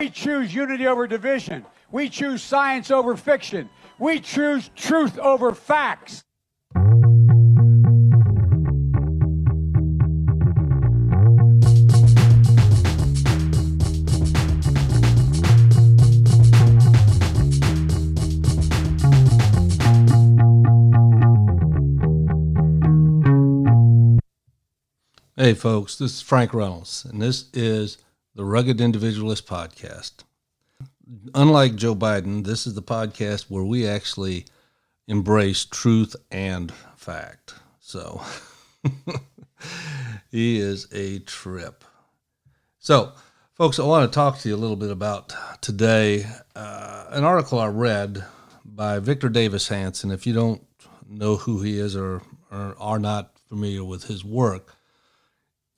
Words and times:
We 0.00 0.08
choose 0.08 0.54
unity 0.54 0.86
over 0.86 1.06
division. 1.06 1.66
We 1.92 2.08
choose 2.08 2.42
science 2.42 2.90
over 2.90 3.18
fiction. 3.18 3.68
We 3.98 4.18
choose 4.18 4.70
truth 4.74 5.18
over 5.18 5.52
facts. 5.52 6.24
Hey, 25.36 25.52
folks, 25.52 25.98
this 25.98 26.14
is 26.14 26.22
Frank 26.22 26.54
Reynolds, 26.54 27.04
and 27.04 27.20
this 27.20 27.50
is 27.52 27.98
the 28.34 28.44
Rugged 28.44 28.80
Individualist 28.80 29.46
Podcast. 29.46 30.22
Unlike 31.34 31.74
Joe 31.74 31.96
Biden, 31.96 32.44
this 32.44 32.66
is 32.66 32.74
the 32.74 32.82
podcast 32.82 33.46
where 33.50 33.64
we 33.64 33.86
actually 33.86 34.46
embrace 35.08 35.64
truth 35.64 36.14
and 36.30 36.72
fact. 36.96 37.54
So 37.80 38.22
he 40.30 40.60
is 40.60 40.86
a 40.92 41.18
trip. 41.20 41.84
So, 42.78 43.12
folks, 43.54 43.80
I 43.80 43.84
want 43.84 44.10
to 44.10 44.14
talk 44.14 44.38
to 44.38 44.48
you 44.48 44.54
a 44.54 44.56
little 44.56 44.76
bit 44.76 44.90
about 44.90 45.34
today 45.60 46.24
uh, 46.54 47.06
an 47.10 47.24
article 47.24 47.58
I 47.58 47.66
read 47.66 48.24
by 48.64 49.00
Victor 49.00 49.28
Davis 49.28 49.66
Hanson. 49.66 50.12
If 50.12 50.24
you 50.26 50.32
don't 50.32 50.64
know 51.08 51.34
who 51.34 51.62
he 51.62 51.78
is 51.80 51.96
or, 51.96 52.22
or 52.52 52.76
are 52.78 53.00
not 53.00 53.36
familiar 53.48 53.82
with 53.82 54.04
his 54.04 54.24
work, 54.24 54.76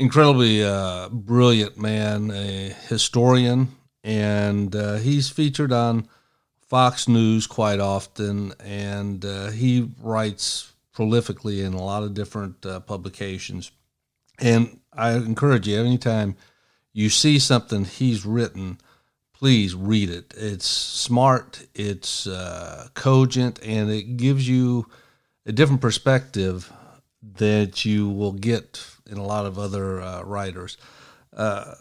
incredibly 0.03 0.65
uh, 0.65 1.09
brilliant 1.11 1.79
man, 1.79 2.33
a 2.33 2.75
historian, 2.89 3.69
and 4.03 4.75
uh, 4.75 4.97
he's 4.97 5.31
featured 5.31 5.71
on 5.73 6.09
Fox 6.59 7.07
News 7.07 7.47
quite 7.47 7.79
often, 7.79 8.53
and 8.59 9.25
uh, 9.25 9.51
he 9.51 9.89
writes 10.01 10.73
prolifically 10.93 11.65
in 11.65 11.73
a 11.73 11.81
lot 11.81 12.03
of 12.03 12.15
different 12.15 12.67
uh, 12.67 12.81
publications. 12.81 13.71
And 14.41 14.81
I 14.93 15.13
encourage 15.13 15.69
you, 15.69 15.79
anytime 15.79 16.35
you 16.93 17.09
see 17.09 17.39
something 17.39 17.85
he's 17.85 18.27
written, 18.27 18.79
please 19.33 19.73
read 19.77 20.11
it. 20.11 20.35
It's 20.37 20.67
smart, 20.67 21.65
it's 21.77 22.27
uh, 22.27 22.89
cogent, 22.95 23.61
and 23.65 23.89
it 23.89 24.17
gives 24.17 24.49
you 24.49 24.87
a 25.47 25.53
different 25.53 25.81
perspective 25.81 26.73
that 27.23 27.85
you 27.85 28.09
will 28.09 28.33
get 28.33 28.85
in 29.13 29.19
a 29.19 29.25
lot 29.25 29.47
of 29.47 29.59
other 29.59 30.01
uh, 30.01 30.23
writers. 30.23 30.77
Uh, 31.37 31.75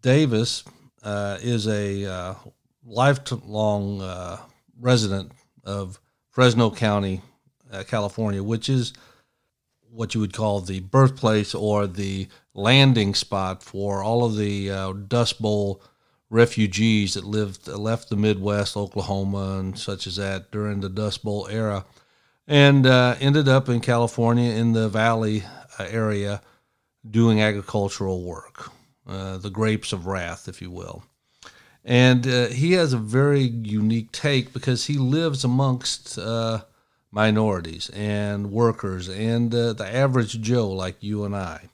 Davis 0.00 0.64
uh, 1.02 1.36
is 1.42 1.66
a 1.66 2.06
uh, 2.06 2.34
lifelong 2.84 4.00
uh, 4.00 4.38
resident 4.80 5.32
of 5.64 6.00
Fresno 6.30 6.70
County, 6.70 7.20
uh, 7.72 7.82
California, 7.86 8.42
which 8.42 8.68
is 8.68 8.92
what 9.90 10.14
you 10.14 10.20
would 10.20 10.32
call 10.32 10.60
the 10.60 10.80
birthplace 10.80 11.54
or 11.54 11.86
the 11.86 12.28
landing 12.54 13.14
spot 13.14 13.62
for 13.62 14.02
all 14.02 14.24
of 14.24 14.36
the 14.36 14.68
Dust 15.08 15.40
Bowl 15.40 15.82
refugees 16.28 17.14
that 17.14 17.24
lived 17.24 17.68
left 17.68 18.08
the 18.10 18.16
Midwest, 18.16 18.76
Oklahoma, 18.76 19.58
and 19.58 19.78
such 19.78 20.06
as 20.06 20.16
that 20.16 20.50
during 20.50 20.80
the 20.80 20.88
Dust 20.88 21.24
Bowl 21.24 21.46
era, 21.48 21.84
and 22.46 22.86
ended 22.86 23.48
up 23.48 23.68
in 23.68 23.80
California 23.80 24.52
in 24.52 24.72
the 24.72 24.88
Valley 24.88 25.44
area 25.78 26.42
doing 27.10 27.40
agricultural 27.40 28.22
work, 28.22 28.70
uh, 29.06 29.38
the 29.38 29.50
grapes 29.50 29.92
of 29.92 30.06
wrath, 30.06 30.48
if 30.48 30.60
you 30.60 30.70
will. 30.70 31.04
And 31.84 32.26
uh, 32.26 32.46
he 32.48 32.72
has 32.72 32.92
a 32.92 32.98
very 32.98 33.42
unique 33.42 34.10
take 34.10 34.52
because 34.52 34.86
he 34.86 34.98
lives 34.98 35.44
amongst 35.44 36.18
uh, 36.18 36.64
minorities 37.12 37.90
and 37.90 38.50
workers 38.50 39.08
and 39.08 39.54
uh, 39.54 39.72
the 39.72 39.86
average 39.86 40.40
Joe 40.40 40.68
like 40.68 40.96
you 41.00 41.24
and 41.24 41.36
I. 41.36 41.68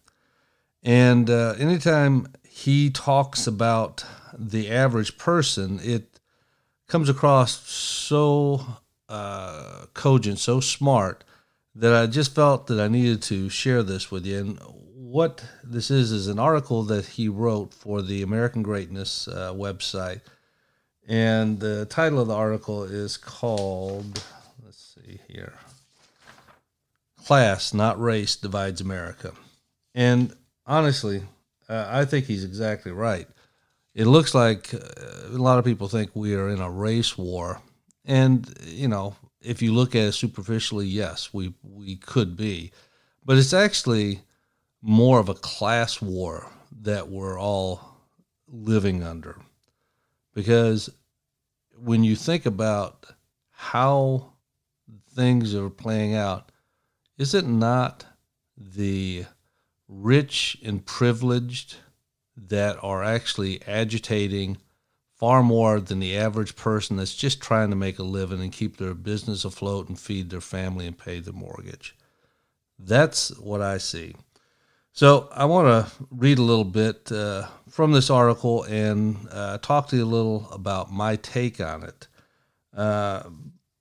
And 0.82 1.30
uh, 1.30 1.54
anytime 1.58 2.28
he 2.46 2.90
talks 2.90 3.46
about 3.46 4.04
the 4.36 4.70
average 4.70 5.16
person, 5.16 5.80
it 5.82 6.20
comes 6.88 7.08
across 7.08 7.66
so 7.66 8.66
uh, 9.08 9.86
cogent, 9.94 10.38
so 10.38 10.60
smart 10.60 11.24
that 11.74 11.94
I 11.94 12.06
just 12.06 12.34
felt 12.34 12.66
that 12.66 12.78
I 12.78 12.88
needed 12.88 13.22
to 13.22 13.48
share 13.48 13.82
this 13.82 14.10
with 14.10 14.26
you. 14.26 14.38
And 14.38 14.58
what 15.12 15.44
this 15.62 15.90
is 15.90 16.10
is 16.10 16.26
an 16.26 16.38
article 16.38 16.84
that 16.84 17.04
he 17.04 17.28
wrote 17.28 17.74
for 17.74 18.00
the 18.00 18.22
American 18.22 18.62
Greatness 18.62 19.28
uh, 19.28 19.52
website, 19.52 20.22
and 21.06 21.60
the 21.60 21.84
title 21.84 22.18
of 22.18 22.28
the 22.28 22.34
article 22.34 22.84
is 22.84 23.18
called. 23.18 24.24
Let's 24.64 24.96
see 24.96 25.20
here. 25.28 25.52
Class, 27.26 27.74
not 27.74 28.00
race, 28.00 28.36
divides 28.36 28.80
America, 28.80 29.32
and 29.94 30.34
honestly, 30.66 31.22
uh, 31.68 31.88
I 31.90 32.06
think 32.06 32.24
he's 32.24 32.44
exactly 32.44 32.90
right. 32.90 33.28
It 33.94 34.06
looks 34.06 34.34
like 34.34 34.72
uh, 34.72 34.78
a 35.28 35.36
lot 35.36 35.58
of 35.58 35.66
people 35.66 35.88
think 35.88 36.12
we 36.14 36.34
are 36.34 36.48
in 36.48 36.60
a 36.62 36.70
race 36.70 37.18
war, 37.18 37.60
and 38.06 38.50
you 38.64 38.88
know, 38.88 39.16
if 39.42 39.60
you 39.60 39.74
look 39.74 39.94
at 39.94 40.04
it 40.04 40.12
superficially, 40.12 40.86
yes, 40.86 41.34
we 41.34 41.52
we 41.62 41.96
could 41.96 42.34
be, 42.34 42.72
but 43.22 43.36
it's 43.36 43.52
actually 43.52 44.22
more 44.82 45.20
of 45.20 45.28
a 45.28 45.34
class 45.34 46.02
war 46.02 46.50
that 46.82 47.08
we're 47.08 47.38
all 47.38 47.96
living 48.48 49.02
under. 49.02 49.36
Because 50.34 50.90
when 51.78 52.02
you 52.02 52.16
think 52.16 52.44
about 52.44 53.06
how 53.50 54.32
things 55.14 55.54
are 55.54 55.70
playing 55.70 56.14
out, 56.14 56.50
is 57.16 57.34
it 57.34 57.46
not 57.46 58.04
the 58.56 59.24
rich 59.88 60.58
and 60.64 60.84
privileged 60.84 61.76
that 62.36 62.76
are 62.82 63.04
actually 63.04 63.62
agitating 63.66 64.56
far 65.14 65.42
more 65.42 65.78
than 65.78 66.00
the 66.00 66.16
average 66.16 66.56
person 66.56 66.96
that's 66.96 67.14
just 67.14 67.40
trying 67.40 67.70
to 67.70 67.76
make 67.76 67.98
a 67.98 68.02
living 68.02 68.40
and 68.40 68.52
keep 68.52 68.76
their 68.76 68.94
business 68.94 69.44
afloat 69.44 69.88
and 69.88 70.00
feed 70.00 70.30
their 70.30 70.40
family 70.40 70.86
and 70.86 70.98
pay 70.98 71.20
the 71.20 71.32
mortgage? 71.32 71.94
That's 72.78 73.36
what 73.38 73.60
I 73.60 73.78
see. 73.78 74.16
So 74.94 75.30
I 75.32 75.46
want 75.46 75.86
to 75.86 76.06
read 76.10 76.38
a 76.38 76.42
little 76.42 76.64
bit 76.64 77.10
uh, 77.10 77.46
from 77.70 77.92
this 77.92 78.10
article 78.10 78.64
and 78.64 79.16
uh, 79.30 79.56
talk 79.56 79.88
to 79.88 79.96
you 79.96 80.04
a 80.04 80.06
little 80.06 80.50
about 80.50 80.92
my 80.92 81.16
take 81.16 81.62
on 81.62 81.82
it. 81.82 82.08
Uh, 82.76 83.22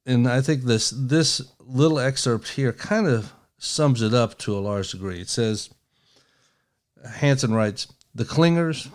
and 0.05 0.25
I 0.25 0.39
think 0.39 0.63
this 0.63 0.89
this 0.89 1.41
little 1.59 1.99
excerpt 1.99 2.47
here 2.47 2.71
kind 2.71 3.07
of 3.07 3.33
sums 3.57 4.01
it 4.01 4.13
up 4.13 4.37
to 4.39 4.57
a 4.57 4.59
large 4.59 4.91
degree. 4.91 5.19
It 5.19 5.27
says, 5.27 5.69
Hanson 7.05 7.53
writes, 7.53 7.87
the 8.15 8.25
clingers, 8.25 8.89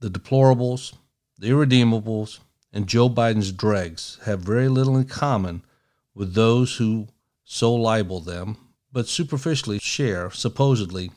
the 0.00 0.10
deplorables, 0.10 0.94
the 1.38 1.48
irredeemables, 1.48 2.38
and 2.70 2.86
Joe 2.86 3.08
Biden's 3.08 3.50
dregs 3.50 4.18
have 4.26 4.40
very 4.40 4.68
little 4.68 4.96
in 4.98 5.06
common 5.06 5.64
with 6.14 6.34
those 6.34 6.76
who 6.76 7.08
so 7.44 7.74
libel 7.74 8.20
them, 8.20 8.58
but 8.92 9.08
superficially 9.08 9.78
share, 9.78 10.30
supposedly, 10.30 11.10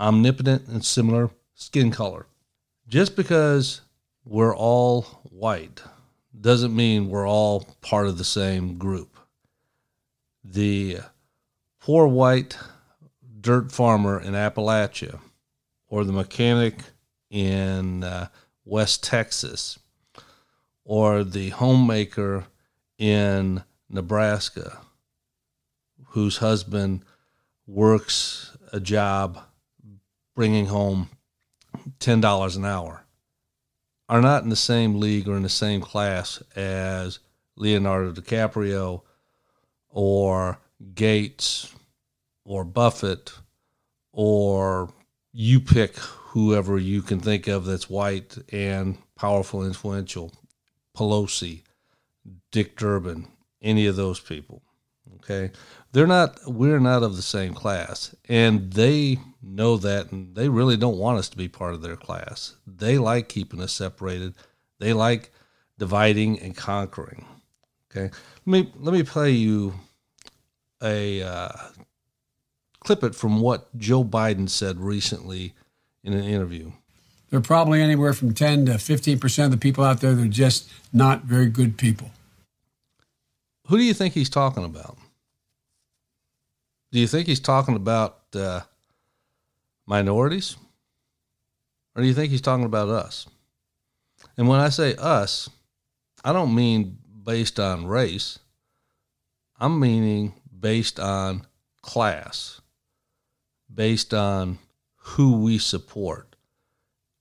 omnipotent, 0.00 0.66
and 0.66 0.84
similar 0.84 1.30
skin 1.54 1.90
color. 1.90 2.26
Just 2.88 3.14
because 3.14 3.82
we're 4.24 4.56
all 4.56 5.02
white 5.24 5.82
doesn't 6.38 6.74
mean 6.74 7.08
we're 7.08 7.28
all 7.28 7.66
part 7.80 8.06
of 8.06 8.18
the 8.18 8.24
same 8.24 8.78
group. 8.78 9.18
The 10.42 10.98
poor 11.80 12.06
white 12.06 12.56
dirt 13.40 13.70
farmer 13.70 14.20
in 14.20 14.34
Appalachia 14.34 15.20
or 15.88 16.04
the 16.04 16.12
mechanic 16.12 16.76
in 17.30 18.04
uh, 18.04 18.28
West 18.64 19.04
Texas 19.04 19.78
or 20.84 21.24
the 21.24 21.50
homemaker 21.50 22.46
in 22.98 23.62
Nebraska 23.88 24.78
whose 26.10 26.38
husband 26.38 27.04
works 27.66 28.56
a 28.72 28.80
job 28.80 29.40
bringing 30.40 30.64
home 30.64 31.10
$10 31.98 32.56
an 32.56 32.64
hour 32.64 33.04
are 34.08 34.22
not 34.22 34.42
in 34.42 34.48
the 34.48 34.56
same 34.56 34.98
league 34.98 35.28
or 35.28 35.36
in 35.36 35.42
the 35.42 35.50
same 35.50 35.82
class 35.82 36.42
as 36.56 37.18
Leonardo 37.56 38.10
DiCaprio 38.10 39.02
or 39.90 40.58
Gates 40.94 41.74
or 42.42 42.64
Buffett 42.64 43.34
or 44.12 44.90
you 45.30 45.60
pick 45.60 45.98
whoever 45.98 46.78
you 46.78 47.02
can 47.02 47.20
think 47.20 47.46
of 47.46 47.66
that's 47.66 47.90
white 47.90 48.38
and 48.50 48.96
powerful, 49.16 49.62
influential. 49.62 50.32
Pelosi, 50.96 51.64
Dick 52.50 52.78
Durbin, 52.78 53.28
any 53.60 53.84
of 53.84 53.96
those 53.96 54.20
people. 54.20 54.62
Okay. 55.16 55.50
They're 55.92 56.06
not, 56.06 56.38
we're 56.46 56.78
not 56.78 57.02
of 57.02 57.16
the 57.16 57.22
same 57.22 57.54
class. 57.54 58.14
And 58.28 58.72
they 58.72 59.18
know 59.42 59.76
that 59.78 60.12
and 60.12 60.34
they 60.34 60.48
really 60.48 60.76
don't 60.76 60.98
want 60.98 61.18
us 61.18 61.28
to 61.30 61.36
be 61.36 61.48
part 61.48 61.74
of 61.74 61.82
their 61.82 61.96
class. 61.96 62.56
They 62.66 62.98
like 62.98 63.28
keeping 63.28 63.60
us 63.60 63.72
separated. 63.72 64.34
They 64.78 64.92
like 64.92 65.32
dividing 65.78 66.38
and 66.40 66.56
conquering. 66.56 67.26
Okay, 67.90 68.14
let 68.46 68.46
me 68.46 68.72
let 68.76 68.94
me 68.94 69.02
play 69.02 69.30
you 69.30 69.74
a 70.82 71.22
uh, 71.22 71.52
clip 72.80 73.02
it 73.02 73.14
from 73.14 73.40
what 73.40 73.76
Joe 73.76 74.04
Biden 74.04 74.48
said 74.48 74.78
recently 74.78 75.54
in 76.04 76.12
an 76.12 76.24
interview. 76.24 76.72
There 77.30 77.38
are 77.38 77.42
probably 77.42 77.80
anywhere 77.80 78.12
from 78.12 78.34
10 78.34 78.66
to 78.66 78.72
15% 78.72 79.44
of 79.44 79.50
the 79.52 79.56
people 79.56 79.84
out 79.84 80.00
there 80.00 80.14
that 80.14 80.22
are 80.22 80.28
just 80.28 80.68
not 80.92 81.24
very 81.24 81.46
good 81.46 81.76
people. 81.78 82.10
Who 83.68 83.76
do 83.76 83.84
you 83.84 83.94
think 83.94 84.14
he's 84.14 84.30
talking 84.30 84.64
about? 84.64 84.98
Do 86.92 86.98
you 86.98 87.06
think 87.06 87.28
he's 87.28 87.40
talking 87.40 87.76
about 87.76 88.18
uh, 88.34 88.60
minorities? 89.86 90.56
Or 91.94 92.02
do 92.02 92.08
you 92.08 92.14
think 92.14 92.30
he's 92.30 92.40
talking 92.40 92.64
about 92.64 92.88
us? 92.88 93.26
And 94.36 94.48
when 94.48 94.60
I 94.60 94.68
say 94.68 94.94
us, 94.96 95.48
I 96.24 96.32
don't 96.32 96.54
mean 96.54 96.98
based 97.24 97.60
on 97.60 97.86
race, 97.86 98.38
I'm 99.58 99.78
meaning 99.78 100.34
based 100.58 100.98
on 100.98 101.46
class, 101.82 102.60
based 103.72 104.14
on 104.14 104.58
who 104.96 105.40
we 105.40 105.58
support, 105.58 106.34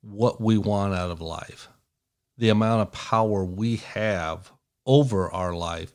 what 0.01 0.42
we 0.42 0.57
want 0.57 0.94
out 0.94 1.12
of 1.12 1.21
life, 1.21 1.68
the 2.38 2.50
amount 2.50 2.81
of 2.81 2.92
power 2.92 3.44
we 3.44 3.77
have 3.77 4.51
over 4.86 5.30
our 5.31 5.54
life, 5.54 5.94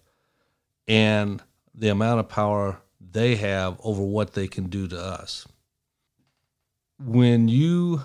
and 0.86 1.42
the 1.74 1.88
amount 1.88 2.20
of 2.20 2.28
power 2.28 2.80
they 3.12 3.36
have 3.36 3.78
over 3.82 4.02
what 4.02 4.32
they 4.32 4.48
can 4.48 4.68
do 4.68 4.88
to 4.88 4.98
us. 4.98 5.46
When 6.98 7.48
you 7.48 8.02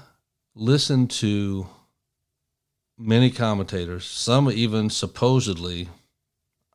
listen 0.55 1.07
to 1.07 1.67
many 2.97 3.29
commentators, 3.29 4.05
some 4.05 4.51
even 4.51 4.89
supposedly 4.89 5.89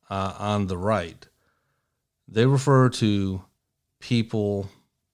uh, 0.09 0.35
on 0.38 0.67
the 0.67 0.79
right, 0.79 1.26
they 2.26 2.47
refer 2.47 2.88
to 2.88 3.43
people 4.00 4.70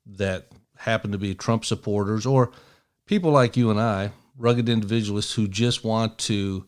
that 0.06 0.48
happen 0.76 1.12
to 1.12 1.18
be 1.18 1.34
Trump 1.34 1.64
supporters 1.64 2.26
or 2.26 2.50
people 3.06 3.30
like 3.30 3.56
you 3.56 3.70
and 3.70 3.80
I, 3.80 4.12
rugged 4.38 4.68
individualists 4.68 5.34
who 5.34 5.48
just 5.48 5.84
want 5.84 6.18
to 6.18 6.66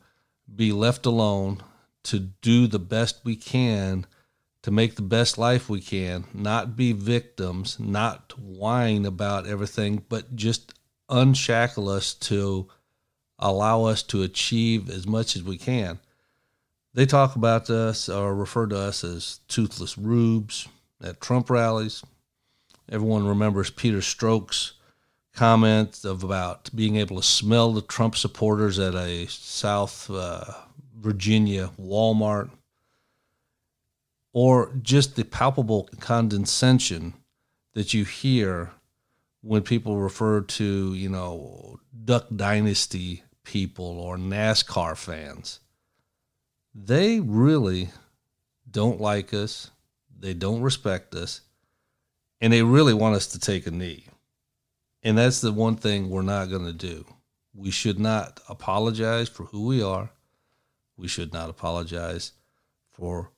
be 0.54 0.72
left 0.72 1.06
alone 1.06 1.62
to 2.04 2.18
do 2.18 2.66
the 2.66 2.78
best 2.78 3.20
we 3.24 3.36
can 3.36 4.06
to 4.62 4.70
make 4.70 4.94
the 4.94 5.02
best 5.02 5.38
life 5.38 5.68
we 5.68 5.80
can, 5.80 6.24
not 6.32 6.76
be 6.76 6.92
victims, 6.92 7.78
not 7.80 8.38
whine 8.38 9.04
about 9.04 9.46
everything, 9.46 10.04
but 10.08 10.36
just 10.36 10.74
unshackle 11.08 11.88
us 11.88 12.14
to 12.14 12.68
allow 13.38 13.84
us 13.84 14.02
to 14.04 14.22
achieve 14.22 14.88
as 14.88 15.06
much 15.06 15.34
as 15.36 15.42
we 15.42 15.58
can. 15.58 15.98
They 16.94 17.06
talk 17.06 17.34
about 17.34 17.70
us 17.70 18.08
or 18.08 18.34
refer 18.34 18.66
to 18.68 18.78
us 18.78 19.02
as 19.02 19.40
toothless 19.48 19.98
rubes 19.98 20.68
at 21.02 21.20
Trump 21.20 21.50
rallies. 21.50 22.04
Everyone 22.88 23.26
remembers 23.26 23.70
Peter 23.70 23.98
Strzok's 23.98 24.74
comment 25.34 26.04
of 26.04 26.22
about 26.22 26.70
being 26.74 26.96
able 26.96 27.16
to 27.16 27.22
smell 27.22 27.72
the 27.72 27.80
Trump 27.82 28.14
supporters 28.14 28.78
at 28.78 28.94
a 28.94 29.26
South 29.26 30.10
uh, 30.10 30.44
Virginia 31.00 31.70
Walmart 31.80 32.50
or 34.32 34.72
just 34.82 35.16
the 35.16 35.24
palpable 35.24 35.88
condescension 36.00 37.14
that 37.74 37.92
you 37.92 38.04
hear 38.04 38.70
when 39.42 39.62
people 39.62 39.96
refer 39.98 40.40
to, 40.40 40.94
you 40.94 41.08
know, 41.08 41.78
Duck 42.04 42.26
Dynasty 42.34 43.22
people 43.44 43.98
or 43.98 44.16
NASCAR 44.16 44.96
fans. 44.96 45.60
They 46.74 47.20
really 47.20 47.90
don't 48.70 49.00
like 49.00 49.34
us, 49.34 49.70
they 50.18 50.32
don't 50.32 50.62
respect 50.62 51.14
us, 51.14 51.42
and 52.40 52.52
they 52.52 52.62
really 52.62 52.94
want 52.94 53.16
us 53.16 53.26
to 53.28 53.38
take 53.38 53.66
a 53.66 53.70
knee. 53.70 54.06
And 55.02 55.18
that's 55.18 55.40
the 55.40 55.52
one 55.52 55.76
thing 55.76 56.08
we're 56.08 56.22
not 56.22 56.48
going 56.48 56.64
to 56.64 56.72
do. 56.72 57.04
We 57.54 57.70
should 57.70 57.98
not 57.98 58.40
apologize 58.48 59.28
for 59.28 59.44
who 59.44 59.66
we 59.66 59.82
are. 59.82 60.10
We 60.96 61.08
should 61.08 61.32
not 61.32 61.50
apologize 61.50 62.32
for 62.92 63.32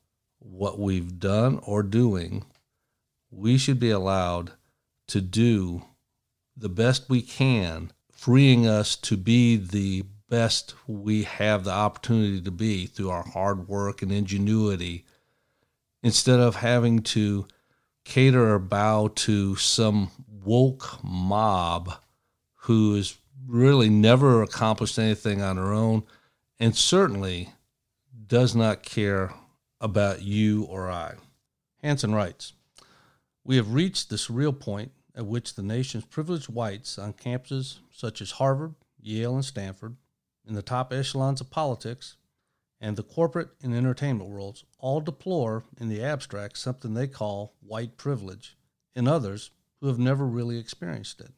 what 0.44 0.78
we've 0.78 1.18
done 1.18 1.58
or 1.62 1.82
doing, 1.82 2.44
we 3.30 3.58
should 3.58 3.80
be 3.80 3.90
allowed 3.90 4.52
to 5.08 5.20
do 5.20 5.82
the 6.56 6.68
best 6.68 7.08
we 7.08 7.22
can, 7.22 7.90
freeing 8.12 8.66
us 8.66 8.94
to 8.96 9.16
be 9.16 9.56
the 9.56 10.04
best 10.28 10.74
we 10.86 11.24
have 11.24 11.64
the 11.64 11.70
opportunity 11.70 12.40
to 12.40 12.50
be 12.50 12.86
through 12.86 13.10
our 13.10 13.24
hard 13.24 13.68
work 13.68 14.02
and 14.02 14.12
ingenuity, 14.12 15.04
instead 16.02 16.38
of 16.38 16.56
having 16.56 17.00
to 17.00 17.46
cater 18.04 18.54
or 18.54 18.58
bow 18.58 19.08
to 19.08 19.56
some 19.56 20.10
woke 20.28 21.02
mob 21.02 21.94
who 22.54 22.94
has 22.94 23.16
really 23.46 23.88
never 23.88 24.42
accomplished 24.42 24.98
anything 24.98 25.42
on 25.42 25.56
their 25.56 25.72
own 25.72 26.02
and 26.60 26.76
certainly 26.76 27.50
does 28.26 28.54
not 28.54 28.82
care 28.82 29.32
about 29.80 30.22
you 30.22 30.64
or 30.64 30.90
I. 30.90 31.14
Hanson 31.82 32.14
writes 32.14 32.52
We 33.44 33.56
have 33.56 33.74
reached 33.74 34.08
the 34.08 34.16
surreal 34.16 34.58
point 34.58 34.92
at 35.14 35.26
which 35.26 35.54
the 35.54 35.62
nation's 35.62 36.04
privileged 36.04 36.48
whites 36.48 36.98
on 36.98 37.12
campuses 37.12 37.76
such 37.92 38.20
as 38.20 38.32
Harvard, 38.32 38.74
Yale, 39.00 39.34
and 39.34 39.44
Stanford, 39.44 39.96
in 40.46 40.54
the 40.54 40.62
top 40.62 40.92
echelons 40.92 41.40
of 41.40 41.50
politics, 41.50 42.16
and 42.80 42.96
the 42.96 43.02
corporate 43.02 43.50
and 43.62 43.74
entertainment 43.74 44.28
worlds 44.28 44.64
all 44.78 45.00
deplore 45.00 45.64
in 45.80 45.88
the 45.88 46.02
abstract 46.02 46.58
something 46.58 46.94
they 46.94 47.06
call 47.06 47.54
white 47.60 47.96
privilege 47.96 48.56
in 48.94 49.08
others 49.08 49.50
who 49.80 49.86
have 49.86 49.98
never 49.98 50.26
really 50.26 50.58
experienced 50.58 51.20
it. 51.20 51.30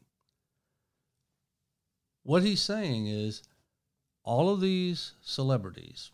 What 2.23 2.43
he's 2.43 2.63
saying 2.63 3.07
is 3.07 3.43
all 4.25 4.53
of 4.53 4.61
these 4.61 5.13
celebrities, 5.23 6.11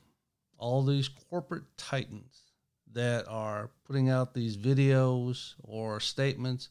all 0.63 0.85
these 0.85 1.09
corporate 1.09 1.65
titans 1.77 2.45
that 2.93 3.27
are 3.27 3.71
putting 3.85 4.09
out 4.09 4.33
these 4.33 4.57
videos 4.57 5.55
or 5.65 5.99
statements 5.99 6.69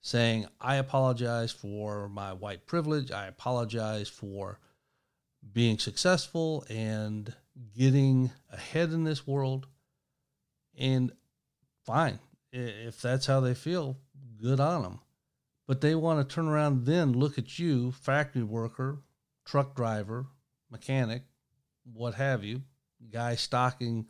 saying, 0.00 0.46
I 0.58 0.76
apologize 0.76 1.52
for 1.52 2.08
my 2.08 2.32
white 2.32 2.66
privilege. 2.66 3.12
I 3.12 3.26
apologize 3.26 4.08
for 4.08 4.58
being 5.52 5.78
successful 5.78 6.64
and 6.70 7.32
getting 7.76 8.30
ahead 8.50 8.92
in 8.92 9.04
this 9.04 9.26
world. 9.26 9.66
And 10.78 11.12
fine, 11.84 12.18
if 12.52 13.02
that's 13.02 13.26
how 13.26 13.40
they 13.40 13.54
feel, 13.54 13.98
good 14.40 14.60
on 14.60 14.82
them. 14.82 15.00
But 15.66 15.82
they 15.82 15.94
want 15.94 16.26
to 16.26 16.34
turn 16.34 16.48
around 16.48 16.86
then 16.86 17.12
look 17.12 17.36
at 17.36 17.58
you, 17.58 17.92
factory 17.92 18.44
worker, 18.44 19.00
truck 19.44 19.76
driver, 19.76 20.26
mechanic, 20.70 21.24
what 21.92 22.14
have 22.14 22.42
you, 22.42 22.62
guy 23.10 23.34
stocking 23.34 24.06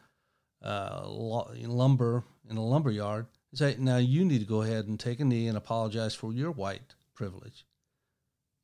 uh, 0.62 1.02
lumber 1.06 2.24
in 2.48 2.56
a 2.56 2.64
lumber 2.64 2.90
yard 2.90 3.26
and 3.50 3.58
say, 3.58 3.76
now 3.78 3.98
you 3.98 4.24
need 4.24 4.40
to 4.40 4.46
go 4.46 4.62
ahead 4.62 4.86
and 4.86 4.98
take 4.98 5.20
a 5.20 5.24
knee 5.24 5.48
and 5.48 5.56
apologize 5.56 6.14
for 6.14 6.32
your 6.32 6.50
white 6.50 6.94
privilege. 7.14 7.66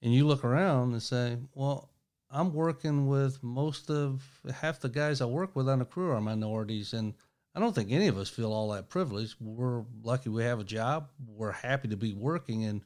And 0.02 0.12
you 0.12 0.26
look 0.26 0.44
around 0.44 0.92
and 0.92 1.02
say, 1.02 1.36
well, 1.54 1.90
I'm 2.30 2.52
working 2.52 3.06
with 3.08 3.42
most 3.42 3.90
of 3.90 4.22
half 4.52 4.80
the 4.80 4.88
guys 4.88 5.20
I 5.20 5.26
work 5.26 5.54
with 5.54 5.68
on 5.68 5.80
the 5.80 5.84
crew 5.84 6.10
are 6.10 6.20
minorities. 6.20 6.92
And 6.92 7.14
I 7.54 7.60
don't 7.60 7.74
think 7.74 7.92
any 7.92 8.08
of 8.08 8.18
us 8.18 8.30
feel 8.30 8.52
all 8.52 8.70
that 8.70 8.88
privileged. 8.88 9.36
We're 9.40 9.84
lucky 10.02 10.30
we 10.30 10.42
have 10.44 10.58
a 10.58 10.64
job. 10.64 11.10
We're 11.26 11.52
happy 11.52 11.88
to 11.88 11.96
be 11.96 12.14
working 12.14 12.64
and 12.64 12.80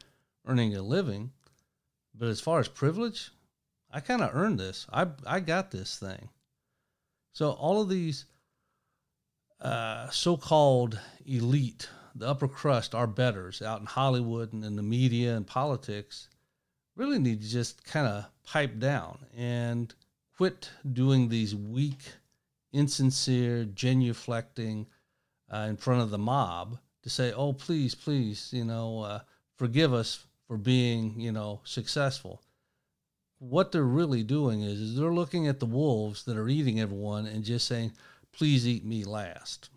earning 0.46 0.74
a 0.76 0.82
living. 0.82 1.30
But 2.14 2.28
as 2.28 2.40
far 2.40 2.60
as 2.60 2.68
privilege, 2.68 3.30
I 3.90 4.00
kind 4.00 4.22
of 4.22 4.34
earned 4.34 4.58
this. 4.58 4.86
I, 4.92 5.06
I 5.26 5.40
got 5.40 5.70
this 5.70 5.96
thing. 5.98 6.28
So 7.36 7.50
all 7.50 7.82
of 7.82 7.90
these 7.90 8.24
uh, 9.60 10.08
so-called 10.08 10.98
elite, 11.26 11.86
the 12.14 12.26
upper 12.26 12.48
crust, 12.48 12.94
our 12.94 13.06
betters 13.06 13.60
out 13.60 13.80
in 13.80 13.84
Hollywood 13.84 14.54
and 14.54 14.64
in 14.64 14.74
the 14.74 14.82
media 14.82 15.36
and 15.36 15.46
politics, 15.46 16.30
really 16.94 17.18
need 17.18 17.42
to 17.42 17.46
just 17.46 17.84
kind 17.84 18.06
of 18.06 18.24
pipe 18.42 18.78
down 18.78 19.18
and 19.36 19.94
quit 20.34 20.70
doing 20.94 21.28
these 21.28 21.54
weak, 21.54 22.14
insincere, 22.72 23.66
genuflecting 23.66 24.86
uh, 25.52 25.66
in 25.68 25.76
front 25.76 26.00
of 26.00 26.08
the 26.08 26.16
mob 26.16 26.78
to 27.02 27.10
say, 27.10 27.34
"Oh, 27.34 27.52
please, 27.52 27.94
please, 27.94 28.50
you 28.50 28.64
know, 28.64 29.00
uh, 29.00 29.20
forgive 29.56 29.92
us 29.92 30.24
for 30.48 30.56
being, 30.56 31.20
you 31.20 31.32
know, 31.32 31.60
successful." 31.64 32.40
What 33.38 33.72
they're 33.72 33.82
really 33.82 34.22
doing 34.22 34.62
is, 34.62 34.80
is 34.80 34.96
they're 34.96 35.12
looking 35.12 35.46
at 35.46 35.60
the 35.60 35.66
wolves 35.66 36.24
that 36.24 36.36
are 36.36 36.48
eating 36.48 36.80
everyone 36.80 37.26
and 37.26 37.44
just 37.44 37.66
saying, 37.66 37.92
please 38.32 38.66
eat 38.66 38.84
me 38.84 39.04
last. 39.04 39.70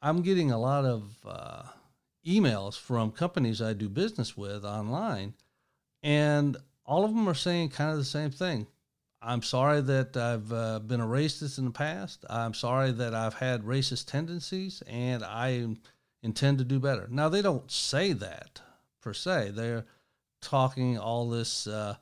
I'm 0.00 0.22
getting 0.22 0.50
a 0.50 0.58
lot 0.58 0.84
of 0.84 1.16
uh, 1.26 1.62
emails 2.26 2.78
from 2.78 3.10
companies 3.10 3.60
I 3.60 3.72
do 3.72 3.88
business 3.88 4.36
with 4.36 4.64
online, 4.64 5.34
and 6.02 6.56
all 6.86 7.04
of 7.04 7.12
them 7.12 7.28
are 7.28 7.34
saying 7.34 7.70
kind 7.70 7.90
of 7.90 7.98
the 7.98 8.04
same 8.04 8.30
thing. 8.30 8.66
I'm 9.20 9.42
sorry 9.42 9.80
that 9.80 10.16
I've 10.16 10.52
uh, 10.52 10.78
been 10.78 11.00
a 11.00 11.06
racist 11.06 11.58
in 11.58 11.64
the 11.64 11.72
past. 11.72 12.24
I'm 12.30 12.54
sorry 12.54 12.92
that 12.92 13.14
I've 13.14 13.34
had 13.34 13.62
racist 13.62 14.06
tendencies, 14.06 14.82
and 14.86 15.24
I 15.24 15.66
intend 16.22 16.58
to 16.58 16.64
do 16.64 16.78
better. 16.78 17.08
Now, 17.10 17.28
they 17.28 17.42
don't 17.42 17.68
say 17.68 18.12
that 18.12 18.60
per 19.00 19.12
se. 19.12 19.52
They're 19.54 19.86
talking 20.40 20.98
all 20.98 21.28
this 21.28 21.66
uh, 21.66 21.96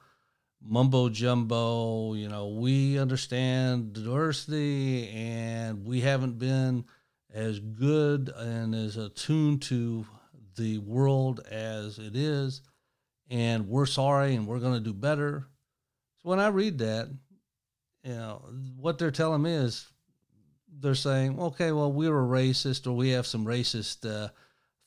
mumbo 0.63 1.09
jumbo. 1.09 2.15
You 2.15 2.29
know, 2.29 2.49
we 2.49 2.99
understand 2.99 3.93
diversity, 3.93 5.09
and 5.09 5.85
we 5.85 6.01
haven't 6.01 6.39
been 6.39 6.85
as 7.33 7.59
good 7.59 8.31
and 8.37 8.75
as 8.75 8.97
attuned 8.97 9.63
to 9.63 10.07
the 10.57 10.79
world 10.79 11.41
as 11.51 11.99
it 11.99 12.17
is, 12.17 12.63
and 13.29 13.69
we're 13.69 13.87
sorry, 13.87 14.35
and 14.35 14.47
we're 14.47 14.59
going 14.59 14.75
to 14.75 14.81
do 14.81 14.95
better 14.95 15.47
So 16.23 16.31
when 16.31 16.41
I 16.41 16.49
read 16.49 16.79
that, 16.79 17.11
you 18.03 18.15
know, 18.15 18.43
what 18.77 18.99
they're 18.99 19.11
telling 19.11 19.43
me 19.43 19.53
is 19.53 19.87
they're 20.81 20.95
saying, 20.95 21.39
okay, 21.39 21.73
well, 21.73 21.93
we're 21.93 22.19
a 22.19 22.27
racist 22.27 22.87
or 22.87 22.93
we 22.93 23.11
have 23.11 23.27
some 23.27 23.45
racist 23.45 24.09
uh, 24.09 24.29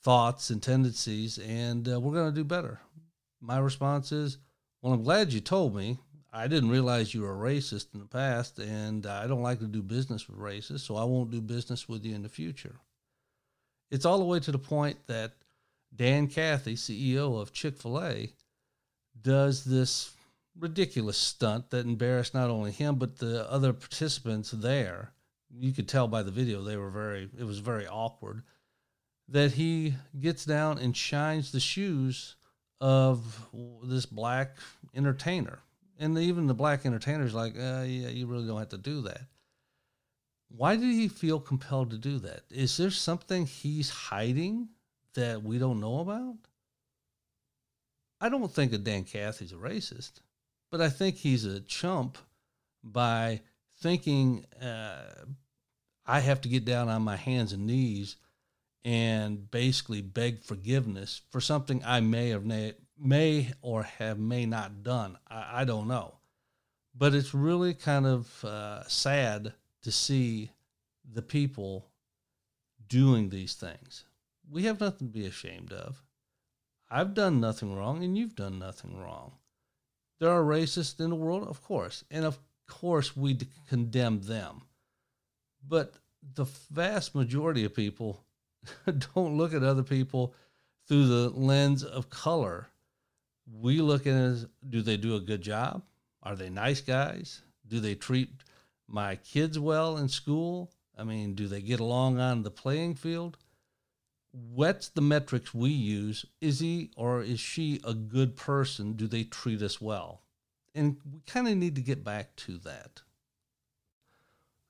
thoughts 0.02 0.50
and 0.50 0.62
tendencies, 0.62 1.38
and 1.38 1.88
uh, 1.88 2.00
we're 2.00 2.14
going 2.14 2.32
to 2.32 2.34
do 2.34 2.44
better. 2.44 2.80
My 3.40 3.58
response 3.58 4.12
is, 4.12 4.38
well, 4.82 4.92
I'm 4.92 5.02
glad 5.02 5.32
you 5.32 5.40
told 5.40 5.74
me. 5.74 5.98
I 6.32 6.46
didn't 6.46 6.70
realize 6.70 7.12
you 7.12 7.22
were 7.22 7.32
a 7.32 7.52
racist 7.52 7.92
in 7.92 8.00
the 8.00 8.06
past, 8.06 8.58
and 8.58 9.04
I 9.04 9.26
don't 9.26 9.42
like 9.42 9.58
to 9.58 9.66
do 9.66 9.82
business 9.82 10.28
with 10.28 10.38
racists, 10.38 10.80
so 10.80 10.96
I 10.96 11.04
won't 11.04 11.32
do 11.32 11.40
business 11.40 11.88
with 11.88 12.04
you 12.04 12.14
in 12.14 12.22
the 12.22 12.28
future. 12.28 12.76
It's 13.90 14.04
all 14.04 14.18
the 14.18 14.24
way 14.24 14.38
to 14.40 14.52
the 14.52 14.58
point 14.58 14.98
that 15.08 15.32
Dan 15.94 16.28
Cathy, 16.28 16.76
CEO 16.76 17.40
of 17.40 17.52
Chick 17.52 17.76
fil 17.76 18.00
A, 18.00 18.32
does 19.20 19.64
this 19.64 20.14
ridiculous 20.58 21.16
stunt 21.16 21.70
that 21.70 21.86
embarrassed 21.86 22.34
not 22.34 22.50
only 22.50 22.70
him 22.70 22.96
but 22.96 23.18
the 23.18 23.50
other 23.50 23.72
participants 23.72 24.50
there. 24.50 25.12
You 25.52 25.72
could 25.72 25.88
tell 25.88 26.06
by 26.06 26.22
the 26.22 26.30
video 26.30 26.62
they 26.62 26.76
were 26.76 26.90
very 26.90 27.28
it 27.38 27.44
was 27.44 27.58
very 27.58 27.86
awkward 27.86 28.42
that 29.28 29.52
he 29.52 29.94
gets 30.18 30.44
down 30.44 30.78
and 30.78 30.96
shines 30.96 31.52
the 31.52 31.60
shoes 31.60 32.36
of 32.80 33.48
this 33.84 34.06
black 34.06 34.56
entertainer. 34.94 35.58
And 35.98 36.16
even 36.16 36.46
the 36.46 36.54
black 36.54 36.86
entertainer's 36.86 37.34
like, 37.34 37.54
uh, 37.56 37.84
yeah, 37.86 38.08
you 38.08 38.26
really 38.26 38.46
don't 38.46 38.58
have 38.58 38.70
to 38.70 38.78
do 38.78 39.02
that. 39.02 39.22
Why 40.48 40.76
did 40.76 40.92
he 40.92 41.08
feel 41.08 41.38
compelled 41.38 41.90
to 41.90 41.98
do 41.98 42.18
that? 42.20 42.42
Is 42.50 42.76
there 42.76 42.90
something 42.90 43.46
he's 43.46 43.90
hiding 43.90 44.68
that 45.14 45.42
we 45.42 45.58
don't 45.58 45.80
know 45.80 46.00
about? 46.00 46.36
I 48.20 48.28
don't 48.28 48.52
think 48.52 48.72
that 48.72 48.84
Dan 48.84 49.04
Cathy's 49.04 49.52
a 49.52 49.56
racist 49.56 50.20
but 50.70 50.80
I 50.80 50.88
think 50.88 51.16
he's 51.16 51.44
a 51.44 51.60
chump 51.60 52.16
by 52.82 53.42
thinking 53.80 54.46
uh, 54.62 55.24
I 56.06 56.20
have 56.20 56.40
to 56.42 56.48
get 56.48 56.64
down 56.64 56.88
on 56.88 57.02
my 57.02 57.16
hands 57.16 57.52
and 57.52 57.66
knees 57.66 58.16
and 58.84 59.50
basically 59.50 60.00
beg 60.00 60.42
forgiveness 60.42 61.20
for 61.30 61.40
something 61.40 61.82
I 61.84 62.00
may 62.00 62.30
have 62.30 62.44
may 62.98 63.52
or 63.62 63.82
have 63.82 64.18
may 64.18 64.46
not 64.46 64.82
done. 64.82 65.18
I, 65.28 65.60
I 65.60 65.64
don't 65.64 65.88
know, 65.88 66.16
but 66.94 67.14
it's 67.14 67.34
really 67.34 67.74
kind 67.74 68.06
of 68.06 68.44
uh, 68.44 68.86
sad 68.88 69.52
to 69.82 69.92
see 69.92 70.50
the 71.12 71.22
people 71.22 71.86
doing 72.86 73.28
these 73.28 73.54
things. 73.54 74.04
We 74.50 74.64
have 74.64 74.80
nothing 74.80 75.08
to 75.08 75.12
be 75.12 75.26
ashamed 75.26 75.72
of. 75.72 76.02
I've 76.90 77.14
done 77.14 77.40
nothing 77.40 77.76
wrong, 77.76 78.02
and 78.02 78.18
you've 78.18 78.34
done 78.34 78.58
nothing 78.58 78.98
wrong. 78.98 79.32
There 80.18 80.30
are 80.30 80.42
racists 80.42 81.00
in 81.00 81.10
the 81.10 81.16
world, 81.16 81.46
of 81.48 81.62
course, 81.62 82.04
and 82.10 82.24
of 82.24 82.38
course 82.66 83.16
we 83.16 83.38
condemn 83.68 84.22
them. 84.22 84.62
But 85.66 85.94
the 86.34 86.46
vast 86.70 87.14
majority 87.14 87.64
of 87.64 87.74
people 87.74 88.24
don't 89.14 89.36
look 89.36 89.54
at 89.54 89.62
other 89.62 89.82
people 89.82 90.34
through 90.86 91.06
the 91.06 91.30
lens 91.30 91.84
of 91.84 92.10
color. 92.10 92.68
We 93.52 93.80
look 93.80 94.06
at 94.06 94.14
as 94.14 94.46
do 94.68 94.82
they 94.82 94.96
do 94.96 95.16
a 95.16 95.20
good 95.20 95.42
job? 95.42 95.82
Are 96.22 96.36
they 96.36 96.50
nice 96.50 96.80
guys? 96.80 97.42
Do 97.66 97.80
they 97.80 97.94
treat 97.94 98.30
my 98.86 99.16
kids 99.16 99.58
well 99.58 99.96
in 99.96 100.08
school? 100.08 100.70
I 100.96 101.04
mean, 101.04 101.34
do 101.34 101.48
they 101.48 101.62
get 101.62 101.80
along 101.80 102.20
on 102.20 102.42
the 102.42 102.50
playing 102.50 102.94
field? 102.94 103.38
what's 104.32 104.88
the 104.88 105.00
metrics 105.00 105.54
we 105.54 105.70
use? 105.70 106.24
Is 106.40 106.60
he 106.60 106.90
or 106.96 107.22
is 107.22 107.40
she 107.40 107.80
a 107.84 107.94
good 107.94 108.36
person? 108.36 108.94
Do 108.94 109.06
they 109.06 109.24
treat 109.24 109.62
us 109.62 109.80
well? 109.80 110.22
And 110.74 110.98
we 111.10 111.20
kind 111.26 111.48
of 111.48 111.56
need 111.56 111.74
to 111.76 111.80
get 111.80 112.04
back 112.04 112.36
to 112.36 112.58
that. 112.58 113.02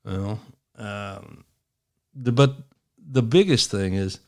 Well, 0.05 0.41
um, 0.77 1.45
the, 2.15 2.33
but 2.33 2.57
the 3.11 3.23
biggest 3.23 3.71
thing 3.71 3.95
is 3.95 4.21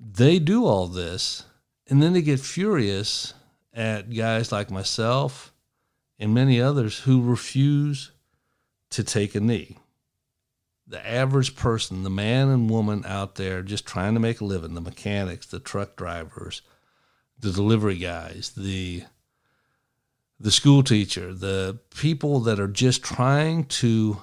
they 0.00 0.38
do 0.38 0.64
all 0.64 0.86
this 0.86 1.44
and 1.88 2.02
then 2.02 2.12
they 2.12 2.22
get 2.22 2.40
furious 2.40 3.34
at 3.72 4.14
guys 4.14 4.50
like 4.50 4.70
myself 4.70 5.52
and 6.18 6.32
many 6.32 6.60
others 6.60 7.00
who 7.00 7.22
refuse 7.22 8.12
to 8.90 9.04
take 9.04 9.34
a 9.34 9.40
knee 9.40 9.78
the 10.86 11.06
average 11.06 11.56
person, 11.56 12.02
the 12.02 12.10
man 12.10 12.48
and 12.48 12.68
woman 12.68 13.04
out 13.06 13.36
there 13.36 13.62
just 13.62 13.86
trying 13.86 14.14
to 14.14 14.20
make 14.20 14.40
a 14.40 14.44
living, 14.44 14.74
the 14.74 14.80
mechanics, 14.80 15.46
the 15.46 15.58
truck 15.58 15.96
drivers, 15.96 16.62
the 17.38 17.50
delivery 17.50 17.96
guys, 17.96 18.52
the 18.56 19.04
the 20.40 20.50
school 20.50 20.82
teacher, 20.82 21.32
the 21.32 21.78
people 21.96 22.40
that 22.40 22.60
are 22.60 22.68
just 22.68 23.02
trying 23.02 23.64
to 23.64 24.20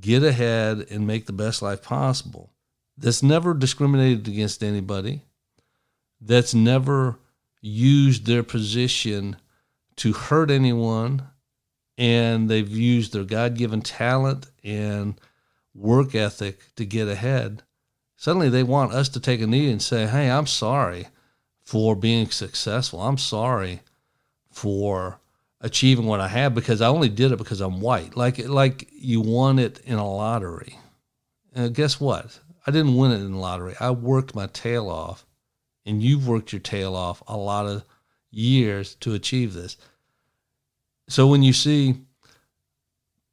get 0.00 0.22
ahead 0.22 0.86
and 0.88 1.06
make 1.06 1.26
the 1.26 1.32
best 1.32 1.60
life 1.60 1.82
possible. 1.82 2.52
That's 2.98 3.22
never 3.22 3.54
discriminated 3.54 4.26
against 4.28 4.62
anybody. 4.62 5.22
That's 6.20 6.52
never 6.52 7.18
used 7.60 8.26
their 8.26 8.42
position 8.42 9.36
to 9.96 10.12
hurt 10.12 10.50
anyone 10.50 11.22
and 11.96 12.48
they've 12.48 12.68
used 12.68 13.12
their 13.12 13.24
God-given 13.24 13.82
talent 13.82 14.46
and 14.62 15.20
work 15.74 16.14
ethic 16.14 16.74
to 16.76 16.84
get 16.84 17.08
ahead, 17.08 17.62
suddenly 18.16 18.48
they 18.48 18.62
want 18.62 18.92
us 18.92 19.08
to 19.10 19.20
take 19.20 19.40
a 19.40 19.46
knee 19.46 19.70
and 19.70 19.82
say, 19.82 20.06
Hey, 20.06 20.30
I'm 20.30 20.46
sorry 20.46 21.08
for 21.60 21.96
being 21.96 22.30
successful. 22.30 23.00
I'm 23.00 23.18
sorry 23.18 23.80
for 24.50 25.20
achieving 25.60 26.06
what 26.06 26.20
I 26.20 26.28
have 26.28 26.54
because 26.54 26.80
I 26.80 26.88
only 26.88 27.08
did 27.08 27.32
it 27.32 27.38
because 27.38 27.60
I'm 27.60 27.80
white. 27.80 28.16
Like 28.16 28.38
like 28.46 28.88
you 28.92 29.20
won 29.20 29.58
it 29.58 29.80
in 29.84 29.98
a 29.98 30.08
lottery. 30.08 30.78
And 31.54 31.74
guess 31.74 32.00
what? 32.00 32.38
I 32.68 32.70
didn't 32.70 32.96
win 32.96 33.12
it 33.12 33.22
in 33.22 33.32
the 33.32 33.38
lottery. 33.38 33.74
I 33.80 33.92
worked 33.92 34.34
my 34.34 34.46
tail 34.46 34.90
off, 34.90 35.24
and 35.86 36.02
you've 36.02 36.28
worked 36.28 36.52
your 36.52 36.60
tail 36.60 36.94
off 36.94 37.22
a 37.26 37.34
lot 37.34 37.64
of 37.64 37.82
years 38.30 38.94
to 38.96 39.14
achieve 39.14 39.54
this. 39.54 39.78
So 41.08 41.26
when 41.26 41.42
you 41.42 41.54
see 41.54 42.02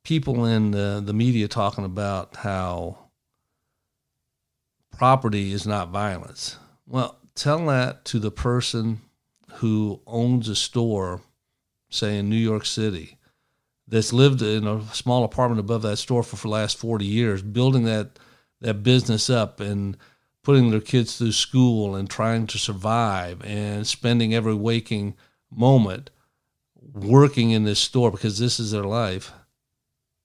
people 0.03 0.45
in 0.45 0.71
the, 0.71 1.01
the 1.03 1.11
media 1.11 1.49
talking 1.49 1.83
about 1.83 2.37
how 2.37 2.97
property 4.97 5.51
is 5.51 5.67
not 5.67 5.89
violence. 5.89 6.57
Well, 6.87 7.17
tell 7.35 7.65
that 7.65 8.05
to 8.05 8.19
the 8.19 8.31
person 8.31 9.01
who 9.55 9.99
owns 10.07 10.47
a 10.47 10.55
store, 10.55 11.19
say 11.89 12.17
in 12.19 12.29
New 12.29 12.37
York 12.37 12.65
City, 12.65 13.17
that's 13.85 14.13
lived 14.13 14.41
in 14.41 14.65
a 14.65 14.81
small 14.93 15.25
apartment 15.25 15.59
above 15.59 15.81
that 15.81 15.97
store 15.97 16.23
for, 16.23 16.37
for 16.37 16.47
the 16.47 16.53
last 16.53 16.77
40 16.77 17.03
years, 17.03 17.41
building 17.41 17.83
that, 17.83 18.17
that 18.65 18.81
business 18.81 19.29
up 19.29 19.59
and 19.59 19.95
putting 20.41 20.71
their 20.71 20.81
kids 20.81 21.17
through 21.17 21.31
school 21.31 21.95
and 21.95 22.09
trying 22.09 22.47
to 22.47 22.57
survive 22.57 23.39
and 23.45 23.85
spending 23.85 24.33
every 24.33 24.55
waking 24.55 25.15
moment 25.51 26.09
working 26.93 27.51
in 27.51 27.63
this 27.63 27.79
store 27.79 28.09
because 28.09 28.39
this 28.39 28.59
is 28.59 28.71
their 28.71 28.83
life. 28.83 29.31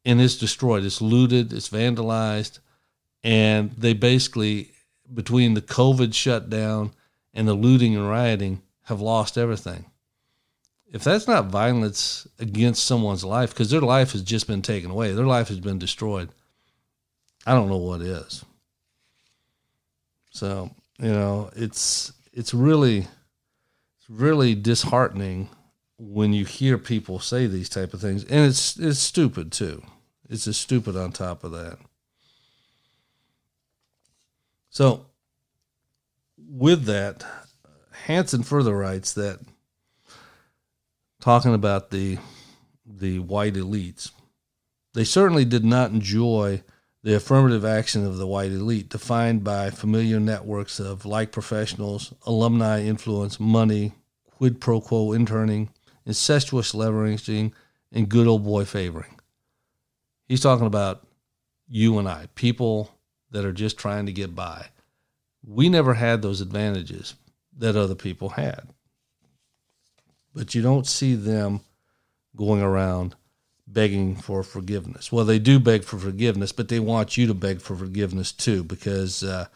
And 0.07 0.23
it's 0.23 0.37
destroyed. 0.37 0.85
It's 0.85 1.03
looted, 1.03 1.53
it's 1.53 1.69
vandalized, 1.69 2.61
and 3.23 3.73
they 3.73 3.93
basically, 3.93 4.71
between 5.13 5.53
the 5.53 5.61
COVID 5.61 6.15
shutdown 6.15 6.93
and 7.35 7.47
the 7.47 7.53
looting 7.53 7.95
and 7.95 8.09
rioting, 8.09 8.63
have 8.85 9.03
lost 9.03 9.37
everything. 9.37 9.85
If 10.87 11.05
that's 11.05 11.29
not 11.29 11.51
violence 11.51 12.27
against 12.39 12.85
someone's 12.85 13.25
life, 13.25 13.51
because 13.51 13.71
their 13.71 13.83
life 13.83 14.13
has 14.13 14.23
just 14.23 14.47
been 14.47 14.63
taken 14.63 14.91
away, 14.91 15.13
their 15.13 15.27
life 15.27 15.49
has 15.49 15.61
been 15.61 15.79
destroyed, 15.79 16.31
I 17.51 17.55
don't 17.55 17.69
know 17.69 17.79
what 17.79 18.01
is. 18.01 18.45
So, 20.31 20.71
you 21.01 21.11
know, 21.11 21.51
it's 21.57 22.13
it's 22.33 22.55
really 22.55 22.99
it's 22.99 24.09
really 24.09 24.55
disheartening 24.55 25.49
when 25.99 26.33
you 26.33 26.45
hear 26.45 26.79
people 26.79 27.19
say 27.19 27.49
these 27.49 27.69
type 27.69 27.93
of 27.93 28.01
things, 28.01 28.23
and 28.23 28.47
it's 28.47 28.79
it's 28.79 29.01
stupid 29.01 29.51
too. 29.51 29.83
It's 30.29 30.45
just 30.45 30.61
stupid 30.61 30.97
on 30.97 31.11
top 31.11 31.43
of 31.43 31.51
that. 31.51 31.79
So, 34.69 35.07
with 36.39 36.85
that, 36.85 37.25
Hanson 38.05 38.45
further 38.45 38.77
writes 38.77 39.13
that 39.15 39.41
talking 41.21 41.55
about 41.55 41.91
the 41.91 42.19
the 42.87 43.19
white 43.19 43.55
elites. 43.55 44.13
They 44.95 45.03
certainly 45.03 45.45
did 45.45 45.65
not 45.65 45.91
enjoy 45.91 46.63
the 47.03 47.15
affirmative 47.15 47.65
action 47.65 48.05
of 48.07 48.19
the 48.19 48.27
white 48.27 48.53
elite, 48.53 48.89
defined 48.89 49.43
by 49.43 49.71
familiar 49.71 50.21
networks 50.21 50.79
of 50.79 51.07
like 51.07 51.33
professionals, 51.33 52.13
alumni 52.27 52.83
influence, 52.83 53.41
money, 53.41 53.93
quid 54.31 54.61
pro 54.61 54.81
quo 54.81 55.13
interning, 55.13 55.71
incestuous 56.05 56.73
leveraging, 56.73 57.53
and 57.93 58.09
good 58.09 58.27
old 58.27 58.45
boy 58.45 58.65
favoring. 58.65 59.17
He's 60.29 60.41
talking 60.41 60.67
about 60.67 61.07
you 61.69 61.99
and 61.99 62.09
I, 62.09 62.29
people 62.35 62.95
that 63.31 63.45
are 63.45 63.53
just 63.53 63.79
trying 63.79 64.07
to 64.07 64.13
get 64.13 64.35
by. 64.35 64.67
We 65.47 65.69
never 65.69 65.95
had 65.95 66.21
those 66.21 66.41
advantages 66.41 67.15
that 67.57 67.77
other 67.77 67.95
people 67.95 68.31
had. 68.31 68.69
But 70.35 70.55
you 70.55 70.63
don't 70.63 70.87
see 70.87 71.15
them 71.15 71.61
going 72.37 72.63
around 72.63 73.17
begging 73.73 74.17
for 74.17 74.43
forgiveness. 74.43 75.13
Well, 75.13 75.25
they 75.25 75.39
do 75.39 75.59
beg 75.59 75.85
for 75.85 75.99
forgiveness, 75.99 76.53
but 76.53 76.69
they 76.69 76.81
want 76.81 77.17
you 77.17 77.27
to 77.27 77.35
beg 77.35 77.61
for 77.61 77.77
forgiveness 77.77 78.33
too 78.33 78.65
because 78.65 79.23
uh, 79.23 79.47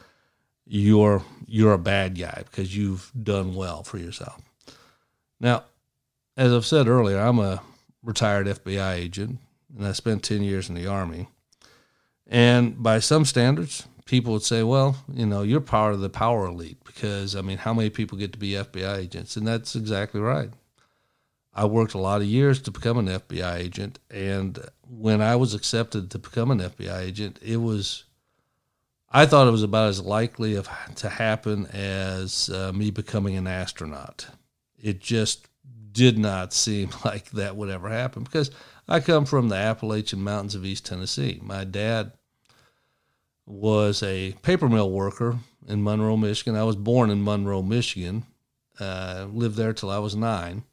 you're 0.66 1.22
you're 1.46 1.72
a 1.72 1.78
bad 1.78 2.18
guy 2.18 2.42
because 2.44 2.76
you've 2.76 3.10
done 3.20 3.54
well 3.54 3.82
for 3.82 3.98
yourself. 3.98 4.40
Now, 5.40 5.64
as 6.36 6.52
I've 6.52 6.66
said 6.66 6.88
earlier, 6.88 7.18
I'm 7.18 7.38
a 7.38 7.62
retired 8.02 8.46
FBI 8.46 8.94
agent 8.94 9.38
and 9.76 9.86
I 9.86 9.92
spent 9.92 10.22
10 10.22 10.42
years 10.42 10.68
in 10.68 10.74
the 10.74 10.86
army. 10.86 11.28
And 12.26 12.82
by 12.82 13.00
some 13.00 13.24
standards, 13.24 13.86
people 14.04 14.32
would 14.32 14.42
say, 14.42 14.62
well, 14.62 14.96
you 15.12 15.26
know, 15.26 15.42
you're 15.42 15.60
part 15.60 15.94
of 15.94 16.00
the 16.00 16.08
power 16.08 16.46
elite 16.46 16.78
because, 16.84 17.36
I 17.36 17.42
mean, 17.42 17.58
how 17.58 17.74
many 17.74 17.90
people 17.90 18.18
get 18.18 18.32
to 18.32 18.38
be 18.38 18.52
FBI 18.52 18.98
agents? 18.98 19.36
And 19.36 19.46
that's 19.46 19.76
exactly 19.76 20.20
right. 20.20 20.50
I 21.54 21.66
worked 21.66 21.94
a 21.94 21.98
lot 21.98 22.20
of 22.20 22.26
years 22.26 22.60
to 22.62 22.70
become 22.70 22.98
an 22.98 23.06
FBI 23.06 23.56
agent. 23.56 23.98
And 24.10 24.58
when 24.88 25.20
I 25.20 25.36
was 25.36 25.54
accepted 25.54 26.10
to 26.10 26.18
become 26.18 26.50
an 26.50 26.58
FBI 26.58 27.00
agent, 27.00 27.38
it 27.40 27.58
was, 27.58 28.04
I 29.10 29.26
thought 29.26 29.46
it 29.46 29.52
was 29.52 29.62
about 29.62 29.88
as 29.88 30.02
likely 30.02 30.56
of, 30.56 30.68
to 30.96 31.08
happen 31.08 31.66
as 31.66 32.50
uh, 32.50 32.72
me 32.72 32.90
becoming 32.90 33.36
an 33.36 33.46
astronaut. 33.46 34.26
It 34.82 35.00
just 35.00 35.48
did 35.92 36.18
not 36.18 36.52
seem 36.52 36.90
like 37.04 37.30
that 37.30 37.56
would 37.56 37.70
ever 37.70 37.88
happen 37.88 38.24
because 38.24 38.50
I 38.88 39.00
come 39.00 39.24
from 39.24 39.48
the 39.48 39.56
Appalachian 39.56 40.22
Mountains 40.22 40.54
of 40.56 40.64
East 40.64 40.84
Tennessee. 40.84 41.40
My 41.42 41.64
dad 41.64 42.12
was 43.46 44.02
a 44.02 44.32
paper 44.42 44.68
mill 44.68 44.90
worker 44.90 45.38
in 45.68 45.82
Monroe, 45.82 46.16
Michigan. 46.16 46.56
I 46.56 46.64
was 46.64 46.76
born 46.76 47.10
in 47.10 47.22
Monroe, 47.22 47.62
Michigan. 47.62 48.24
Uh, 48.80 49.26
lived 49.30 49.56
there 49.56 49.72
till 49.72 49.90
I 49.90 49.98
was 49.98 50.16
nine. 50.16 50.64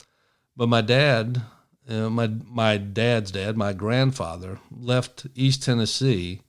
But 0.62 0.70
my 0.70 0.82
dad, 0.82 1.42
uh, 1.90 2.12
my 2.12 2.28
my 2.28 2.78
dad's 2.78 3.32
dad, 3.32 3.58
my 3.58 3.74
grandfather, 3.74 4.60
left 4.70 5.26
East 5.34 5.64
Tennessee 5.64 6.42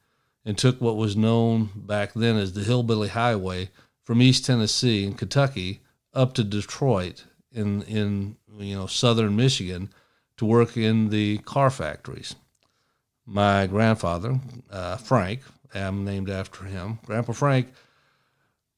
and 0.45 0.59
took 0.59 0.83
what 0.83 0.99
was 0.99 1.16
known 1.16 1.71
back 1.75 2.12
then 2.12 2.37
as 2.37 2.52
the 2.52 2.62
Hillbilly 2.62 3.09
Highway 3.09 3.71
from 4.04 4.21
East 4.21 4.45
Tennessee 4.45 5.07
and 5.07 5.16
Kentucky 5.16 5.81
up 6.12 6.35
to 6.35 6.45
Detroit 6.45 7.25
in 7.52 7.81
in 7.85 8.37
you 8.59 8.75
know 8.75 8.87
southern 8.87 9.35
Michigan 9.35 9.88
to 10.37 10.45
work 10.45 10.76
in 10.76 11.09
the 11.09 11.38
car 11.38 11.71
factories. 11.71 12.35
My 13.25 13.66
grandfather, 13.66 14.40
uh, 14.71 14.99
Frank, 14.99 15.40
I'm 15.75 16.04
named 16.04 16.28
after 16.28 16.66
him. 16.66 16.99
Grandpa 17.07 17.33
Frank 17.33 17.69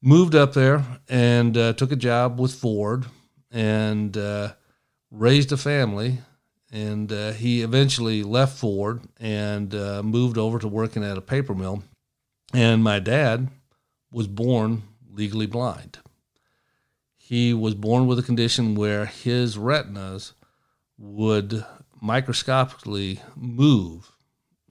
moved 0.01 0.33
up 0.33 0.53
there 0.53 0.85
and 1.09 1.57
uh, 1.57 1.73
took 1.73 1.91
a 1.91 1.97
job 1.97 2.39
with 2.39 2.53
Ford 2.53 3.07
and 3.51 4.15
uh, 4.15 4.53
raised 5.15 5.51
a 5.51 5.57
family. 5.57 6.19
And 6.71 7.11
uh, 7.11 7.31
he 7.31 7.61
eventually 7.61 8.23
left 8.23 8.57
Ford 8.57 9.01
and 9.19 9.73
uh, 9.73 10.03
moved 10.03 10.37
over 10.37 10.59
to 10.59 10.67
working 10.67 11.03
at 11.03 11.17
a 11.17 11.21
paper 11.21 11.53
mill. 11.53 11.83
And 12.53 12.83
my 12.83 12.99
dad 12.99 13.49
was 14.11 14.27
born 14.27 14.83
legally 15.09 15.45
blind. 15.45 15.99
He 17.17 17.53
was 17.53 17.75
born 17.75 18.07
with 18.07 18.19
a 18.19 18.23
condition 18.23 18.75
where 18.75 19.05
his 19.05 19.57
retinas 19.57 20.33
would 20.97 21.65
microscopically 22.01 23.21
move 23.35 24.11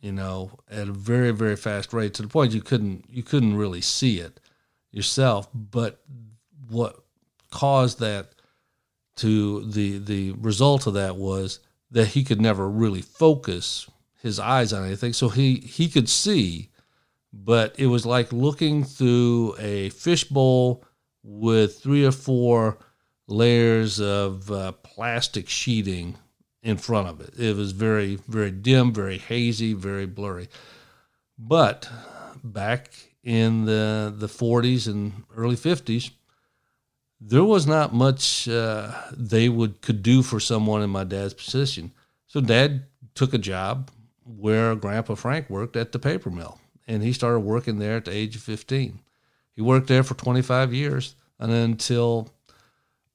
you 0.05 0.13
know, 0.13 0.51
at 0.71 0.87
a 0.87 0.93
very 0.93 1.31
very 1.31 1.57
fast 1.57 1.95
rate 1.95 2.13
to 2.13 2.21
the 2.21 2.29
point 2.29 2.53
you 2.53 2.61
couldn't 2.61 3.07
you 3.09 3.23
couldn't 3.23 3.57
really 3.57 3.81
see 3.81 4.19
it 4.19 4.39
yourself. 4.91 5.49
But 5.55 6.03
what 6.69 7.03
caused 7.51 8.01
that 8.01 8.35
to 9.17 9.65
the 9.71 9.99
the 9.99 10.33
result 10.33 10.87
of 10.87 10.95
that 10.95 11.17
was 11.17 11.61
that 11.91 12.09
he 12.09 12.25
could 12.25 12.41
never 12.41 12.69
really 12.69 13.03
focus 13.03 13.89
his 14.21 14.41
eyes 14.41 14.73
on 14.73 14.85
anything. 14.85 15.13
So 15.13 15.29
he 15.29 15.57
he 15.57 15.89
could 15.89 16.09
see, 16.09 16.71
but 17.33 17.75
it 17.79 17.87
was 17.87 18.07
like 18.07 18.33
looking 18.33 18.85
through 18.85 19.55
a 19.59 19.91
fishbowl 19.91 20.85
with 21.23 21.81
three 21.81 22.05
or 22.05 22.13
four 22.13 22.79
layers 23.27 24.01
of 24.01 24.51
uh, 24.51 24.73
plastic 24.73 25.49
sheeting 25.49 26.17
in 26.63 26.77
front 26.77 27.09
of 27.09 27.21
it. 27.21 27.39
It 27.39 27.57
was 27.57 27.73
very, 27.73 28.17
very 28.29 28.51
dim, 28.51 28.93
very 28.93 29.19
hazy, 29.19 29.75
very 29.75 30.07
blurry. 30.07 30.49
But 31.39 31.89
back 32.43 32.93
in 33.23 33.65
the 33.65 34.13
the 34.17 34.27
40s 34.27 34.87
and 34.87 35.25
early 35.37 35.57
50s, 35.57 36.11
there 37.27 37.45
was 37.45 37.67
not 37.67 37.95
much 37.95 38.47
uh, 38.49 38.93
they 39.17 39.49
would 39.49 39.81
could 39.81 40.03
do 40.03 40.23
for 40.23 40.39
someone 40.39 40.83
in 40.83 40.91
my 40.91 41.05
dad's 41.05 41.35
position. 41.35 41.93
So 42.27 42.41
dad 42.41 42.85
took 43.15 43.33
a 43.33 43.39
job 43.39 43.91
where 44.25 44.75
Grandpa 44.75 45.15
Frank 45.15 45.49
worked 45.49 45.77
at 45.77 45.93
the 45.93 45.99
paper 45.99 46.31
mill, 46.31 46.59
and 46.87 47.03
he 47.03 47.13
started 47.13 47.41
working 47.41 47.79
there 47.79 47.97
at 47.97 48.05
the 48.05 48.13
age 48.13 48.37
of 48.37 48.43
15. 48.43 49.01
He 49.57 49.63
worked 49.63 49.87
there 49.87 50.03
for 50.03 50.15
25 50.15 50.75
years, 50.75 51.15
and 51.39 51.51
until 51.51 52.29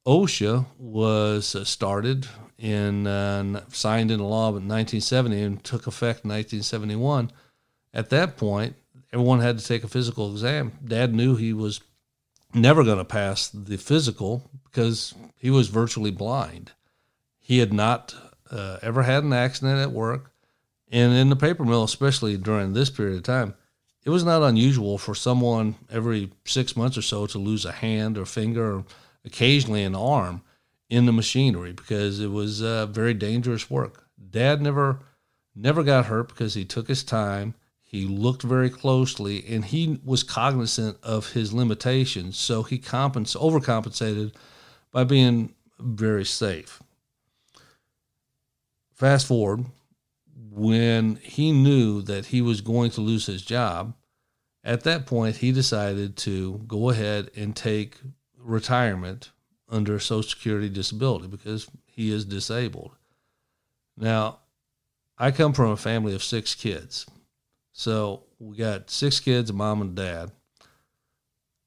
OSHA 0.08 0.66
was 0.80 1.56
uh, 1.56 1.64
started 1.64 2.28
in 2.58 3.06
uh, 3.06 3.64
signed 3.70 4.10
into 4.10 4.26
law 4.26 4.50
in 4.50 4.68
1970 4.68 5.42
and 5.42 5.64
took 5.64 5.86
effect 5.86 6.26
in 6.26 6.32
1971. 6.32 7.32
At 7.94 8.10
that 8.10 8.38
point, 8.38 8.76
everyone 9.14 9.40
had 9.40 9.60
to 9.60 9.66
take 9.66 9.84
a 9.84 9.88
physical 9.88 10.32
exam. 10.32 10.72
Dad 10.84 11.14
knew 11.14 11.36
he 11.36 11.54
was 11.54 11.82
never 12.54 12.84
going 12.84 12.98
to 12.98 13.06
pass 13.06 13.50
the 13.50 13.78
physical 13.78 14.50
because 14.66 15.14
he 15.38 15.50
was 15.50 15.68
virtually 15.68 16.12
blind. 16.12 16.72
He 17.40 17.60
had 17.60 17.74
not 17.74 18.16
uh, 18.52 18.78
ever 18.82 19.04
had 19.04 19.24
an 19.24 19.34
accident 19.34 19.80
at 19.80 19.92
work, 19.92 20.32
and 20.92 21.14
in 21.14 21.30
the 21.30 21.36
paper 21.36 21.64
mill, 21.64 21.84
especially 21.84 22.38
during 22.38 22.74
this 22.74 22.90
period 22.90 23.18
of 23.18 23.24
time, 23.24 23.54
it 24.04 24.10
was 24.10 24.24
not 24.24 24.42
unusual 24.42 24.98
for 24.98 25.14
someone 25.14 25.76
every 25.92 26.32
six 26.46 26.76
months 26.76 26.98
or 26.98 27.02
so 27.02 27.28
to 27.28 27.38
lose 27.38 27.66
a 27.66 27.72
hand 27.72 28.18
or 28.18 28.26
finger 28.26 28.78
or 28.78 28.86
occasionally 29.26 29.84
an 29.84 29.96
arm 29.96 30.42
in 30.90 31.06
the 31.06 31.12
machinery 31.12 31.74
because 31.74 32.20
it 32.20 32.32
was 32.32 32.62
uh, 32.62 32.86
very 32.88 33.14
dangerous 33.14 33.70
work. 33.70 34.06
Dad 34.30 34.62
never 34.62 35.00
never 35.56 35.84
got 35.84 36.06
hurt 36.06 36.30
because 36.30 36.54
he 36.54 36.66
took 36.66 36.88
his 36.88 37.04
time. 37.04 37.54
He 37.90 38.06
looked 38.06 38.44
very 38.44 38.70
closely 38.70 39.44
and 39.48 39.66
he 39.66 40.00
was 40.06 40.22
cognizant 40.22 41.00
of 41.02 41.32
his 41.32 41.54
limitations, 41.54 42.38
so 42.38 42.62
he 42.62 42.78
compens- 42.78 43.36
overcompensated 43.36 44.36
by 44.92 45.06
being 45.06 45.56
very 45.80 46.24
safe. 46.24 46.84
Fast 48.94 49.26
forward, 49.26 49.66
when 50.52 51.16
he 51.16 51.52
knew 51.52 52.04
that 52.04 52.28
he 52.28 52.44
was 52.44 52.62
going 52.62 52.92
to 52.92 53.02
lose 53.02 53.26
his 53.26 53.42
job, 53.42 53.96
at 54.64 54.84
that 54.84 55.08
point 55.08 55.38
he 55.38 55.52
decided 55.52 56.16
to 56.18 56.62
go 56.68 56.92
ahead 56.92 57.32
and 57.36 57.56
take 57.56 57.98
retirement 58.38 59.32
under 59.68 60.00
Social 60.00 60.30
Security 60.30 60.70
disability 60.70 61.26
because 61.26 61.68
he 61.88 62.12
is 62.12 62.24
disabled. 62.24 62.92
Now, 63.98 64.42
I 65.18 65.32
come 65.32 65.54
from 65.54 65.72
a 65.72 65.78
family 65.78 66.14
of 66.14 66.24
six 66.24 66.54
kids. 66.54 67.08
So 67.80 68.24
we 68.40 68.58
got 68.58 68.90
six 68.90 69.22
kids, 69.22 69.50
a 69.50 69.54
mom 69.54 69.80
and 69.80 69.96
dad. 69.96 70.34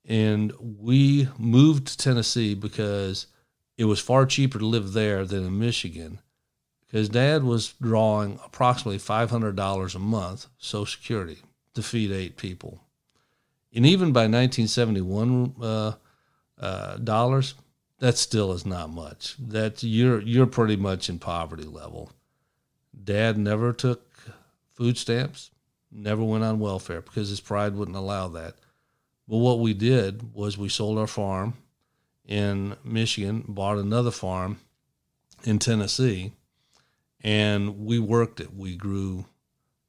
And 0.05 0.53
we 0.61 1.27
moved 1.39 1.87
to 1.87 1.97
Tennessee 1.97 2.55
because 2.55 3.29
it 3.79 3.87
was 3.87 3.99
far 3.99 4.27
cheaper 4.27 4.59
to 4.59 4.67
live 4.67 4.93
there 4.93 5.25
than 5.25 5.47
in 5.47 5.59
Michigan 5.59 6.19
because 6.81 7.09
dad 7.09 7.45
was 7.45 7.73
drawing 7.81 8.39
approximately 8.45 8.99
$500 8.99 9.95
a 9.95 9.99
month 9.99 10.49
Social 10.59 10.85
Security 10.85 11.39
to 11.73 11.83
feed 11.83 12.13
eight 12.13 12.37
people. 12.37 12.83
And 13.73 13.87
even 13.87 14.13
by 14.13 14.25
1971 14.25 15.55
uh, 15.63 15.93
uh, 16.61 16.97
dollars, 16.99 17.55
that 18.01 18.19
still 18.19 18.53
is 18.53 18.67
not 18.67 18.91
much. 18.91 19.37
That 19.39 19.83
you're 19.83 20.21
you're 20.21 20.45
pretty 20.45 20.77
much 20.77 21.09
in 21.09 21.19
poverty 21.19 21.65
level. 21.65 22.13
Dad 23.03 23.39
never 23.39 23.73
took 23.73 24.15
food 24.75 24.99
stamps, 24.99 25.52
never 25.93 26.25
went 26.25 26.45
on 26.45 26.59
welfare 26.59 27.01
because 27.01 27.29
his 27.29 27.41
pride 27.41 27.75
wouldn't 27.75 27.97
allow 27.97 28.29
that. 28.29 28.55
But 29.29 29.39
what 29.39 29.61
we 29.61 29.75
did 29.75 30.35
was 30.35 30.59
we 30.59 30.69
sold 30.69 30.99
our 30.99 31.07
farm 31.07 31.55
in 32.25 32.77
Michigan, 32.85 33.45
bought 33.47 33.79
another 33.79 34.11
farm 34.11 34.59
in 35.45 35.59
Tennessee, 35.59 36.33
and 37.21 37.85
we 37.85 37.99
worked 37.99 38.41
it. 38.41 38.55
We 38.55 38.77
grew 38.77 39.27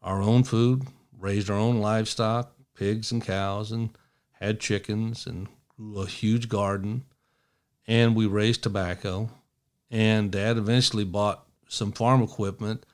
our 0.01 0.21
own 0.21 0.43
food, 0.43 0.83
raised 1.17 1.49
our 1.49 1.57
own 1.57 1.79
livestock, 1.79 2.53
pigs 2.75 3.11
and 3.11 3.23
cows, 3.23 3.71
and 3.71 3.89
had 4.33 4.59
chickens, 4.59 5.25
and 5.25 5.47
grew 5.75 6.01
a 6.01 6.07
huge 6.07 6.49
garden. 6.49 7.05
And 7.87 8.15
we 8.15 8.25
raised 8.25 8.63
tobacco. 8.63 9.29
And 9.89 10.31
Dad 10.31 10.57
eventually 10.57 11.05
bought 11.05 11.45
some 11.67 11.91
farm 11.91 12.21
equipment 12.21 12.85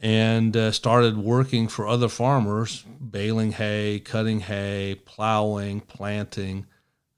and 0.00 0.56
uh, 0.56 0.70
started 0.72 1.16
working 1.16 1.68
for 1.68 1.86
other 1.86 2.08
farmers, 2.08 2.84
baling 3.00 3.52
hay, 3.52 4.00
cutting 4.00 4.40
hay, 4.40 5.00
plowing, 5.04 5.80
planting. 5.80 6.66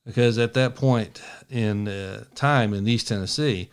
Because 0.06 0.38
at 0.38 0.54
that 0.54 0.74
point 0.74 1.20
in 1.50 1.88
uh, 1.88 2.24
time 2.34 2.72
in 2.72 2.88
East 2.88 3.08
Tennessee, 3.08 3.68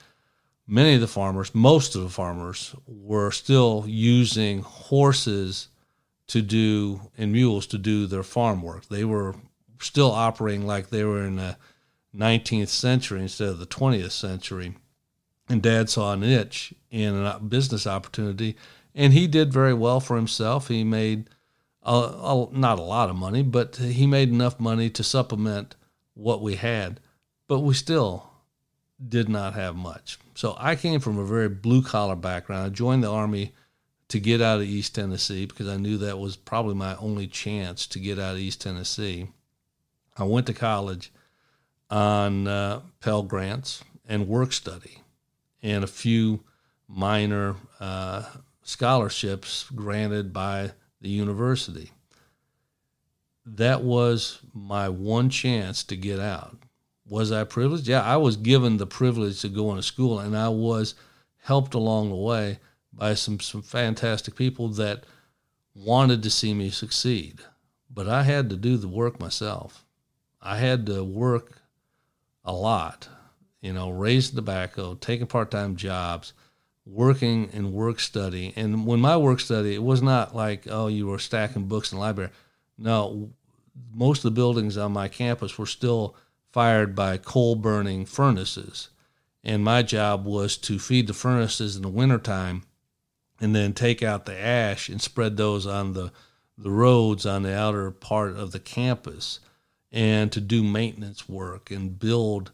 many 0.68 0.96
of 0.96 1.02
the 1.02 1.08
farmers, 1.08 1.54
most 1.54 1.96
of 1.96 2.02
the 2.02 2.10
farmers, 2.10 2.76
were 2.88 3.32
still 3.32 3.86
using 3.88 4.62
horses 4.62 5.70
to 6.28 6.42
do 6.42 7.02
and 7.18 7.32
mules 7.32 7.68
to 7.68 7.78
do 7.78 8.08
their 8.08 8.24
farm 8.24 8.62
work. 8.62 8.88
They 8.88 9.06
were 9.06 9.36
still 9.80 10.12
operating 10.12 10.66
like 10.66 10.90
they 10.90 11.04
were 11.04 11.24
in 11.24 11.36
the 11.36 11.58
19th 12.16 12.70
century 12.70 13.22
instead 13.22 13.50
of 13.50 13.60
the 13.60 13.68
20th 13.68 14.12
century. 14.12 14.76
And 15.48 15.62
Dad 15.62 15.90
saw 15.90 16.14
a 16.14 16.18
niche 16.18 16.74
in 16.90 17.16
a 17.16 17.40
business 17.40 17.86
opportunity, 17.86 18.56
and 18.96 19.14
he 19.14 19.28
did 19.28 19.52
very 19.52 19.74
well 19.74 20.00
for 20.00 20.16
himself. 20.16 20.70
He 20.70 20.84
made 20.84 21.30
a, 21.84 21.94
a, 21.94 22.48
not 22.52 22.80
a 22.80 22.84
lot 22.84 23.10
of 23.10 23.16
money, 23.16 23.44
but 23.44 23.76
he 23.76 24.08
made 24.08 24.30
enough 24.30 24.60
money 24.60 24.90
to 24.92 25.04
supplement 25.04 25.76
what 26.14 26.42
we 26.42 26.56
had. 26.56 27.02
But 27.48 27.60
we 27.60 27.74
still 27.74 28.32
did 29.08 29.28
not 29.28 29.54
have 29.54 29.76
much. 29.76 30.18
So 30.34 30.56
I 30.58 30.76
came 30.76 31.00
from 31.00 31.20
a 31.20 31.26
very 31.26 31.50
blue 31.50 31.84
collar 31.84 32.16
background. 32.16 32.66
I 32.66 32.70
joined 32.70 33.04
the 33.04 33.12
Army 33.12 33.54
to 34.08 34.20
get 34.20 34.42
out 34.42 34.62
of 34.62 34.66
East 34.66 34.96
Tennessee 34.96 35.46
because 35.46 35.68
I 35.68 35.78
knew 35.78 35.98
that 35.98 36.18
was 36.18 36.38
probably 36.38 36.76
my 36.76 36.96
only 36.96 37.28
chance 37.28 37.86
to 37.88 38.00
get 38.00 38.18
out 38.18 38.36
of 38.36 38.40
East 38.40 38.62
Tennessee. 38.62 39.28
I 40.18 40.24
went 40.24 40.48
to 40.48 40.54
college 40.54 41.12
on 41.90 42.48
uh, 42.48 42.82
Pell 43.02 43.24
Grants 43.24 43.84
and 44.08 44.28
work 44.28 44.54
study 44.54 45.02
and 45.62 45.84
a 45.84 45.88
few 45.88 46.44
minor 46.88 47.56
uh, 47.80 48.24
scholarships 48.66 49.70
granted 49.76 50.34
by 50.34 50.72
the 51.00 51.10
university. 51.10 51.92
That 53.46 53.84
was 53.84 54.40
my 54.54 54.90
one 54.90 55.30
chance 55.30 55.84
to 55.86 55.96
get 55.96 56.20
out. 56.20 56.58
Was 57.08 57.32
I 57.32 57.44
privileged? 57.44 57.88
Yeah, 57.88 58.02
I 58.02 58.18
was 58.18 58.36
given 58.36 58.78
the 58.78 58.88
privilege 58.88 59.40
to 59.42 59.50
go 59.50 59.70
into 59.70 59.84
school, 59.84 60.20
and 60.20 60.36
I 60.36 60.50
was 60.50 60.96
helped 61.44 61.76
along 61.76 62.10
the 62.10 62.16
way 62.16 62.58
by 62.92 63.14
some, 63.14 63.40
some 63.40 63.62
fantastic 63.62 64.36
people 64.36 64.70
that 64.70 65.06
wanted 65.76 66.24
to 66.24 66.32
see 66.32 66.56
me 66.56 66.72
succeed. 66.72 67.42
But 67.94 68.10
I 68.10 68.24
had 68.24 68.50
to 68.50 68.58
do 68.58 68.78
the 68.78 68.88
work 68.88 69.20
myself. 69.20 69.86
I 70.42 70.58
had 70.58 70.88
to 70.88 71.04
work 71.04 71.62
a 72.44 72.52
lot, 72.52 73.08
you 73.62 73.74
know, 73.74 73.92
raise 73.92 74.32
tobacco, 74.32 74.96
taking 74.96 75.28
part 75.28 75.52
time 75.52 75.76
jobs, 75.76 76.34
working 76.86 77.50
in 77.52 77.72
work 77.72 78.00
study. 78.00 78.54
And 78.56 78.86
when 78.86 79.00
my 79.00 79.18
work 79.18 79.40
study, 79.40 79.74
it 79.74 79.84
was 79.84 80.02
not 80.02 80.36
like, 80.36 80.68
oh, 80.70 80.88
you 80.88 81.08
were 81.08 81.20
stacking 81.20 81.66
books 81.66 81.92
in 81.92 81.98
the 81.98 82.02
library. 82.02 82.32
No, 82.78 83.32
most 83.94 84.20
of 84.20 84.24
the 84.24 84.36
buildings 84.36 84.78
on 84.78 84.92
my 84.92 85.08
campus 85.08 85.58
were 85.58 85.66
still 85.66 86.16
fired 86.52 86.96
by 86.96 87.18
coal 87.18 87.56
burning 87.56 88.06
furnaces. 88.06 88.90
And 89.44 89.64
my 89.64 89.84
job 89.84 90.26
was 90.26 90.58
to 90.58 90.80
feed 90.80 91.08
the 91.08 91.14
furnaces 91.14 91.76
in 91.76 91.82
the 91.82 91.90
wintertime 91.90 92.64
and 93.40 93.56
then 93.56 93.74
take 93.74 94.02
out 94.02 94.26
the 94.26 94.40
ash 94.40 94.90
and 94.90 95.02
spread 95.02 95.38
those 95.38 95.68
on 95.68 95.94
the, 95.94 96.12
the 96.58 96.72
roads 96.72 97.26
on 97.26 97.44
the 97.44 97.56
outer 97.56 97.92
part 97.92 98.36
of 98.36 98.52
the 98.52 98.60
campus 98.60 99.40
and 99.92 100.32
to 100.32 100.42
do 100.42 100.64
maintenance 100.64 101.28
work 101.28 101.72
and 101.72 102.00
build 102.00 102.52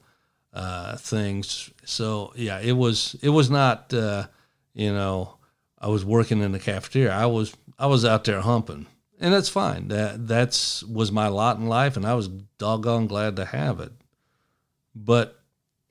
uh, 0.53 0.97
things. 0.97 1.71
So 1.85 2.33
yeah, 2.35 2.59
it 2.59 2.73
was 2.73 3.15
it 3.21 3.29
was 3.29 3.49
not 3.49 3.93
uh, 3.93 4.27
you 4.73 4.93
know 4.93 5.37
I 5.79 5.87
was 5.87 6.05
working 6.05 6.41
in 6.41 6.51
the 6.51 6.59
cafeteria. 6.59 7.13
I 7.13 7.25
was 7.25 7.55
I 7.77 7.87
was 7.87 8.05
out 8.05 8.23
there 8.23 8.41
humping 8.41 8.87
and 9.21 9.31
that's 9.31 9.49
fine. 9.49 9.87
That 9.89 10.27
that's 10.27 10.83
was 10.83 11.11
my 11.11 11.27
lot 11.27 11.57
in 11.57 11.67
life, 11.67 11.95
and 11.95 12.05
I 12.05 12.15
was 12.15 12.27
doggone 12.27 13.05
glad 13.05 13.35
to 13.35 13.45
have 13.45 13.79
it. 13.79 13.93
But 14.95 15.39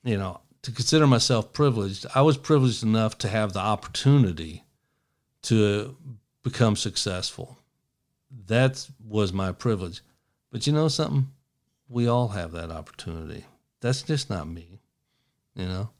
you 0.02 0.18
know, 0.18 0.40
to 0.62 0.72
consider 0.72 1.06
myself 1.06 1.52
privileged, 1.52 2.06
I 2.14 2.22
was 2.22 2.36
privileged 2.36 2.82
enough 2.82 3.16
to 3.18 3.28
have 3.28 3.52
the 3.52 3.60
opportunity 3.60 4.64
to 5.42 5.96
become 6.42 6.74
successful. 6.74 7.56
That 8.46 8.86
was 9.06 9.32
my 9.32 9.52
privilege. 9.52 10.02
But 10.50 10.66
you 10.66 10.72
know 10.72 10.88
something? 10.88 11.28
We 11.88 12.08
all 12.08 12.28
have 12.28 12.50
that 12.52 12.72
opportunity. 12.72 13.44
That's 13.80 14.02
just 14.02 14.30
not 14.30 14.48
me, 14.48 14.80
you 15.54 15.66
know? 15.66 15.90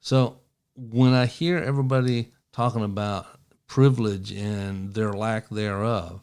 So 0.00 0.38
when 0.76 1.12
I 1.12 1.26
hear 1.26 1.58
everybody 1.58 2.32
talking 2.52 2.84
about 2.84 3.26
privilege 3.66 4.32
and 4.32 4.94
their 4.94 5.12
lack 5.12 5.48
thereof, 5.48 6.20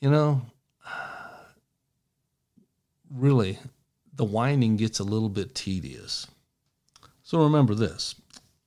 you 0.00 0.10
know, 0.10 0.42
really, 3.10 3.58
the 4.14 4.24
whining 4.24 4.76
gets 4.76 4.98
a 4.98 5.04
little 5.04 5.28
bit 5.28 5.54
tedious. 5.54 6.26
So 7.22 7.42
remember 7.42 7.74
this 7.74 8.14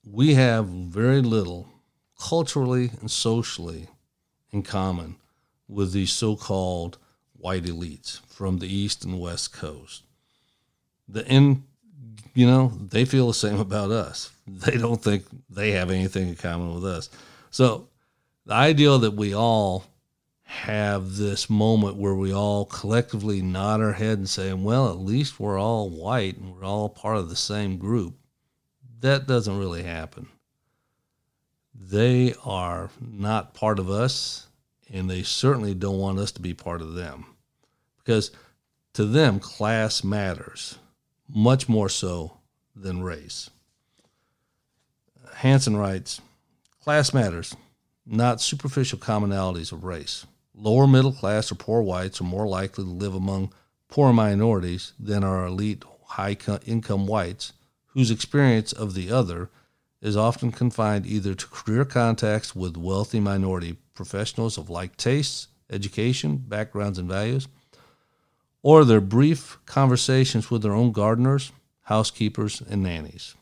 we 0.03 0.33
have 0.33 0.67
very 0.67 1.21
little 1.21 1.67
culturally 2.19 2.91
and 2.99 3.09
socially 3.09 3.87
in 4.51 4.63
common 4.63 5.15
with 5.67 5.91
these 5.91 6.11
so 6.11 6.35
called 6.35 6.97
white 7.33 7.63
elites 7.63 8.19
from 8.25 8.59
the 8.59 8.67
East 8.67 9.05
and 9.05 9.19
West 9.19 9.53
Coast. 9.53 10.03
The 11.11 11.27
in 11.27 11.63
you 12.33 12.45
know, 12.47 12.71
they 12.81 13.05
feel 13.05 13.27
the 13.27 13.33
same 13.33 13.59
about 13.59 13.91
us. 13.91 14.31
They 14.47 14.77
don't 14.77 15.01
think 15.01 15.25
they 15.49 15.71
have 15.71 15.91
anything 15.91 16.29
in 16.29 16.35
common 16.35 16.73
with 16.73 16.85
us. 16.85 17.09
So 17.51 17.89
the 18.45 18.53
ideal 18.53 18.99
that 18.99 19.13
we 19.13 19.33
all 19.33 19.85
have 20.43 21.15
this 21.15 21.49
moment 21.49 21.95
where 21.95 22.15
we 22.15 22.33
all 22.33 22.65
collectively 22.65 23.41
nod 23.41 23.81
our 23.81 23.93
head 23.93 24.17
and 24.17 24.29
say, 24.29 24.51
well, 24.53 24.89
at 24.89 24.97
least 24.97 25.39
we're 25.39 25.59
all 25.59 25.89
white 25.89 26.37
and 26.37 26.53
we're 26.53 26.65
all 26.65 26.89
part 26.89 27.17
of 27.17 27.29
the 27.29 27.35
same 27.35 27.77
group. 27.77 28.15
That 28.99 29.27
doesn't 29.27 29.57
really 29.57 29.83
happen. 29.83 30.27
They 31.73 32.35
are 32.43 32.89
not 32.99 33.53
part 33.53 33.79
of 33.79 33.89
us, 33.89 34.47
and 34.93 35.09
they 35.09 35.23
certainly 35.23 35.73
don't 35.73 35.97
want 35.97 36.19
us 36.19 36.31
to 36.33 36.41
be 36.41 36.53
part 36.53 36.81
of 36.81 36.93
them. 36.93 37.25
Because 37.97 38.31
to 38.93 39.05
them, 39.05 39.39
class 39.39 40.03
matters 40.03 40.77
much 41.33 41.69
more 41.69 41.89
so 41.89 42.37
than 42.75 43.03
race. 43.03 43.49
Hanson 45.35 45.77
writes 45.77 46.21
Class 46.83 47.13
matters, 47.13 47.55
not 48.05 48.41
superficial 48.41 48.99
commonalities 48.99 49.71
of 49.71 49.83
race. 49.83 50.25
Lower 50.53 50.87
middle 50.87 51.13
class 51.13 51.51
or 51.51 51.55
poor 51.55 51.81
whites 51.81 52.19
are 52.21 52.25
more 52.25 52.47
likely 52.47 52.83
to 52.83 52.89
live 52.89 53.15
among 53.15 53.53
poor 53.87 54.11
minorities 54.13 54.93
than 54.99 55.23
are 55.23 55.45
elite 55.45 55.83
high 56.05 56.37
income 56.65 57.07
whites, 57.07 57.53
whose 57.87 58.11
experience 58.11 58.73
of 58.73 58.93
the 58.93 59.11
other 59.11 59.49
is 60.01 60.17
often 60.17 60.51
confined 60.51 61.05
either 61.05 61.35
to 61.35 61.47
career 61.47 61.85
contacts 61.85 62.55
with 62.55 62.75
wealthy 62.75 63.19
minority 63.19 63.77
professionals 63.93 64.57
of 64.57 64.69
like 64.69 64.97
tastes, 64.97 65.47
education, 65.69 66.37
backgrounds, 66.37 66.97
and 66.97 67.07
values, 67.07 67.47
or 68.63 68.85
their 68.85 69.01
brief 69.01 69.57
conversations 69.65 70.51
with 70.51 70.61
their 70.61 70.73
own 70.73 70.91
gardeners, 70.91 71.51
housekeepers, 71.83 72.61
and 72.69 72.83
nannies. 72.83 73.35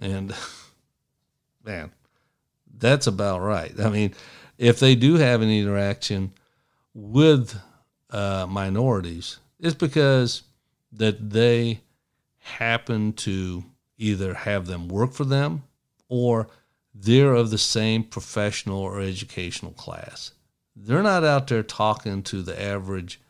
And 0.00 0.34
man, 1.64 1.90
that's 2.78 3.06
about 3.06 3.40
right. 3.40 3.78
I 3.80 3.90
mean, 3.90 4.14
if 4.58 4.80
they 4.80 4.94
do 4.94 5.14
have 5.14 5.42
an 5.42 5.50
interaction 5.50 6.32
with 6.94 7.58
uh, 8.10 8.46
minorities, 8.48 9.38
it's 9.58 9.74
because 9.74 10.42
that 10.92 11.30
they 11.30 11.80
happen 12.38 13.12
to 13.12 13.64
either 13.98 14.34
have 14.34 14.66
them 14.66 14.88
work 14.88 15.12
for 15.12 15.24
them 15.24 15.62
or 16.08 16.48
they're 16.94 17.34
of 17.34 17.50
the 17.50 17.58
same 17.58 18.02
professional 18.02 18.78
or 18.80 19.00
educational 19.00 19.72
class. 19.72 20.32
They're 20.74 21.02
not 21.02 21.24
out 21.24 21.46
there 21.46 21.62
talking 21.62 22.22
to 22.24 22.42
the 22.42 22.60
average 22.60 23.20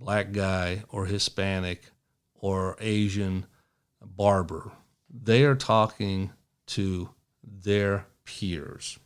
black 0.00 0.32
guy 0.32 0.82
or 0.88 1.06
Hispanic 1.06 1.82
or 2.34 2.76
Asian 2.80 3.46
barber. 4.00 4.72
They 5.08 5.44
are 5.44 5.54
talking 5.54 6.32
to 6.68 7.10
their 7.44 8.06
peers. 8.24 8.98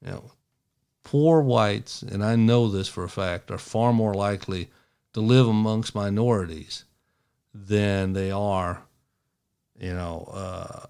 Know, 0.00 0.32
poor 1.02 1.40
whites, 1.40 2.02
and 2.02 2.24
I 2.24 2.36
know 2.36 2.68
this 2.68 2.88
for 2.88 3.04
a 3.04 3.08
fact, 3.08 3.50
are 3.50 3.58
far 3.58 3.92
more 3.92 4.14
likely 4.14 4.70
to 5.14 5.20
live 5.20 5.48
amongst 5.48 5.94
minorities 5.94 6.84
than 7.54 8.12
they 8.12 8.30
are, 8.30 8.82
you 9.78 9.94
know, 9.94 10.30
uh, 10.32 10.86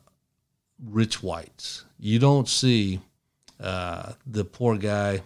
rich 0.84 1.22
whites. 1.22 1.84
You 1.98 2.18
don't 2.18 2.48
see 2.48 3.00
uh, 3.60 4.14
the 4.26 4.44
poor 4.44 4.76
guy 4.76 5.22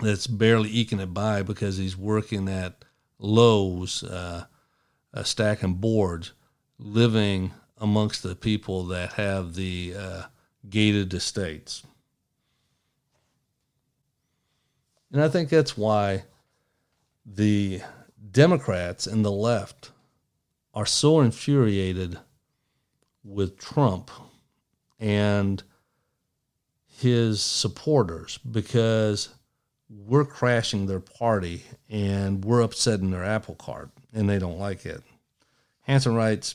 that's 0.00 0.26
barely 0.26 0.70
eking 0.70 1.00
it 1.00 1.12
by 1.14 1.42
because 1.42 1.76
he's 1.76 1.96
working 1.96 2.48
at 2.48 2.84
Lowe's, 3.18 4.02
uh, 4.02 4.44
uh, 5.12 5.22
stacking 5.22 5.74
boards, 5.74 6.32
living 6.78 7.52
amongst 7.78 8.22
the 8.22 8.34
people 8.34 8.84
that 8.86 9.14
have 9.14 9.54
the 9.54 9.94
uh, 9.96 10.22
gated 10.68 11.12
estates. 11.14 11.82
And 15.12 15.22
I 15.22 15.28
think 15.28 15.48
that's 15.48 15.76
why 15.76 16.24
the 17.26 17.82
Democrats 18.30 19.06
and 19.06 19.24
the 19.24 19.32
left 19.32 19.90
are 20.72 20.86
so 20.86 21.20
infuriated 21.20 22.18
with 23.24 23.58
Trump 23.58 24.10
and 24.98 25.62
his 26.86 27.42
supporters 27.42 28.38
because 28.38 29.30
we're 29.90 30.24
crashing 30.24 30.86
their 30.86 31.00
party 31.00 31.64
and 31.88 32.44
we're 32.44 32.60
upsetting 32.60 33.10
their 33.10 33.24
apple 33.24 33.56
cart 33.56 33.90
and 34.12 34.28
they 34.28 34.38
don't 34.38 34.58
like 34.58 34.86
it. 34.86 35.02
Hanson 35.82 36.14
writes 36.14 36.54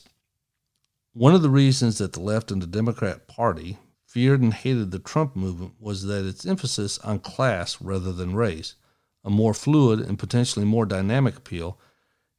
One 1.12 1.34
of 1.34 1.42
the 1.42 1.50
reasons 1.50 1.98
that 1.98 2.14
the 2.14 2.20
left 2.20 2.50
and 2.50 2.62
the 2.62 2.66
Democrat 2.66 3.28
Party 3.28 3.78
feared 4.06 4.40
and 4.40 4.54
hated 4.54 4.90
the 4.90 4.98
Trump 4.98 5.36
movement 5.36 5.74
was 5.78 6.04
that 6.04 6.24
its 6.24 6.46
emphasis 6.46 6.98
on 7.00 7.18
class 7.18 7.80
rather 7.82 8.12
than 8.12 8.34
race, 8.34 8.74
a 9.22 9.28
more 9.28 9.52
fluid 9.52 10.00
and 10.00 10.18
potentially 10.18 10.64
more 10.64 10.86
dynamic 10.86 11.36
appeal, 11.36 11.78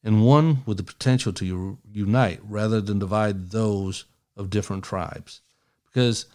and 0.04 0.26
one 0.26 0.64
with 0.66 0.78
the 0.78 0.84
potential 0.84 1.32
to 1.34 1.78
unite 1.92 2.40
rather 2.44 2.82
than 2.82 2.98
divide 2.98 3.52
those 3.52 4.06
of 4.36 4.50
different 4.50 4.84
tribes. 4.84 5.42
Because 5.86 6.26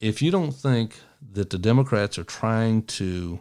if 0.00 0.22
you 0.22 0.30
don't 0.30 0.52
think 0.52 0.96
that 1.32 1.50
the 1.50 1.58
Democrats 1.58 2.18
are 2.18 2.24
trying 2.24 2.82
to 2.82 3.40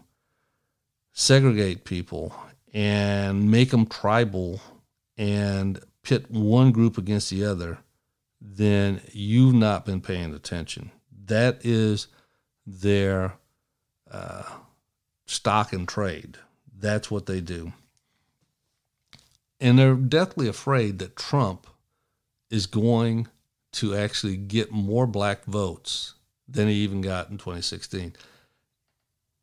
segregate 1.16 1.86
people 1.86 2.36
and 2.74 3.50
make 3.50 3.72
them 3.72 3.88
tribal 3.88 4.60
and 5.18 5.80
pit 6.04 6.30
one 6.30 6.72
group 6.74 6.98
against 6.98 7.30
the 7.30 7.44
other, 7.44 7.80
then 8.42 9.02
you've 9.12 9.56
not 9.56 9.86
been 9.86 10.02
paying 10.02 10.36
attention. 10.36 10.92
That 11.26 11.66
is 11.66 12.08
their 12.68 13.34
uh, 14.12 14.44
stock 15.26 15.72
and 15.72 15.88
trade. 15.88 16.38
That's 16.78 17.10
what 17.10 17.26
they 17.26 17.40
do. 17.40 17.72
And 19.62 19.80
they're 19.80 19.96
deathly 19.96 20.50
afraid 20.50 21.00
that 21.00 21.16
Trump 21.16 21.66
is 22.50 22.68
going 22.68 23.30
to 23.72 23.96
actually 23.96 24.36
get 24.36 24.72
more 24.72 25.08
black 25.08 25.46
votes 25.46 26.16
than 26.48 26.68
he 26.68 26.76
even 26.76 27.00
got 27.00 27.30
in 27.30 27.38
2016. 27.38 28.14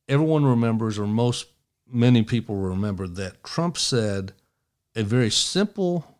Everyone 0.08 0.44
remembers, 0.44 0.98
or 0.98 1.06
most 1.06 1.46
many 1.92 2.22
people 2.22 2.56
remember, 2.56 3.06
that 3.06 3.44
Trump 3.44 3.76
said 3.76 4.32
a 4.96 5.02
very 5.02 5.30
simple 5.30 6.18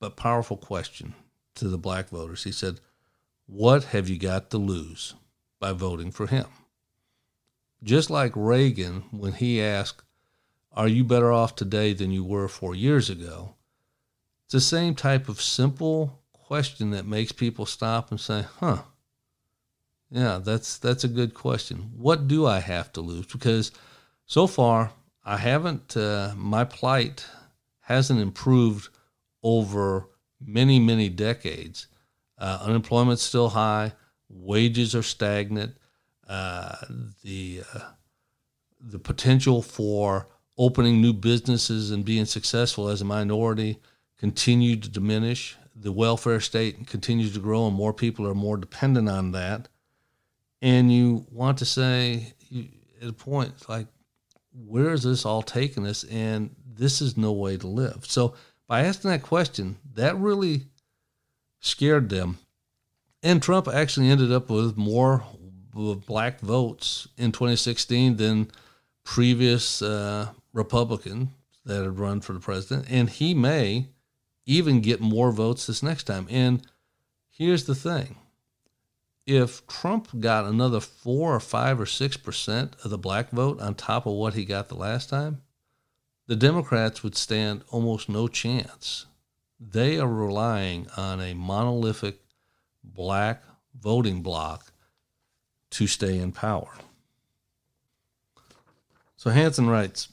but 0.00 0.16
powerful 0.16 0.56
question 0.56 1.14
to 1.56 1.68
the 1.68 1.78
black 1.78 2.08
voters. 2.08 2.44
He 2.44 2.52
said, 2.52 2.80
What 3.46 3.84
have 3.84 4.08
you 4.08 4.18
got 4.18 4.50
to 4.50 4.58
lose 4.58 5.14
by 5.58 5.72
voting 5.72 6.10
for 6.10 6.26
him? 6.26 6.46
Just 7.82 8.10
like 8.10 8.32
Reagan, 8.34 9.04
when 9.10 9.32
he 9.34 9.60
asked, 9.60 10.02
Are 10.72 10.88
you 10.88 11.04
better 11.04 11.32
off 11.32 11.54
today 11.54 11.92
than 11.92 12.10
you 12.10 12.24
were 12.24 12.48
four 12.48 12.74
years 12.74 13.10
ago? 13.10 13.54
It's 14.44 14.52
the 14.52 14.60
same 14.60 14.94
type 14.94 15.28
of 15.28 15.40
simple 15.40 16.20
question 16.32 16.90
that 16.90 17.06
makes 17.06 17.32
people 17.32 17.66
stop 17.66 18.10
and 18.10 18.20
say, 18.20 18.44
Huh, 18.58 18.82
yeah, 20.10 20.40
that's 20.42 20.78
that's 20.78 21.04
a 21.04 21.08
good 21.08 21.34
question. 21.34 21.92
What 21.96 22.26
do 22.26 22.46
I 22.46 22.58
have 22.58 22.92
to 22.94 23.00
lose? 23.00 23.26
Because 23.26 23.70
so 24.26 24.46
far, 24.46 24.92
I 25.24 25.36
haven't. 25.36 25.96
Uh, 25.96 26.32
my 26.36 26.64
plight 26.64 27.26
hasn't 27.80 28.20
improved 28.20 28.88
over 29.42 30.08
many 30.40 30.78
many 30.78 31.08
decades. 31.08 31.86
Uh, 32.38 32.58
unemployment's 32.62 33.22
still 33.22 33.50
high. 33.50 33.92
Wages 34.28 34.94
are 34.94 35.02
stagnant. 35.02 35.76
Uh, 36.28 36.76
the 37.22 37.62
uh, 37.74 37.80
the 38.80 38.98
potential 38.98 39.62
for 39.62 40.28
opening 40.56 41.00
new 41.00 41.12
businesses 41.12 41.90
and 41.90 42.04
being 42.04 42.24
successful 42.24 42.88
as 42.88 43.00
a 43.00 43.04
minority 43.04 43.78
continue 44.18 44.76
to 44.76 44.88
diminish. 44.88 45.56
The 45.74 45.92
welfare 45.92 46.40
state 46.40 46.86
continues 46.86 47.32
to 47.34 47.40
grow, 47.40 47.66
and 47.66 47.76
more 47.76 47.94
people 47.94 48.26
are 48.26 48.34
more 48.34 48.56
dependent 48.56 49.08
on 49.08 49.32
that 49.32 49.68
and 50.62 50.92
you 50.92 51.26
want 51.30 51.58
to 51.58 51.64
say 51.64 52.32
you, 52.48 52.68
at 53.00 53.08
a 53.08 53.12
point 53.12 53.68
like 53.68 53.86
where 54.52 54.90
is 54.92 55.02
this 55.02 55.24
all 55.24 55.42
taking 55.42 55.86
us? 55.86 56.04
And 56.04 56.54
this 56.66 57.00
is 57.00 57.16
no 57.16 57.32
way 57.32 57.56
to 57.56 57.66
live. 57.66 58.04
So 58.06 58.34
by 58.66 58.84
asking 58.84 59.10
that 59.10 59.22
question 59.22 59.78
that 59.94 60.16
really 60.16 60.66
scared 61.60 62.08
them. 62.08 62.38
And 63.22 63.42
trump 63.42 63.68
actually 63.68 64.08
ended 64.08 64.32
up 64.32 64.48
with 64.48 64.76
more 64.76 65.22
black 65.74 66.40
votes 66.40 67.06
in 67.16 67.32
2016 67.32 68.16
than 68.16 68.50
previous 69.04 69.82
uh, 69.82 70.28
republican 70.52 71.30
that 71.64 71.82
had 71.82 71.98
run 71.98 72.20
for 72.20 72.32
the 72.32 72.40
president. 72.40 72.86
And 72.90 73.10
he 73.10 73.34
may 73.34 73.88
even 74.46 74.80
get 74.80 75.00
more 75.00 75.30
votes 75.30 75.66
this 75.66 75.82
next 75.82 76.04
time. 76.04 76.26
And 76.30 76.62
here's 77.28 77.64
the 77.64 77.74
thing 77.74 78.16
if 79.30 79.64
Trump 79.68 80.08
got 80.18 80.44
another 80.44 80.80
four 80.80 81.34
or 81.34 81.40
five 81.40 81.80
or 81.80 81.86
six 81.86 82.16
percent 82.16 82.74
of 82.82 82.90
the 82.90 82.98
black 82.98 83.30
vote 83.30 83.60
on 83.60 83.76
top 83.76 84.04
of 84.04 84.14
what 84.14 84.34
he 84.34 84.44
got 84.44 84.68
the 84.68 84.74
last 84.74 85.08
time, 85.08 85.42
the 86.26 86.34
Democrats 86.34 87.04
would 87.04 87.16
stand 87.16 87.62
almost 87.70 88.08
no 88.08 88.26
chance. 88.26 89.06
They 89.60 90.00
are 90.00 90.08
relying 90.08 90.88
on 90.96 91.20
a 91.20 91.34
monolithic 91.34 92.18
black 92.82 93.44
voting 93.78 94.20
bloc 94.20 94.72
to 95.70 95.86
stay 95.86 96.18
in 96.18 96.32
power. 96.32 96.72
So 99.16 99.30
Hanson 99.30 99.68
writes 99.68 100.08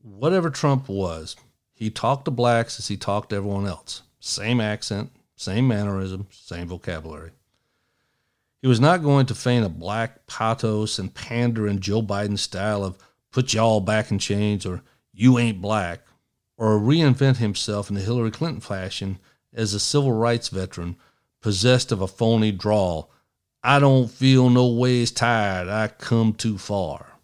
whatever 0.00 0.48
Trump 0.48 0.88
was, 0.88 1.36
he 1.74 1.90
talked 1.90 2.24
to 2.24 2.30
blacks 2.30 2.78
as 2.78 2.88
he 2.88 2.96
talked 2.96 3.30
to 3.30 3.36
everyone 3.36 3.66
else. 3.66 4.02
Same 4.18 4.62
accent, 4.62 5.10
same 5.36 5.68
mannerism, 5.68 6.28
same 6.30 6.68
vocabulary. 6.68 7.32
He 8.62 8.68
was 8.68 8.80
not 8.80 9.02
going 9.02 9.26
to 9.26 9.34
feign 9.34 9.64
a 9.64 9.68
black 9.68 10.28
pathos 10.28 11.00
and 11.00 11.12
pander 11.12 11.66
in 11.66 11.80
Joe 11.80 12.00
Biden 12.00 12.38
style 12.38 12.84
of 12.84 12.96
put 13.32 13.52
y'all 13.52 13.80
back 13.80 14.12
in 14.12 14.20
chains 14.20 14.64
or 14.64 14.82
you 15.12 15.36
ain't 15.38 15.60
black, 15.60 16.06
or 16.56 16.78
reinvent 16.78 17.38
himself 17.38 17.90
in 17.90 17.96
the 17.96 18.00
Hillary 18.02 18.30
Clinton 18.30 18.60
fashion 18.60 19.18
as 19.52 19.74
a 19.74 19.80
civil 19.80 20.12
rights 20.12 20.48
veteran 20.48 20.96
possessed 21.40 21.90
of 21.90 22.00
a 22.00 22.06
phony 22.06 22.52
drawl. 22.52 23.10
I 23.64 23.80
don't 23.80 24.08
feel 24.08 24.48
no 24.48 24.68
ways 24.68 25.10
tired. 25.10 25.68
I 25.68 25.88
come 25.88 26.32
too 26.32 26.56
far. 26.56 27.18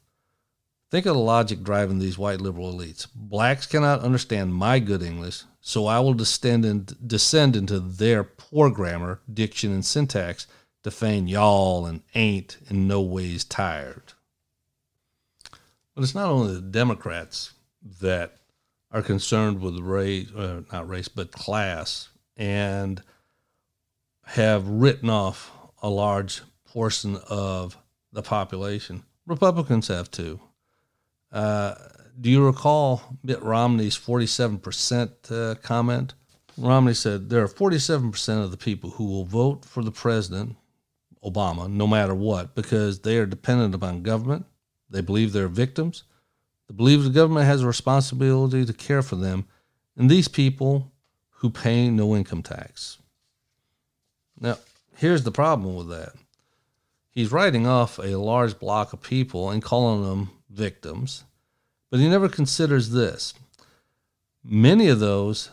Think 0.90 1.06
of 1.06 1.14
the 1.14 1.20
logic 1.20 1.62
driving 1.62 1.98
these 1.98 2.18
white 2.18 2.40
liberal 2.40 2.72
elites. 2.72 3.06
Blacks 3.14 3.66
cannot 3.66 4.00
understand 4.00 4.54
my 4.54 4.80
good 4.80 5.02
English, 5.02 5.44
so 5.60 5.86
I 5.86 6.00
will 6.00 6.14
descend, 6.14 6.64
in, 6.64 6.86
descend 7.06 7.54
into 7.54 7.78
their 7.78 8.24
poor 8.24 8.70
grammar, 8.70 9.20
diction, 9.32 9.72
and 9.72 9.84
syntax 9.84 10.46
feign 10.90 11.28
y'all 11.28 11.86
and 11.86 12.02
ain't 12.14 12.58
in 12.68 12.86
no 12.86 13.00
ways 13.00 13.44
tired. 13.44 14.14
But 15.94 16.04
it's 16.04 16.14
not 16.14 16.30
only 16.30 16.54
the 16.54 16.60
Democrats 16.60 17.52
that 18.00 18.36
are 18.90 19.02
concerned 19.02 19.60
with 19.60 19.78
race, 19.80 20.30
uh, 20.34 20.62
not 20.72 20.88
race, 20.88 21.08
but 21.08 21.32
class, 21.32 22.08
and 22.36 23.02
have 24.24 24.68
written 24.68 25.10
off 25.10 25.50
a 25.82 25.88
large 25.88 26.42
portion 26.64 27.16
of 27.28 27.76
the 28.12 28.22
population. 28.22 29.02
Republicans 29.26 29.88
have 29.88 30.10
too. 30.10 30.40
Uh, 31.32 31.74
do 32.20 32.30
you 32.30 32.44
recall 32.44 33.02
Mitt 33.22 33.42
Romney's 33.42 33.98
47% 33.98 35.30
uh, 35.30 35.54
comment? 35.56 36.14
Romney 36.56 36.94
said 36.94 37.28
there 37.28 37.42
are 37.42 37.48
47% 37.48 38.42
of 38.42 38.50
the 38.50 38.56
people 38.56 38.90
who 38.90 39.04
will 39.04 39.24
vote 39.24 39.64
for 39.64 39.82
the 39.82 39.92
president 39.92 40.56
Obama, 41.24 41.70
no 41.70 41.86
matter 41.86 42.14
what, 42.14 42.54
because 42.54 43.00
they 43.00 43.18
are 43.18 43.26
dependent 43.26 43.74
upon 43.74 44.02
government. 44.02 44.46
They 44.90 45.00
believe 45.00 45.32
they're 45.32 45.48
victims. 45.48 46.04
They 46.68 46.74
believe 46.74 47.04
the 47.04 47.10
government 47.10 47.46
has 47.46 47.62
a 47.62 47.66
responsibility 47.66 48.64
to 48.64 48.72
care 48.72 49.02
for 49.02 49.16
them, 49.16 49.46
and 49.96 50.10
these 50.10 50.28
people 50.28 50.92
who 51.30 51.50
pay 51.50 51.90
no 51.90 52.16
income 52.16 52.42
tax. 52.42 52.98
Now, 54.40 54.58
here's 54.96 55.24
the 55.24 55.32
problem 55.32 55.74
with 55.74 55.88
that. 55.88 56.12
He's 57.10 57.32
writing 57.32 57.66
off 57.66 57.98
a 57.98 58.16
large 58.16 58.58
block 58.58 58.92
of 58.92 59.02
people 59.02 59.50
and 59.50 59.62
calling 59.62 60.04
them 60.04 60.30
victims, 60.50 61.24
but 61.90 62.00
he 62.00 62.08
never 62.08 62.28
considers 62.28 62.90
this. 62.90 63.34
Many 64.44 64.88
of 64.88 65.00
those 65.00 65.50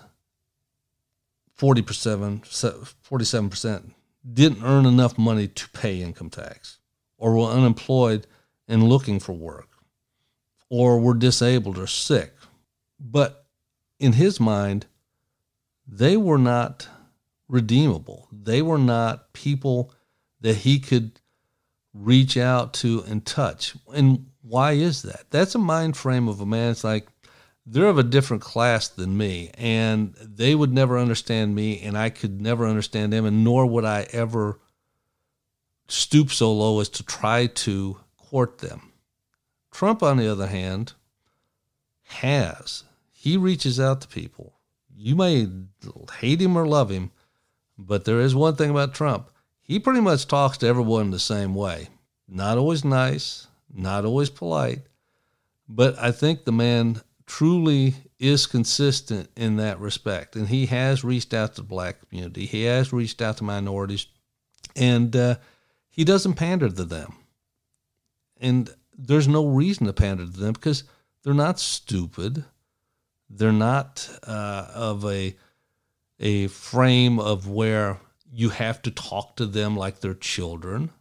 47, 1.56 2.42
47% 2.42 3.92
didn't 4.34 4.64
earn 4.64 4.86
enough 4.86 5.18
money 5.18 5.48
to 5.48 5.70
pay 5.70 6.02
income 6.02 6.30
tax 6.30 6.80
or 7.18 7.36
were 7.36 7.50
unemployed 7.50 8.28
and 8.68 8.84
looking 8.84 9.20
for 9.20 9.34
work 9.34 9.70
or 10.70 11.00
were 11.00 11.14
disabled 11.14 11.78
or 11.78 11.88
sick. 11.88 12.34
But 13.00 13.46
in 14.00 14.14
his 14.14 14.40
mind, 14.40 14.88
they 15.88 16.18
were 16.18 16.38
not 16.38 16.88
redeemable. 17.48 18.28
They 18.32 18.62
were 18.62 18.80
not 18.80 19.34
people 19.34 19.94
that 20.42 20.58
he 20.58 20.80
could 20.80 21.20
reach 21.94 22.38
out 22.38 22.74
to 22.74 23.04
and 23.08 23.26
touch. 23.26 23.76
And 23.94 24.28
why 24.42 24.74
is 24.74 25.04
that? 25.04 25.26
That's 25.30 25.56
a 25.56 25.60
mind 25.60 25.96
frame 25.96 26.28
of 26.28 26.42
a 26.42 26.46
man. 26.46 26.72
It's 26.72 26.84
like 26.84 27.08
they're 27.66 27.88
of 27.88 27.98
a 27.98 28.04
different 28.04 28.44
class 28.44 28.88
than 28.88 29.18
me, 29.18 29.52
and 29.58 30.14
they 30.20 30.54
would 30.54 30.72
never 30.72 31.00
understand 31.00 31.56
me, 31.56 31.82
and 31.82 31.98
I 31.98 32.10
could 32.10 32.40
never 32.40 32.68
understand 32.68 33.12
them, 33.12 33.26
and 33.26 33.44
nor 33.44 33.66
would 33.66 33.86
I 33.86 34.08
ever 34.12 34.60
stoop 35.88 36.32
so 36.32 36.54
low 36.54 36.80
as 36.80 36.90
to 36.90 37.04
try 37.04 37.48
to 37.48 38.00
court 38.18 38.60
them. 38.60 38.92
Trump, 39.72 40.04
on 40.04 40.18
the 40.18 40.32
other 40.32 40.48
hand, 40.48 40.94
has. 42.04 42.84
He 43.12 43.38
reaches 43.38 43.80
out 43.80 44.02
to 44.02 44.08
people. 44.08 44.54
You 44.96 45.16
may 45.16 45.48
hate 46.20 46.42
him 46.42 46.56
or 46.56 46.68
love 46.68 46.90
him, 46.90 47.12
but 47.78 48.06
there 48.06 48.22
is 48.22 48.36
one 48.36 48.56
thing 48.56 48.70
about 48.70 48.94
Trump. 48.94 49.32
He 49.62 49.80
pretty 49.80 50.02
much 50.02 50.28
talks 50.28 50.60
to 50.60 50.68
everyone 50.68 51.10
the 51.10 51.20
same 51.20 51.56
way. 51.56 51.90
Not 52.28 52.58
always 52.58 52.86
nice, 52.86 53.48
not 53.74 54.06
always 54.06 54.30
polite, 54.30 54.84
but 55.68 55.98
I 55.98 56.12
think 56.12 56.46
the 56.46 56.52
man 56.52 57.02
truly 57.26 57.96
is 58.20 58.46
consistent 58.46 59.30
in 59.36 59.58
that 59.58 59.80
respect. 59.80 60.36
And 60.36 60.48
he 60.48 60.68
has 60.68 61.04
reached 61.04 61.34
out 61.34 61.56
to 61.56 61.62
the 61.62 61.68
black 61.68 62.08
community, 62.08 62.46
he 62.46 62.64
has 62.64 62.94
reached 62.94 63.22
out 63.22 63.38
to 63.38 63.44
minorities, 63.44 64.08
and 64.76 65.16
uh, 65.16 65.36
he 65.90 66.04
doesn't 66.04 66.34
pander 66.36 66.70
to 66.70 66.84
them. 66.84 67.16
And 68.38 68.70
there's 68.98 69.28
no 69.28 69.48
reason 69.48 69.88
to 69.88 69.94
pander 69.94 70.26
to 70.26 70.32
them 70.32 70.54
because 70.54 70.84
they're 71.24 71.34
not 71.34 71.60
stupid. 71.60 72.46
They're 73.30 73.52
not 73.52 74.08
uh, 74.28 74.68
of 74.74 75.06
a 75.06 75.36
a 76.20 76.48
frame 76.48 77.20
of 77.20 77.50
where 77.50 78.00
you 78.32 78.50
have 78.50 78.82
to 78.84 78.92
talk 78.92 79.36
to 79.36 79.46
them 79.46 79.76
like 79.76 80.00
they're 80.00 80.14
children. 80.14 80.92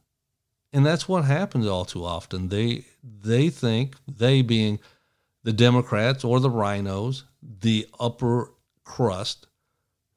And 0.73 0.85
that's 0.85 1.09
what 1.09 1.25
happens 1.25 1.67
all 1.67 1.85
too 1.85 2.05
often. 2.05 2.49
They 2.49 2.85
they 3.03 3.51
think 3.51 3.97
they 4.09 4.43
being 4.43 4.81
the 5.45 5.53
Democrats 5.53 6.25
or 6.25 6.41
the 6.41 6.51
RINOs, 6.51 7.23
the 7.43 7.87
upper 8.01 8.51
crust, 8.83 9.47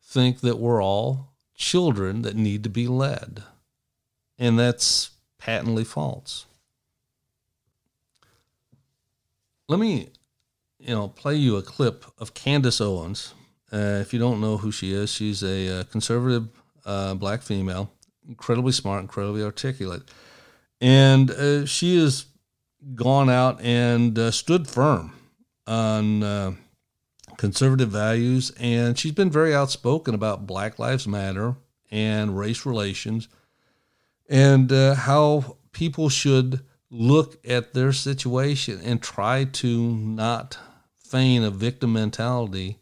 think 0.01 0.39
that 0.39 0.57
we're 0.57 0.81
all 0.81 1.33
children 1.53 2.21
that 2.21 2.35
need 2.35 2.63
to 2.63 2.69
be 2.69 2.87
led. 2.87 3.43
And 4.39 4.57
that's 4.57 5.11
patently 5.37 5.83
false. 5.83 6.45
Let 9.67 9.79
me, 9.79 10.09
you 10.79 10.95
know, 10.95 11.09
play 11.09 11.35
you 11.35 11.57
a 11.57 11.61
clip 11.61 12.05
of 12.17 12.33
Candace 12.33 12.79
Owens. 12.79 13.33
Uh, 13.71 13.99
if 13.99 14.13
you 14.13 14.19
don't 14.19 14.39
know 14.39 14.57
who 14.57 14.71
she 14.71 14.93
is, 14.93 15.11
she's 15.11 15.43
a, 15.43 15.81
uh, 15.81 15.83
conservative 15.85 16.47
uh, 16.85 17.15
black 17.15 17.41
female, 17.41 17.91
incredibly 18.25 18.71
smart, 18.71 19.01
incredibly 19.01 19.43
articulate. 19.43 20.03
And 20.79 21.31
uh, 21.31 21.65
she 21.65 21.99
has 21.99 22.27
gone 22.95 23.29
out 23.29 23.59
and 23.59 24.17
uh, 24.17 24.31
stood 24.31 24.69
firm 24.69 25.16
on 25.67 26.23
uh, 26.23 26.51
conservative 27.37 27.89
values, 27.89 28.51
and 28.59 28.97
she's 28.97 29.11
been 29.11 29.29
very 29.29 29.53
outspoken 29.53 30.15
about 30.15 30.47
Black 30.47 30.79
Lives 30.79 31.07
Matter 31.07 31.55
and 31.91 32.37
race 32.37 32.65
relations, 32.65 33.27
and 34.29 34.71
uh, 34.71 34.95
how 34.95 35.57
people 35.71 36.09
should 36.09 36.61
look 36.89 37.37
at 37.45 37.73
their 37.73 37.91
situation 37.91 38.79
and 38.83 39.01
try 39.01 39.43
to 39.43 39.95
not 39.95 40.57
feign 40.97 41.43
a 41.43 41.51
victim 41.51 41.93
mentality 41.93 42.79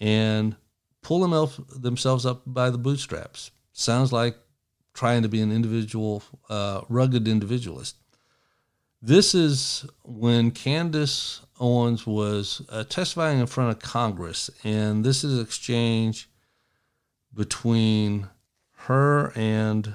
and 0.00 0.56
pull 1.02 1.26
them 1.26 1.48
themselves 1.76 2.26
up 2.26 2.42
by 2.46 2.70
the 2.70 2.78
bootstraps. 2.78 3.50
Sounds 3.72 4.12
like 4.12 4.36
trying 4.94 5.22
to 5.22 5.28
be 5.28 5.40
an 5.40 5.52
individual, 5.52 6.22
uh, 6.48 6.82
rugged 6.88 7.28
individualist. 7.28 7.96
This 9.02 9.34
is 9.34 9.86
when 10.04 10.50
Candace 10.50 11.40
Owens 11.58 12.06
was 12.06 12.60
uh, 12.68 12.84
testifying 12.84 13.40
in 13.40 13.46
front 13.46 13.70
of 13.70 13.78
Congress, 13.78 14.50
and 14.62 15.04
this 15.04 15.24
is 15.24 15.40
exchange 15.40 16.28
between 17.32 18.28
her 18.72 19.32
and 19.34 19.94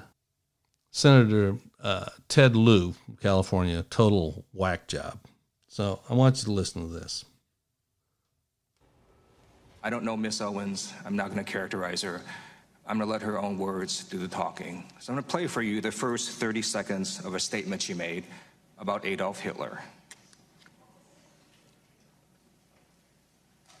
Senator 0.90 1.56
uh, 1.80 2.06
Ted 2.26 2.56
Lieu, 2.56 2.94
California, 3.22 3.84
total 3.90 4.44
whack 4.52 4.88
job. 4.88 5.20
So 5.68 6.00
I 6.10 6.14
want 6.14 6.38
you 6.38 6.44
to 6.44 6.52
listen 6.52 6.82
to 6.82 6.92
this. 6.92 7.24
I 9.84 9.90
don't 9.90 10.02
know 10.02 10.16
Miss 10.16 10.40
Owens. 10.40 10.92
I'm 11.04 11.14
not 11.14 11.26
going 11.26 11.44
to 11.44 11.52
characterize 11.52 12.02
her. 12.02 12.22
I'm 12.88 12.98
going 12.98 13.06
to 13.06 13.12
let 13.12 13.22
her 13.22 13.40
own 13.40 13.56
words 13.56 14.02
do 14.02 14.18
the 14.18 14.26
talking. 14.26 14.84
So 14.98 15.12
I'm 15.12 15.16
going 15.16 15.24
to 15.24 15.30
play 15.30 15.46
for 15.46 15.62
you 15.62 15.80
the 15.80 15.92
first 15.92 16.30
30 16.30 16.62
seconds 16.62 17.24
of 17.24 17.34
a 17.34 17.40
statement 17.40 17.82
she 17.82 17.94
made 17.94 18.24
about 18.78 19.04
Adolf 19.04 19.40
Hitler. 19.40 19.80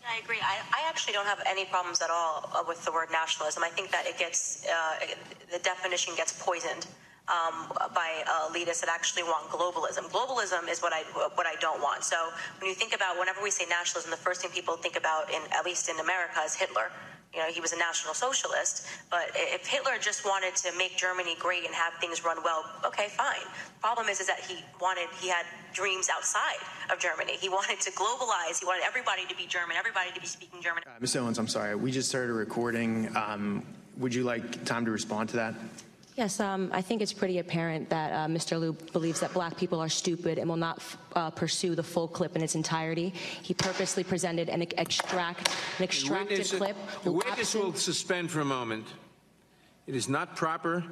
I 0.08 0.18
agree. 0.22 0.38
I, 0.40 0.58
I, 0.72 0.88
actually 0.88 1.12
don't 1.12 1.26
have 1.26 1.42
any 1.46 1.64
problems 1.66 2.00
at 2.00 2.10
all 2.10 2.48
uh, 2.54 2.62
with 2.66 2.82
the 2.84 2.92
word 2.92 3.08
nationalism. 3.12 3.62
I 3.62 3.68
think 3.68 3.90
that 3.90 4.06
it 4.06 4.16
gets, 4.18 4.64
uh, 4.64 5.04
the 5.52 5.58
definition 5.58 6.14
gets 6.16 6.32
poisoned 6.42 6.86
um, 7.28 7.72
by 7.92 8.22
uh, 8.26 8.48
elitists 8.52 8.80
that 8.80 8.88
actually 8.88 9.24
want 9.24 9.50
globalism. 9.50 10.08
Globalism 10.10 10.70
is 10.70 10.80
what 10.80 10.92
I 10.92 11.02
what 11.34 11.46
I 11.46 11.56
don't 11.60 11.82
want. 11.82 12.04
So 12.04 12.16
when 12.60 12.68
you 12.68 12.74
think 12.74 12.94
about 12.94 13.18
whenever 13.18 13.42
we 13.42 13.50
say 13.50 13.64
nationalism, 13.68 14.10
the 14.10 14.16
first 14.16 14.40
thing 14.42 14.50
people 14.50 14.76
think 14.76 14.96
about, 14.96 15.28
in 15.30 15.42
at 15.52 15.64
least 15.64 15.88
in 15.88 15.98
America, 15.98 16.40
is 16.44 16.54
Hitler. 16.54 16.90
You 17.34 17.42
know, 17.42 17.48
he 17.48 17.60
was 17.60 17.72
a 17.72 17.78
national 17.78 18.14
socialist. 18.14 18.86
But 19.10 19.30
if 19.34 19.66
Hitler 19.66 19.98
just 20.00 20.24
wanted 20.24 20.56
to 20.56 20.76
make 20.78 20.96
Germany 20.96 21.36
great 21.38 21.66
and 21.66 21.74
have 21.74 21.92
things 22.00 22.24
run 22.24 22.42
well, 22.42 22.64
okay, 22.84 23.08
fine. 23.08 23.44
Problem 23.80 24.08
is, 24.08 24.20
is 24.20 24.26
that 24.26 24.40
he 24.40 24.64
wanted, 24.80 25.08
he 25.20 25.28
had 25.28 25.44
dreams 25.74 26.08
outside 26.08 26.56
of 26.90 26.98
Germany. 26.98 27.34
He 27.34 27.50
wanted 27.50 27.78
to 27.80 27.90
globalize. 27.90 28.58
He 28.58 28.64
wanted 28.64 28.84
everybody 28.86 29.26
to 29.26 29.36
be 29.36 29.44
German, 29.46 29.76
everybody 29.76 30.10
to 30.12 30.20
be 30.20 30.26
speaking 30.26 30.62
German. 30.62 30.82
Uh, 30.86 30.90
Ms. 30.98 31.14
Owens, 31.16 31.38
I'm 31.38 31.48
sorry. 31.48 31.74
We 31.74 31.92
just 31.92 32.08
started 32.08 32.32
recording. 32.32 33.14
Um, 33.14 33.66
would 33.98 34.14
you 34.14 34.24
like 34.24 34.64
time 34.64 34.86
to 34.86 34.90
respond 34.90 35.28
to 35.30 35.36
that? 35.36 35.54
Yes, 36.16 36.40
um, 36.40 36.70
I 36.72 36.80
think 36.80 37.02
it's 37.02 37.12
pretty 37.12 37.40
apparent 37.40 37.90
that 37.90 38.10
uh, 38.10 38.26
Mr. 38.26 38.58
Lieu 38.58 38.72
believes 38.72 39.20
that 39.20 39.34
black 39.34 39.54
people 39.58 39.78
are 39.80 39.88
stupid 39.90 40.38
and 40.38 40.48
will 40.48 40.56
not 40.56 40.82
uh, 41.14 41.28
pursue 41.28 41.74
the 41.74 41.82
full 41.82 42.08
clip 42.08 42.34
in 42.36 42.42
its 42.42 42.54
entirety. 42.54 43.12
He 43.42 43.52
purposely 43.52 44.02
presented 44.02 44.48
an 44.48 44.62
extract, 44.78 45.54
an 45.76 45.84
extracted 45.84 46.38
witness, 46.38 46.52
clip. 46.52 46.76
The 47.02 47.12
witness 47.12 47.54
will 47.54 47.74
suspend 47.74 48.30
for 48.30 48.40
a 48.40 48.46
moment. 48.46 48.86
It 49.86 49.94
is 49.94 50.08
not 50.08 50.36
proper 50.36 50.82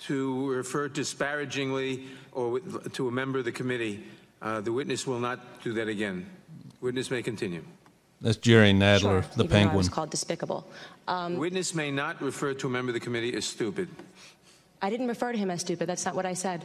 to 0.00 0.50
refer 0.50 0.88
disparagingly 0.88 2.04
or 2.32 2.60
to 2.60 3.08
a 3.08 3.10
member 3.10 3.38
of 3.38 3.46
the 3.46 3.52
committee. 3.52 4.04
Uh, 4.42 4.60
the 4.60 4.72
witness 4.72 5.06
will 5.06 5.18
not 5.18 5.62
do 5.62 5.72
that 5.72 5.88
again. 5.88 6.26
Witness 6.82 7.10
may 7.10 7.22
continue. 7.22 7.64
That's 8.20 8.36
Jerry 8.36 8.72
Nadler, 8.72 9.00
sure, 9.00 9.24
the 9.36 9.44
penguin. 9.44 9.76
was 9.76 9.88
called 9.88 10.10
despicable. 10.10 10.66
Um, 11.08 11.36
witness 11.36 11.74
may 11.74 11.90
not 11.90 12.20
refer 12.22 12.54
to 12.54 12.66
a 12.66 12.70
member 12.70 12.90
of 12.90 12.94
the 12.94 13.00
committee 13.00 13.34
as 13.34 13.44
stupid. 13.44 13.88
I 14.84 14.90
didn't 14.90 15.08
refer 15.08 15.32
to 15.32 15.38
him 15.38 15.50
as 15.50 15.62
stupid. 15.62 15.88
That's 15.88 16.04
not 16.04 16.14
what 16.14 16.26
I 16.26 16.34
said. 16.34 16.62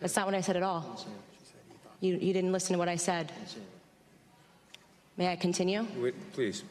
That's 0.00 0.16
not 0.16 0.26
what 0.26 0.34
I 0.34 0.40
said 0.40 0.56
at 0.56 0.64
all. 0.64 1.06
You, 2.00 2.16
you 2.16 2.32
didn't 2.32 2.50
listen 2.50 2.72
to 2.72 2.80
what 2.80 2.88
I 2.88 2.96
said. 2.96 3.30
May 5.16 5.30
I 5.30 5.36
continue? 5.36 5.86
Please. 6.32 6.64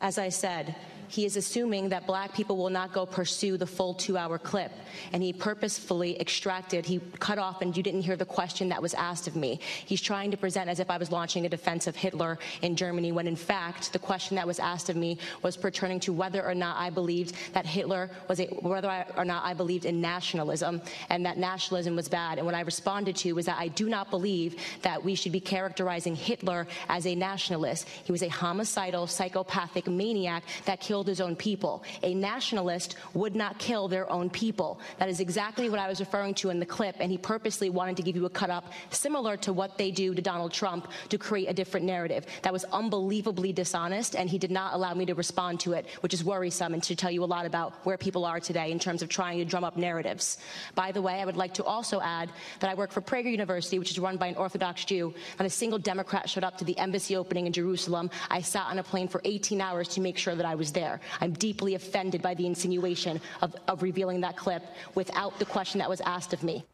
As 0.00 0.16
I 0.16 0.28
said, 0.28 0.76
he 1.08 1.24
is 1.24 1.36
assuming 1.36 1.88
that 1.88 2.06
black 2.06 2.34
people 2.34 2.56
will 2.56 2.70
not 2.70 2.92
go 2.92 3.06
pursue 3.06 3.56
the 3.56 3.66
full 3.66 3.94
two 3.94 4.16
hour 4.16 4.38
clip. 4.38 4.72
And 5.12 5.22
he 5.22 5.32
purposefully 5.32 6.20
extracted, 6.20 6.86
he 6.86 7.00
cut 7.18 7.38
off, 7.38 7.62
and 7.62 7.76
you 7.76 7.82
didn't 7.82 8.02
hear 8.02 8.16
the 8.16 8.24
question 8.24 8.68
that 8.68 8.82
was 8.82 8.94
asked 8.94 9.26
of 9.26 9.36
me. 9.36 9.60
He's 9.86 10.00
trying 10.00 10.30
to 10.30 10.36
present 10.36 10.68
as 10.68 10.80
if 10.80 10.90
I 10.90 10.96
was 10.96 11.10
launching 11.10 11.46
a 11.46 11.48
defense 11.48 11.86
of 11.86 11.96
Hitler 11.96 12.38
in 12.62 12.76
Germany, 12.76 13.12
when 13.12 13.26
in 13.26 13.36
fact, 13.36 13.92
the 13.92 13.98
question 13.98 14.36
that 14.36 14.46
was 14.46 14.58
asked 14.58 14.88
of 14.90 14.96
me 14.96 15.18
was 15.42 15.56
pertaining 15.56 16.00
to 16.00 16.12
whether 16.12 16.44
or 16.44 16.54
not 16.54 16.76
I 16.76 16.90
believed 16.90 17.34
that 17.52 17.66
Hitler 17.66 18.10
was 18.28 18.40
a, 18.40 18.46
whether 18.46 19.06
or 19.16 19.24
not 19.24 19.44
I 19.44 19.54
believed 19.54 19.84
in 19.84 20.00
nationalism 20.00 20.82
and 21.08 21.24
that 21.26 21.38
nationalism 21.38 21.96
was 21.96 22.08
bad. 22.08 22.38
And 22.38 22.46
what 22.46 22.54
I 22.54 22.60
responded 22.60 23.16
to 23.16 23.32
was 23.32 23.46
that 23.46 23.58
I 23.58 23.68
do 23.68 23.88
not 23.88 24.10
believe 24.10 24.56
that 24.82 25.02
we 25.02 25.14
should 25.14 25.32
be 25.32 25.40
characterizing 25.40 26.16
Hitler 26.16 26.66
as 26.88 27.06
a 27.06 27.14
nationalist. 27.14 27.86
He 28.04 28.12
was 28.12 28.22
a 28.22 28.28
homicidal, 28.28 29.06
psychopathic 29.06 29.86
maniac 29.86 30.42
that 30.64 30.80
killed 30.80 30.97
his 31.06 31.20
own 31.20 31.36
people. 31.36 31.84
A 32.02 32.14
nationalist 32.14 32.96
would 33.14 33.36
not 33.36 33.58
kill 33.58 33.88
their 33.88 34.10
own 34.10 34.30
people. 34.30 34.80
That 34.98 35.08
is 35.08 35.20
exactly 35.20 35.70
what 35.70 35.78
I 35.78 35.88
was 35.88 36.00
referring 36.00 36.34
to 36.34 36.50
in 36.50 36.58
the 36.58 36.66
clip, 36.66 36.96
and 37.00 37.10
he 37.10 37.18
purposely 37.18 37.70
wanted 37.70 37.96
to 37.98 38.02
give 38.02 38.16
you 38.16 38.26
a 38.26 38.30
cut 38.30 38.50
up 38.50 38.72
similar 38.90 39.36
to 39.38 39.52
what 39.52 39.78
they 39.78 39.90
do 39.90 40.14
to 40.14 40.22
Donald 40.22 40.52
Trump 40.52 40.88
to 41.08 41.18
create 41.18 41.46
a 41.46 41.54
different 41.54 41.86
narrative. 41.86 42.26
That 42.42 42.52
was 42.52 42.64
unbelievably 42.64 43.52
dishonest, 43.52 44.16
and 44.16 44.28
he 44.28 44.38
did 44.38 44.50
not 44.50 44.74
allow 44.74 44.94
me 44.94 45.06
to 45.06 45.14
respond 45.14 45.60
to 45.60 45.72
it, 45.74 45.86
which 46.00 46.14
is 46.14 46.24
worrisome 46.24 46.74
and 46.74 46.84
should 46.84 46.98
tell 46.98 47.10
you 47.10 47.24
a 47.24 47.26
lot 47.26 47.46
about 47.46 47.74
where 47.84 47.98
people 47.98 48.24
are 48.24 48.40
today 48.40 48.70
in 48.70 48.78
terms 48.78 49.02
of 49.02 49.08
trying 49.08 49.38
to 49.38 49.44
drum 49.44 49.64
up 49.64 49.76
narratives. 49.76 50.38
By 50.74 50.92
the 50.92 51.02
way, 51.02 51.20
I 51.20 51.24
would 51.24 51.36
like 51.36 51.54
to 51.54 51.64
also 51.64 52.00
add 52.00 52.30
that 52.60 52.70
I 52.70 52.74
work 52.74 52.90
for 52.90 53.00
Prager 53.00 53.30
University, 53.30 53.78
which 53.78 53.90
is 53.90 53.98
run 53.98 54.16
by 54.16 54.28
an 54.28 54.36
Orthodox 54.36 54.84
Jew. 54.84 55.14
Not 55.38 55.46
a 55.46 55.50
single 55.50 55.78
Democrat 55.78 56.28
showed 56.28 56.44
up 56.44 56.56
to 56.58 56.64
the 56.64 56.78
embassy 56.78 57.16
opening 57.16 57.46
in 57.46 57.52
Jerusalem. 57.52 58.10
I 58.30 58.40
sat 58.40 58.66
on 58.66 58.78
a 58.78 58.82
plane 58.82 59.08
for 59.08 59.20
18 59.24 59.60
hours 59.60 59.88
to 59.88 60.00
make 60.00 60.18
sure 60.18 60.34
that 60.34 60.46
I 60.46 60.54
was 60.54 60.72
there. 60.72 60.87
I'm 61.20 61.32
deeply 61.32 61.74
offended 61.74 62.22
by 62.22 62.34
the 62.34 62.46
insinuation 62.46 63.20
of, 63.42 63.54
of 63.66 63.82
revealing 63.82 64.20
that 64.22 64.36
clip 64.36 64.62
without 64.94 65.38
the 65.38 65.44
question 65.44 65.78
that 65.78 65.88
was 65.88 66.00
asked 66.02 66.32
of 66.32 66.42
me. 66.42 66.64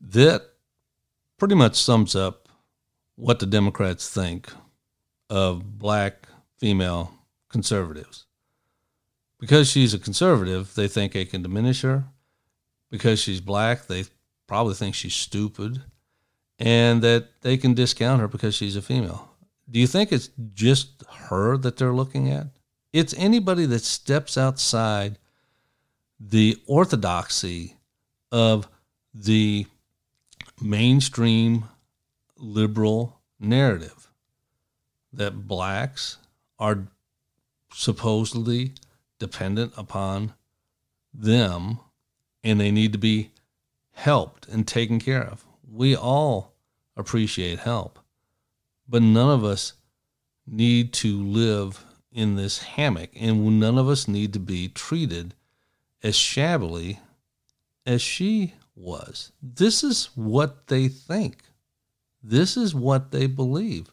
That 0.00 0.42
pretty 1.38 1.54
much 1.54 1.76
sums 1.76 2.14
up 2.14 2.48
what 3.16 3.38
the 3.38 3.46
Democrats 3.46 4.08
think 4.08 4.50
of 5.28 5.78
black 5.78 6.28
female 6.56 7.12
conservatives. 7.48 8.26
Because 9.40 9.70
she's 9.70 9.94
a 9.94 9.98
conservative, 9.98 10.74
they 10.74 10.88
think 10.88 11.12
they 11.12 11.24
can 11.24 11.42
diminish 11.42 11.82
her. 11.82 12.04
Because 12.90 13.20
she's 13.20 13.40
black, 13.40 13.86
they 13.86 14.04
probably 14.46 14.74
think 14.74 14.94
she's 14.94 15.14
stupid 15.14 15.82
and 16.58 17.02
that 17.02 17.40
they 17.42 17.56
can 17.56 17.74
discount 17.74 18.20
her 18.20 18.28
because 18.28 18.54
she's 18.54 18.76
a 18.76 18.82
female. 18.82 19.28
Do 19.70 19.78
you 19.78 19.86
think 19.86 20.10
it's 20.10 20.30
just 20.54 21.04
her 21.28 21.56
that 21.58 21.76
they're 21.76 21.92
looking 21.92 22.30
at? 22.30 22.48
It's 22.92 23.14
anybody 23.16 23.66
that 23.66 23.82
steps 23.82 24.38
outside 24.38 25.18
the 26.18 26.60
orthodoxy 26.66 27.76
of 28.32 28.68
the 29.14 29.66
mainstream 30.60 31.64
liberal 32.36 33.20
narrative 33.38 34.10
that 35.12 35.46
blacks 35.46 36.18
are 36.58 36.84
supposedly 37.72 38.72
dependent 39.18 39.72
upon 39.76 40.34
them 41.12 41.78
and 42.42 42.60
they 42.60 42.70
need 42.70 42.92
to 42.92 42.98
be 42.98 43.30
helped 43.92 44.48
and 44.48 44.66
taken 44.66 44.98
care 44.98 45.22
of. 45.22 45.44
We 45.70 45.94
all 45.94 46.54
appreciate 46.96 47.58
help, 47.60 47.98
but 48.88 49.02
none 49.02 49.30
of 49.30 49.44
us 49.44 49.74
need 50.46 50.92
to 50.94 51.22
live 51.22 51.84
in 52.12 52.36
this 52.36 52.58
hammock 52.58 53.10
and 53.14 53.60
none 53.60 53.78
of 53.78 53.88
us 53.88 54.08
need 54.08 54.32
to 54.32 54.38
be 54.38 54.68
treated 54.68 55.34
as 56.02 56.16
shabbily 56.16 57.00
as 57.84 58.00
she 58.00 58.54
was. 58.74 59.32
This 59.42 59.82
is 59.82 60.10
what 60.14 60.68
they 60.68 60.88
think. 60.88 61.42
This 62.22 62.56
is 62.56 62.74
what 62.74 63.10
they 63.10 63.26
believe. 63.26 63.90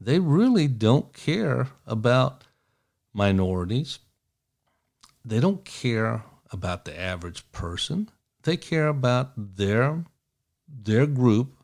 They 0.00 0.18
really 0.18 0.68
don't 0.68 1.12
care 1.12 1.68
about 1.86 2.44
minorities. 3.12 3.98
They 5.24 5.40
don't 5.40 5.64
care 5.64 6.22
about 6.50 6.84
the 6.84 6.98
average 6.98 7.50
person. 7.52 8.10
They 8.42 8.56
care 8.56 8.88
about 8.88 9.32
their 9.36 10.04
their 10.68 11.06
group, 11.06 11.56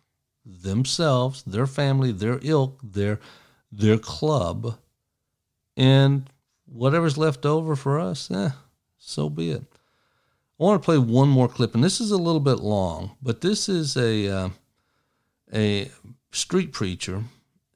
themselves, 0.44 1.42
their 1.42 1.66
family, 1.66 2.12
their 2.12 2.38
ilk, 2.42 2.80
their 2.82 3.20
their 3.70 3.98
club, 3.98 4.78
and 5.76 6.28
whatever's 6.66 7.18
left 7.18 7.46
over 7.46 7.76
for 7.76 7.98
us, 7.98 8.30
eh, 8.30 8.50
so 8.98 9.28
be 9.28 9.50
it. 9.50 9.62
I 10.60 10.64
want 10.64 10.80
to 10.80 10.84
play 10.84 10.98
one 10.98 11.28
more 11.28 11.48
clip, 11.48 11.74
and 11.74 11.82
this 11.82 12.00
is 12.00 12.10
a 12.10 12.16
little 12.16 12.40
bit 12.40 12.60
long, 12.60 13.16
but 13.20 13.40
this 13.40 13.68
is 13.68 13.96
a 13.96 14.28
uh, 14.28 14.48
a 15.52 15.90
street 16.30 16.72
preacher 16.72 17.24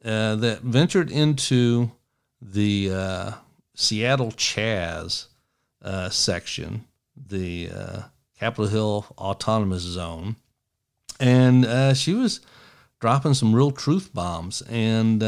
uh, 0.04 0.36
that 0.36 0.60
ventured 0.62 1.10
into 1.10 1.90
the 2.40 2.90
uh, 2.92 3.32
Seattle 3.74 4.30
CHAZ 4.30 5.26
uh, 5.82 6.10
section, 6.10 6.84
the 7.16 7.70
uh, 7.74 8.02
Capitol 8.38 8.66
Hill 8.66 9.06
Autonomous 9.18 9.82
Zone, 9.82 10.36
and 11.18 11.64
uh, 11.64 11.92
she 11.94 12.14
was 12.14 12.40
dropping 13.00 13.34
some 13.34 13.54
real 13.54 13.72
truth 13.72 14.14
bombs, 14.14 14.62
and 14.62 15.22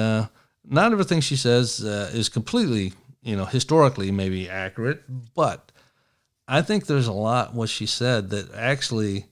not 0.69 0.93
everything 0.93 1.21
she 1.21 1.37
says 1.37 1.81
is 1.81 2.29
completely, 2.29 2.93
you 3.23 3.37
know, 3.37 3.45
historically 3.45 4.11
maybe 4.11 4.49
accurate, 4.49 5.03
but 5.35 5.73
I 6.47 6.63
think 6.63 6.87
there's 6.87 7.07
a 7.07 7.13
lot 7.13 7.55
what 7.55 7.69
she 7.69 7.87
said 7.87 8.31
that 8.31 8.55
actually 8.55 9.27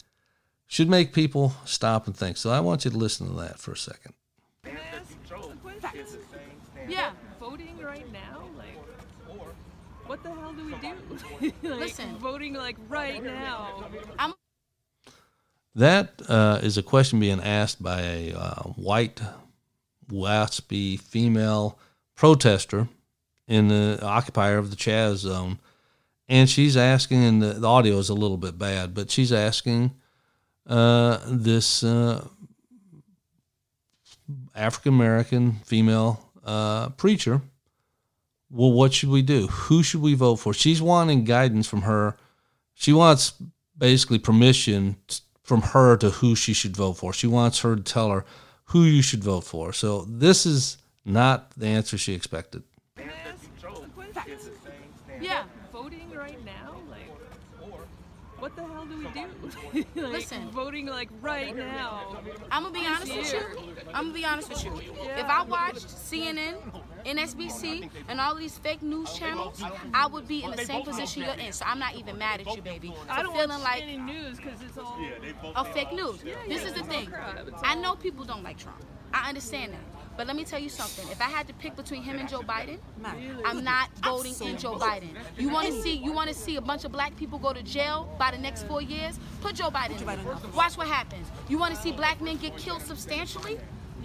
should 0.67 0.89
make 0.89 1.13
people 1.13 1.55
stop 1.65 2.07
and 2.07 2.17
think. 2.17 2.37
So 2.37 2.51
I 2.51 2.61
want 2.61 2.85
you 2.85 2.91
to 2.91 2.97
listen 2.97 3.27
to 3.29 3.35
that 3.41 3.59
for 3.59 3.73
a 3.73 3.77
second. 3.77 4.15
Yeah, 6.89 7.11
voting 7.41 7.79
right 7.79 8.13
now, 8.13 8.45
like, 8.57 9.39
what 10.07 10.23
the 10.23 10.31
hell 10.31 10.53
do 10.53 10.67
we 10.67 10.75
do? 10.75 11.53
like, 11.69 11.81
Listen. 11.81 12.17
voting 12.19 12.55
like 12.55 12.77
right 12.89 13.23
now. 13.23 13.85
I'm 14.19 14.35
That 15.75 16.23
uh, 16.29 16.61
is 16.63 16.79
a 16.79 16.83
question 16.83 17.19
being 17.19 17.41
asked 17.41 17.83
by 17.83 18.03
a 18.03 18.35
uh, 18.35 18.63
white, 18.77 19.21
waspy 20.11 21.01
female 21.01 21.79
protester 22.15 22.89
in 23.47 23.69
the 23.69 23.99
occupier 24.03 24.59
of 24.59 24.71
the 24.71 24.77
CHAZ 24.77 25.17
zone. 25.17 25.59
And 26.29 26.51
she's 26.51 26.77
asking, 26.77 27.23
and 27.23 27.43
the, 27.43 27.53
the 27.55 27.69
audio 27.69 27.99
is 27.99 28.09
a 28.09 28.15
little 28.15 28.37
bit 28.37 28.59
bad, 28.59 28.95
but 28.95 29.11
she's 29.11 29.33
asking 29.33 29.93
uh, 30.67 31.19
this 31.27 31.85
uh, 31.85 32.27
African 34.55 34.95
American 34.95 35.53
female 35.65 36.33
uh, 36.45 36.89
preacher, 36.91 37.43
well, 38.51 38.73
what 38.73 38.95
should 38.95 39.11
we 39.11 39.23
do? 39.23 39.47
Who 39.47 39.83
should 39.83 40.03
we 40.03 40.15
vote 40.15 40.37
for? 40.37 40.53
She's 40.53 40.83
wanting 40.83 41.25
guidance 41.25 41.69
from 41.69 41.83
her. 41.83 42.17
She 42.75 42.93
wants 42.93 43.35
basically 43.77 44.19
permission 44.19 44.97
from 45.43 45.63
her 45.63 45.97
to 45.99 46.11
who 46.11 46.35
she 46.35 46.53
should 46.53 46.77
vote 46.77 46.95
for. 46.95 47.13
She 47.13 47.27
wants 47.27 47.61
her 47.61 47.77
to 47.77 47.83
tell 47.83 48.11
her 48.11 48.25
who 48.67 48.85
you 48.85 49.03
should 49.03 49.23
vote 49.23 49.45
for. 49.45 49.73
So 49.73 50.03
this 50.09 50.47
is 50.47 50.79
not 51.05 51.51
the 51.57 51.67
answer 51.67 51.97
she 51.97 52.13
expected. 52.15 52.63
Yeah, 55.21 55.45
voting 55.73 56.11
right 56.11 56.45
now, 56.45 56.77
like, 56.91 57.09
what 58.39 58.55
the 58.55 58.63
hell 58.63 58.76
do 59.03 59.09
we 59.73 59.83
do? 59.95 60.03
like, 60.03 60.13
Listen. 60.13 60.49
voting 60.51 60.87
like 60.87 61.09
right 61.21 61.55
now. 61.57 62.19
I'm 62.51 62.63
gonna 62.65 62.75
be 62.79 62.87
honest 62.87 63.17
with 63.17 63.33
you. 63.33 63.41
I'm 63.95 64.05
gonna 64.05 64.15
be 64.15 64.25
honest 64.25 64.49
with 64.51 64.65
you. 64.65 64.73
If 65.17 65.27
I 65.27 65.43
watched 65.45 65.87
CNN, 65.89 66.55
NSBC, 67.05 67.89
and 68.09 68.21
all 68.21 68.35
these 68.35 68.59
fake 68.59 68.83
news 68.83 69.13
channels, 69.13 69.63
I 69.95 70.07
would 70.07 70.27
be 70.27 70.43
in 70.43 70.51
the 70.51 70.65
same 70.65 70.83
position 70.85 71.23
you're 71.23 71.35
in. 71.35 71.53
So 71.53 71.65
I'm 71.67 71.79
not 71.79 71.95
even 71.97 72.19
mad 72.19 72.41
at 72.41 72.55
you, 72.57 72.63
baby, 72.63 72.93
I 73.09 73.19
for 73.19 73.23
don't 73.25 73.33
feeling 73.35 73.49
watch 73.51 73.63
like 73.63 73.83
any 73.83 73.97
news 73.99 74.37
because 74.39 74.61
it's 74.63 74.79
all. 74.79 74.99
a 75.55 75.65
fake 75.73 75.93
news. 75.93 76.23
This 76.49 76.65
is 76.65 76.73
the 76.73 76.83
thing. 76.85 77.13
I 77.63 77.75
know 77.77 77.95
people 77.95 78.25
don't 78.25 78.43
like 78.43 78.59
Trump. 78.59 78.83
I 79.13 79.29
understand 79.29 79.73
that. 79.73 79.96
But 80.17 80.27
let 80.27 80.37
me 80.37 80.45
tell 80.45 80.59
you 80.59 80.69
something. 80.69 81.07
If 81.11 81.21
I 81.21 81.25
had 81.25 81.47
to 81.49 81.55
pick 81.55 81.77
between 81.77 82.03
him 82.03 82.19
and 82.19 82.29
Joe 82.29 82.41
Biden, 82.41 82.79
I'm 83.45 83.63
not 83.65 83.91
voting 84.03 84.35
in 84.49 84.57
Joe 84.59 84.77
Biden. 84.77 85.11
You 85.37 85.49
want 85.51 85.67
to 85.67 85.83
see 85.83 85.97
you 85.97 86.13
want 86.13 86.29
to 86.29 86.35
see 86.35 86.57
a 86.57 86.61
bunch 86.61 86.85
of 86.85 86.93
black 86.93 87.17
people 87.17 87.39
go 87.39 87.53
to 87.53 87.63
jail 87.63 88.09
by 88.19 88.31
the 88.31 88.39
next 88.39 88.67
four 88.67 88.81
years? 88.83 89.19
Put 89.41 89.57
Joe 89.57 89.71
Biden. 89.71 90.01
in. 90.01 90.53
Watch 90.55 90.77
what 90.77 90.87
happens. 90.87 91.27
You 91.49 91.59
want 91.59 91.75
to 91.75 91.81
see 91.81 91.93
black 91.93 92.21
men 92.21 92.37
get 92.37 92.57
killed 92.57 92.83
substantially? 92.83 93.59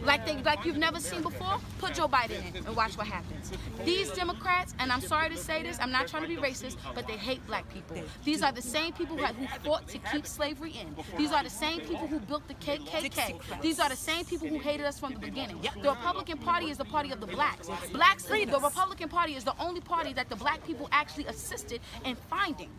Like 0.04 0.26
they 0.26 0.38
like 0.42 0.66
you've 0.66 0.78
never 0.78 1.00
seen 1.00 1.22
before, 1.22 1.60
put 1.80 1.94
Joe 1.94 2.08
Biden 2.08 2.48
in 2.48 2.66
and 2.66 2.76
watch 2.76 2.98
what 2.98 3.08
happens. 3.08 3.52
These 3.86 4.12
Democrats, 4.12 4.74
and 4.80 4.92
I'm 4.92 5.02
sorry 5.02 5.30
to 5.30 5.38
say 5.38 5.64
this, 5.64 5.78
I'm 5.80 5.92
not 5.92 6.08
trying 6.08 6.24
to 6.24 6.28
be 6.28 6.38
racist, 6.38 6.78
but 6.96 7.08
they 7.08 7.18
hate 7.18 7.46
black 7.48 7.72
people. 7.74 7.98
These 8.24 8.42
are 8.42 8.52
the 8.52 8.62
same 8.62 8.94
people 8.94 9.18
who, 9.18 9.26
who 9.26 9.48
fought 9.64 9.88
to 9.90 9.98
keep 10.00 10.26
slavery 10.26 10.72
in. 10.72 10.96
These 11.18 11.32
are 11.32 11.44
the 11.44 11.50
same 11.50 11.82
people 11.82 12.08
who 12.08 12.20
built 12.20 12.48
the 12.48 12.56
KKK. 12.56 13.62
These 13.62 13.80
are 13.80 13.90
the 13.90 13.96
same 13.96 14.26
people 14.26 14.48
who 14.48 14.60
hated 14.60 14.86
us 14.86 15.00
from 15.00 15.14
the 15.14 15.20
beginning. 15.20 15.60
The 15.82 15.90
Republican 15.90 16.38
Party 16.40 16.70
is 16.70 16.78
the 16.78 16.86
party 16.86 17.12
of 17.12 17.20
the 17.20 17.28
blacks. 17.28 17.70
Blacks, 17.92 18.24
the 18.24 18.60
Republican 18.62 19.10
Party 19.10 19.36
is 19.36 19.44
the 19.44 19.56
only 19.60 19.82
party 19.82 20.14
that 20.14 20.30
the 20.30 20.36
black 20.36 20.66
people 20.66 20.90
actually 20.92 21.26
assisted 21.26 21.80
in 22.06 22.16
finding. 22.16 22.70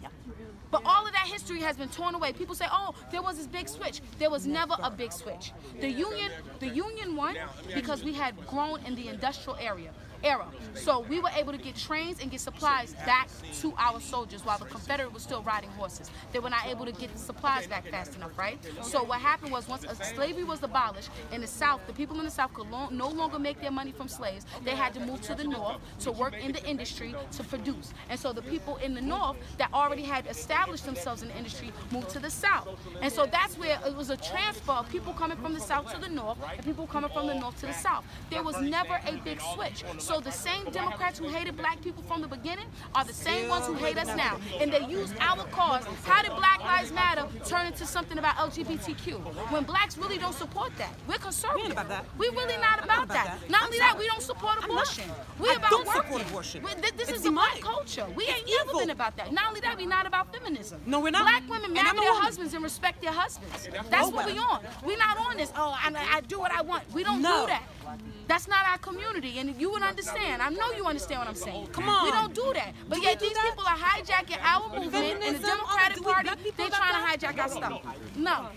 But 0.73 0.83
all 0.87 1.07
of 1.07 1.13
that 1.13 1.27
history 1.27 1.61
has 1.61 1.77
been 1.77 1.91
torn 1.91 2.15
away. 2.15 2.33
People 2.33 2.55
say, 2.55 2.67
"Oh, 2.73 2.95
there 3.13 3.23
was 3.23 3.37
this 3.37 3.47
big 3.47 3.69
switch." 3.69 4.01
There 4.19 4.31
was 4.31 4.47
never 4.47 4.75
a 4.83 4.91
big 4.91 5.13
switch. 5.13 5.53
The 5.81 5.91
union, 5.91 6.33
the 6.61 6.69
union 6.69 7.15
won 7.15 7.37
because 7.75 8.03
we 8.03 8.15
had 8.15 8.35
grown 8.47 8.85
in 8.87 8.95
the 8.95 9.09
industrial 9.09 9.59
area. 9.61 9.93
Era. 10.25 10.47
So 10.75 11.01
we 11.01 11.21
were 11.21 11.31
able 11.37 11.53
to 11.53 11.59
get 11.59 11.77
trains 11.77 12.21
and 12.21 12.31
get 12.31 12.41
supplies 12.41 12.95
back 13.07 13.29
to 13.61 13.75
our 13.79 14.01
soldiers 14.01 14.45
while 14.45 14.59
the 14.59 14.65
Confederate 14.65 15.13
was 15.13 15.23
still 15.23 15.43
riding 15.43 15.71
horses. 15.71 16.11
They 16.33 16.39
were 16.39 16.51
not 16.51 16.67
able 16.67 16.87
to 16.87 16.93
get 16.93 17.13
the 17.13 17.19
supplies 17.19 17.67
back 17.67 17.87
fast 17.89 18.17
enough, 18.17 18.37
right? 18.39 18.59
So 18.83 19.03
what 19.03 19.21
happened 19.21 19.53
was 19.53 19.69
once 19.69 19.85
slavery 20.15 20.45
was 20.45 20.63
abolished 20.63 21.11
in 21.33 21.41
the 21.41 21.47
South, 21.47 21.81
the 21.87 21.93
people 21.93 22.19
in 22.19 22.25
the 22.25 22.31
South 22.31 22.53
could 22.55 22.71
lo- 22.71 22.89
no 22.91 23.09
longer 23.09 23.39
make 23.39 23.61
their 23.61 23.71
money 23.71 23.93
from 23.93 24.09
slaves. 24.09 24.47
They 24.65 24.73
had 24.73 24.95
to 24.95 25.01
move 25.01 25.21
to 25.23 25.35
the 25.35 25.45
North 25.45 25.79
to 26.01 26.13
work 26.13 26.35
in 26.35 26.53
the 26.53 26.65
industry 26.69 27.15
to 27.33 27.45
produce. 27.45 27.93
And 28.09 28.19
so 28.19 28.33
the 28.33 28.43
people 28.43 28.77
in 28.77 28.95
the 28.95 29.01
North 29.01 29.37
that 29.59 29.73
already 29.73 30.03
had 30.03 30.27
established 30.27 30.87
themselves 30.87 31.23
in 31.23 31.29
the 31.29 31.37
industry 31.37 31.73
moved 31.91 32.11
to 32.11 32.19
the 32.19 32.31
South. 32.31 32.69
And 33.01 33.13
so 33.13 33.27
that's 33.27 33.59
where 33.59 33.79
it 33.87 33.97
was 33.97 34.11
a 34.11 34.17
transfer 34.17 34.73
of 34.73 34.89
people 34.89 35.13
coming 35.13 35.37
from 35.39 35.55
the 35.55 35.61
South 35.61 35.93
to 35.93 36.01
the 36.01 36.09
North 36.09 36.39
and 36.57 36.65
people 36.65 36.87
coming 36.87 37.11
from 37.11 37.27
the 37.27 37.35
North 37.35 37.59
to 37.61 37.67
the 37.67 37.73
South. 37.73 38.05
There 38.31 38.43
was 38.43 38.61
never 38.61 39.01
a 39.07 39.17
big 39.25 39.41
switch. 39.55 39.85
So 39.99 40.12
the 40.21 40.31
same 40.33 40.65
Democrats 40.71 41.19
who 41.19 41.29
hated 41.29 41.57
black 41.57 41.81
people 41.83 42.03
from 42.03 42.21
the 42.21 42.29
beginning 42.29 42.67
are 42.95 43.05
the 43.05 43.13
same 43.13 43.49
ones 43.49 43.67
who 43.67 43.75
hate 43.75 43.97
us 43.99 44.09
now. 44.17 44.39
And 44.61 44.73
they 44.73 44.85
use 44.87 45.13
our 45.21 45.45
cause. 45.47 45.85
How 46.05 46.23
did 46.23 46.33
Black 46.37 46.61
Lives 46.61 46.93
Matter 46.93 47.27
turn 47.47 47.67
into 47.67 47.87
something 47.87 48.19
about 48.19 48.37
LGBTQ? 48.37 49.15
When 49.53 49.65
blacks 49.65 49.97
really 49.99 50.19
don't 50.19 50.35
support 50.35 50.77
that. 50.79 50.91
We're 51.09 51.19
conservative. 51.19 51.67
We 51.67 51.73
about 51.73 51.89
that. 51.89 52.05
we 52.19 52.29
really 52.29 52.57
not 52.59 52.85
about 52.85 53.09
that. 53.09 53.39
Not 53.51 53.65
only 53.65 53.79
that, 53.79 53.97
we 53.99 54.07
don't 54.07 54.23
support 54.23 54.63
abortion. 54.65 55.05
We 55.39 55.51
I 55.51 55.55
about 55.55 55.71
don't 55.71 55.87
working. 55.87 56.03
support 56.03 56.23
abortion. 56.23 56.63
We- 56.63 56.71
th- 56.75 56.95
this 56.95 57.09
It's 57.09 57.21
is 57.21 57.27
a 57.27 57.31
black 57.31 57.55
demonic. 57.57 57.63
culture. 57.65 58.07
We 58.17 58.25
It's 58.25 58.39
ain't 58.51 58.67
never 58.67 58.79
been 58.79 58.91
about 58.91 59.17
that. 59.17 59.33
Not 59.33 59.49
only 59.49 59.61
that, 59.61 59.77
we're 59.77 59.89
not 59.89 60.07
about 60.07 60.33
feminism. 60.35 60.81
No, 60.87 61.01
we're 61.01 61.11
not. 61.11 61.23
Black 61.23 61.49
women 61.49 61.73
marry 61.73 61.87
their 61.93 61.95
woman. 62.11 62.23
husbands 62.23 62.55
and 62.55 62.63
respect 62.63 63.01
their 63.03 63.13
husbands. 63.13 63.69
That's 63.91 64.11
what 64.11 64.27
we 64.27 64.39
on. 64.39 64.61
We're 64.85 64.97
not 64.99 65.19
on 65.19 65.37
this. 65.37 65.53
Oh, 65.57 65.71
I, 65.77 65.93
I 66.17 66.21
do 66.23 66.39
what 66.39 66.53
I 66.53 66.63
want. 66.63 66.91
We 66.93 67.05
don't 67.05 67.23
No. 67.23 67.43
do 67.43 67.47
that. 67.49 67.63
Mm-hmm. 67.99 68.27
That's 68.29 68.49
not 68.49 68.67
our 68.67 68.79
community, 68.79 69.39
and 69.39 69.61
you 69.61 69.71
would 69.71 69.83
understand. 69.83 70.43
I 70.43 70.49
know 70.51 70.73
you 70.73 70.87
understand 70.87 71.21
what 71.21 71.29
I'm 71.29 71.35
saying. 71.35 71.69
Come 71.69 71.89
on. 71.89 72.05
We 72.05 72.11
don't 72.11 72.35
do 72.35 72.53
that. 72.55 72.73
But 72.89 72.97
Do 72.97 73.03
yet 73.03 73.21
these 73.21 73.33
that? 73.33 73.45
people 73.51 73.65
are 73.67 73.77
hijacking 73.77 74.39
our 74.43 74.69
movement 74.81 75.23
and 75.23 75.37
the 75.37 75.47
Democratic 75.47 75.97
do 75.99 76.03
Party. 76.03 76.29
They're 76.57 76.69
trying 76.69 77.19
to 77.19 77.27
hijack 77.27 77.39
our 77.39 77.49
stuff. 77.49 77.83
No. 78.17 78.49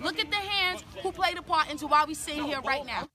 Look 0.00 0.18
at 0.18 0.30
the 0.30 0.36
hands 0.36 0.82
who 1.02 1.12
played 1.12 1.36
a 1.36 1.42
part 1.42 1.70
into 1.70 1.86
why 1.86 2.04
we 2.06 2.14
sitting 2.14 2.44
here 2.44 2.60
right 2.62 2.84
now. 2.86 3.08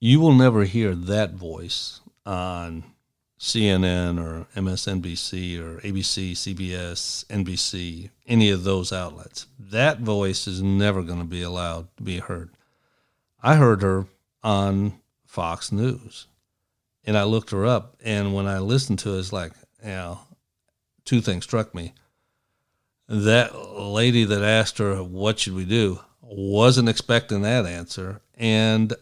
You 0.00 0.20
will 0.20 0.32
never 0.34 0.64
hear 0.64 0.94
that 0.94 1.34
voice 1.34 2.00
on 2.24 2.84
CNN 3.38 4.18
or 4.22 4.46
MSNBC 4.54 5.58
or 5.58 5.80
ABC, 5.80 6.32
CBS, 6.32 7.24
NBC, 7.26 8.10
any 8.26 8.50
of 8.50 8.64
those 8.64 8.92
outlets. 8.92 9.46
That 9.58 10.00
voice 10.00 10.46
is 10.46 10.62
never 10.62 11.02
going 11.02 11.20
to 11.20 11.24
be 11.24 11.42
allowed 11.42 11.94
to 11.96 12.02
be 12.02 12.18
heard. 12.18 12.50
I 13.42 13.56
heard 13.56 13.82
her 13.82 14.06
on 14.42 15.00
Fox 15.26 15.72
News 15.72 16.26
and 17.04 17.16
I 17.16 17.24
looked 17.24 17.50
her 17.50 17.66
up. 17.66 17.96
And 18.04 18.34
when 18.34 18.46
I 18.46 18.58
listened 18.58 18.98
to 19.00 19.14
it, 19.14 19.18
it's 19.18 19.32
like, 19.32 19.52
you 19.82 19.88
know, 19.90 20.20
two 21.04 21.20
things 21.20 21.44
struck 21.44 21.74
me. 21.74 21.94
That 23.08 23.56
lady 23.56 24.24
that 24.24 24.42
asked 24.42 24.78
her, 24.78 25.02
What 25.02 25.38
should 25.38 25.54
we 25.54 25.64
do? 25.64 26.00
wasn't 26.22 26.88
expecting 26.88 27.42
that 27.42 27.66
answer. 27.66 28.20
And 28.34 28.94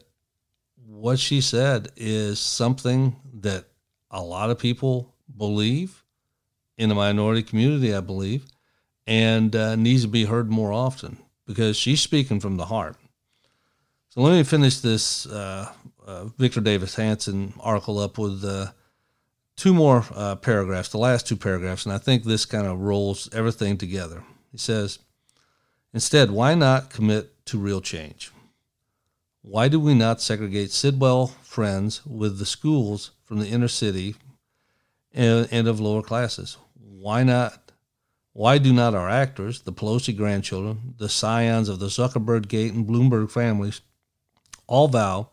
what 0.87 1.19
she 1.19 1.41
said 1.41 1.93
is 1.97 2.39
something 2.41 3.17
that 3.35 3.67
a 4.11 4.23
lot 4.23 4.51
of 4.51 4.59
people 4.59 5.15
believe 5.37 6.05
in 6.79 6.89
the 6.89 6.95
minority 6.95 7.43
community, 7.43 7.95
I 7.95 8.01
believe, 8.01 8.47
and 9.07 9.55
uh, 9.55 9.77
needs 9.77 10.03
to 10.03 10.09
be 10.09 10.25
heard 10.25 10.51
more 10.51 10.73
often 10.73 11.19
because 11.47 11.77
she's 11.77 12.01
speaking 12.01 12.41
from 12.41 12.57
the 12.57 12.67
heart. 12.67 12.97
So 14.19 14.25
let 14.25 14.33
me 14.33 14.43
finish 14.43 14.79
this 14.79 15.27
uh, 15.27 15.71
uh, 16.05 16.25
Victor 16.39 16.61
Davis 16.61 16.97
Hanson 16.97 17.53
article 17.61 18.01
up 18.01 18.19
with 18.19 18.45
uh, 18.45 18.73
two 19.55 19.73
more 19.73 20.05
uh, 20.13 20.35
paragraphs, 20.35 20.89
the 20.89 20.99
last 20.99 21.29
two 21.29 21.37
paragraphs, 21.37 21.87
and 21.87 21.95
I 21.95 21.99
think 21.99 22.25
this 22.25 22.45
kind 22.45 22.67
of 22.67 22.81
rolls 22.81 23.31
everything 23.33 23.77
together. 23.79 24.25
He 24.51 24.59
says, 24.59 24.99
Instead, 25.95 26.33
why 26.33 26.57
not 26.57 26.91
commit 26.91 27.47
to 27.47 27.59
real 27.61 27.81
change? 27.81 28.33
Why 29.43 29.69
do 29.69 29.79
we 29.79 29.95
not 29.95 30.21
segregate 30.21 30.73
Sidwell 30.73 31.29
Friends 31.45 32.05
with 32.05 32.41
the 32.41 32.47
schools 32.47 33.13
from 33.23 33.39
the 33.39 33.47
inner 33.47 33.69
city 33.69 34.17
and, 35.15 35.47
and 35.53 35.69
of 35.69 35.79
lower 35.79 36.03
classes? 36.03 36.57
Why 36.75 37.23
not? 37.23 37.71
Why 38.33 38.59
do 38.59 38.73
not 38.73 38.97
our 38.97 39.09
actors, 39.09 39.61
the 39.61 39.73
Pelosi 39.73 40.17
grandchildren, 40.17 40.95
the 40.99 41.09
scions 41.09 41.69
of 41.69 41.79
the 41.79 41.87
Zuckerberg 41.87 42.49
Gate 42.49 42.73
and 42.73 42.85
Bloomberg 42.85 43.31
families, 43.31 43.81
all 44.69 44.87
vow 44.87 45.31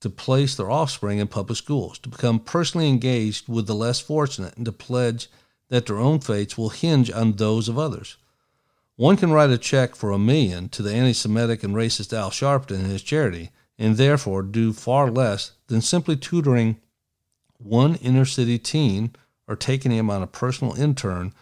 to 0.00 0.10
place 0.10 0.54
their 0.54 0.70
offspring 0.70 1.18
in 1.18 1.26
public 1.26 1.56
schools, 1.56 1.98
to 1.98 2.08
become 2.08 2.38
personally 2.38 2.88
engaged 2.88 3.48
with 3.48 3.66
the 3.66 3.74
less 3.74 3.98
fortunate, 4.00 4.56
and 4.56 4.66
to 4.66 4.72
pledge 4.72 5.28
that 5.70 5.86
their 5.86 5.98
own 5.98 6.20
fates 6.20 6.56
will 6.56 6.68
hinge 6.68 7.10
on 7.10 7.32
those 7.32 7.68
of 7.68 7.78
others? 7.78 8.16
One 8.96 9.16
can 9.16 9.32
write 9.32 9.50
a 9.50 9.58
check 9.58 9.96
for 9.96 10.12
a 10.12 10.18
million 10.18 10.68
to 10.68 10.82
the 10.82 10.94
anti 10.94 11.14
Semitic 11.14 11.64
and 11.64 11.74
racist 11.74 12.12
Al 12.12 12.30
Sharpton 12.30 12.76
and 12.76 12.86
his 12.86 13.02
charity, 13.02 13.50
and 13.78 13.96
therefore 13.96 14.42
do 14.42 14.72
far 14.72 15.10
less 15.10 15.52
than 15.66 15.80
simply 15.80 16.16
tutoring 16.16 16.76
one 17.58 17.96
inner 17.96 18.24
city 18.24 18.58
teen 18.58 19.16
or 19.48 19.56
taking 19.56 19.90
him 19.90 20.10
on 20.10 20.22
a 20.22 20.28
personal 20.28 20.74
intern 20.74 21.32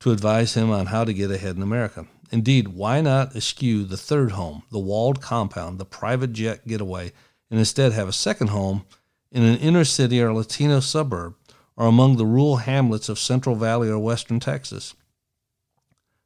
to 0.00 0.12
advise 0.12 0.54
him 0.54 0.70
on 0.70 0.86
how 0.86 1.04
to 1.04 1.12
get 1.12 1.30
ahead 1.30 1.56
in 1.56 1.62
America. 1.62 2.06
Indeed, 2.30 2.68
why 2.68 3.00
not 3.00 3.34
eschew 3.34 3.84
the 3.84 3.96
third 3.96 4.32
home, 4.32 4.62
the 4.70 4.78
walled 4.78 5.20
compound, 5.20 5.78
the 5.78 5.84
private 5.84 6.32
jet 6.32 6.66
getaway, 6.66 7.12
and 7.50 7.58
instead 7.58 7.92
have 7.92 8.08
a 8.08 8.12
second 8.12 8.48
home 8.48 8.84
in 9.32 9.42
an 9.42 9.58
inner 9.58 9.84
city 9.84 10.22
or 10.22 10.32
Latino 10.32 10.80
suburb 10.80 11.34
or 11.76 11.86
among 11.86 12.16
the 12.16 12.26
rural 12.26 12.58
hamlets 12.58 13.08
of 13.08 13.18
Central 13.18 13.56
Valley 13.56 13.88
or 13.88 13.98
Western 13.98 14.40
Texas? 14.40 14.94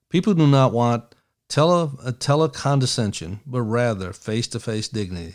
People 0.08 0.34
do 0.34 0.46
not 0.46 0.72
want 0.72 1.14
tele, 1.48 1.88
telecondescension, 1.88 3.40
but 3.46 3.62
rather 3.62 4.12
face 4.12 4.46
to 4.48 4.60
face 4.60 4.88
dignity. 4.88 5.34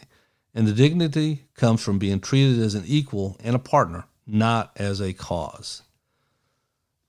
And 0.53 0.67
the 0.67 0.73
dignity 0.73 1.45
comes 1.55 1.83
from 1.83 1.99
being 1.99 2.19
treated 2.19 2.59
as 2.59 2.75
an 2.75 2.83
equal 2.85 3.37
and 3.43 3.55
a 3.55 3.59
partner, 3.59 4.05
not 4.25 4.71
as 4.75 5.01
a 5.01 5.13
cause. 5.13 5.81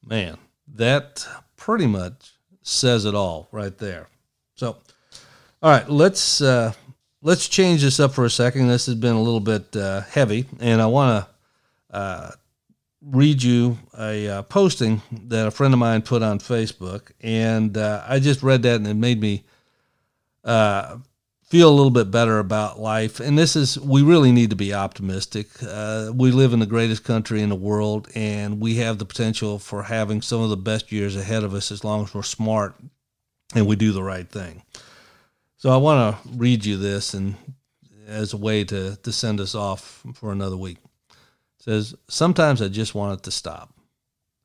Man, 0.05 0.39
that 0.75 1.27
pretty 1.57 1.87
much 1.87 2.35
says 2.63 3.05
it 3.05 3.15
all 3.15 3.49
right 3.53 3.77
there. 3.79 4.09
So, 4.55 4.77
all 5.63 5.71
right, 5.71 5.89
let's 5.89 6.41
uh, 6.41 6.73
let's 7.23 7.49
change 7.49 7.83
this 7.83 8.01
up 8.01 8.13
for 8.13 8.25
a 8.25 8.31
second. 8.31 8.69
This 8.69 8.87
has 8.87 8.95
been 8.95 9.15
a 9.15 9.23
little 9.23 9.41
bit 9.41 9.75
uh, 9.77 10.03
heavy, 10.03 10.47
and 10.59 10.81
I 10.81 10.87
want 10.87 11.25
to 11.91 11.97
uh, 11.97 12.31
read 13.03 13.43
you 13.43 13.79
a 13.99 14.29
uh, 14.29 14.43
posting 14.43 15.03
that 15.29 15.47
a 15.47 15.51
friend 15.51 15.73
of 15.75 15.81
mine 15.81 16.03
put 16.03 16.23
on 16.23 16.39
Facebook, 16.39 17.13
and 17.21 17.77
uh, 17.77 18.05
I 18.07 18.19
just 18.19 18.43
read 18.43 18.63
that 18.63 18.77
and 18.77 18.87
it 18.87 18.95
made 18.95 19.21
me 19.21 19.45
uh, 20.45 20.99
feel 21.51 21.69
a 21.69 21.75
little 21.75 21.91
bit 21.91 22.11
better 22.11 22.39
about 22.39 22.81
life. 22.81 23.21
And 23.21 23.37
this 23.37 23.55
is 23.55 23.79
we 23.79 24.03
really 24.03 24.33
need 24.33 24.51
to 24.51 24.57
be 24.57 24.73
optimistic. 24.73 25.49
Uh, 25.63 26.11
we 26.15 26.31
live 26.31 26.55
in 26.55 26.61
the 26.61 26.67
greatest 26.67 27.05
country 27.05 27.43
in 27.43 27.51
the 27.51 27.55
world, 27.57 28.09
and 28.15 28.61
we 28.61 28.77
have 28.77 28.99
the 28.99 29.05
potential 29.05 29.59
for 29.59 29.83
having 29.83 30.23
some 30.23 30.41
of 30.41 30.49
the 30.49 30.57
best 30.57 30.91
years 30.91 31.17
ahead 31.17 31.45
of 31.45 31.53
us 31.53 31.71
as 31.71 31.85
long 31.85 32.05
as 32.05 32.15
we're 32.15 32.23
smart 32.23 32.75
and 33.55 33.67
we 33.67 33.77
do 33.77 33.93
the 33.93 34.03
right 34.03 34.31
thing. 34.31 34.63
So 35.59 35.71
I 35.71 35.77
want 35.77 36.17
to 36.17 36.29
read 36.39 36.65
you 36.65 36.79
this 36.79 37.13
and 37.13 37.35
as 38.07 38.33
a 38.33 38.39
way 38.39 38.65
to 38.65 38.97
to 38.97 39.13
send 39.13 39.41
us 39.41 39.55
off 39.55 40.03
for 40.15 40.33
another 40.33 40.57
week 40.57 40.79
says 41.61 41.95
sometimes 42.09 42.61
I 42.61 42.69
just 42.69 42.95
want 42.95 43.21
it 43.21 43.23
to 43.25 43.31
stop. 43.31 43.75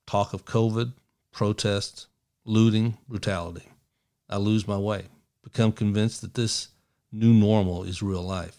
Talk 0.06 0.34
of 0.34 0.46
COVID, 0.46 0.94
protests, 1.32 2.08
looting, 2.44 2.98
brutality. 3.08 3.68
I 4.30 4.38
lose 4.38 4.68
my 4.68 4.78
way, 4.78 5.06
become 5.44 5.72
convinced 5.72 6.22
that 6.22 6.34
this 6.34 6.70
new 7.16 7.34
normal 7.34 7.84
is 7.84 8.02
real 8.02 8.22
life. 8.22 8.58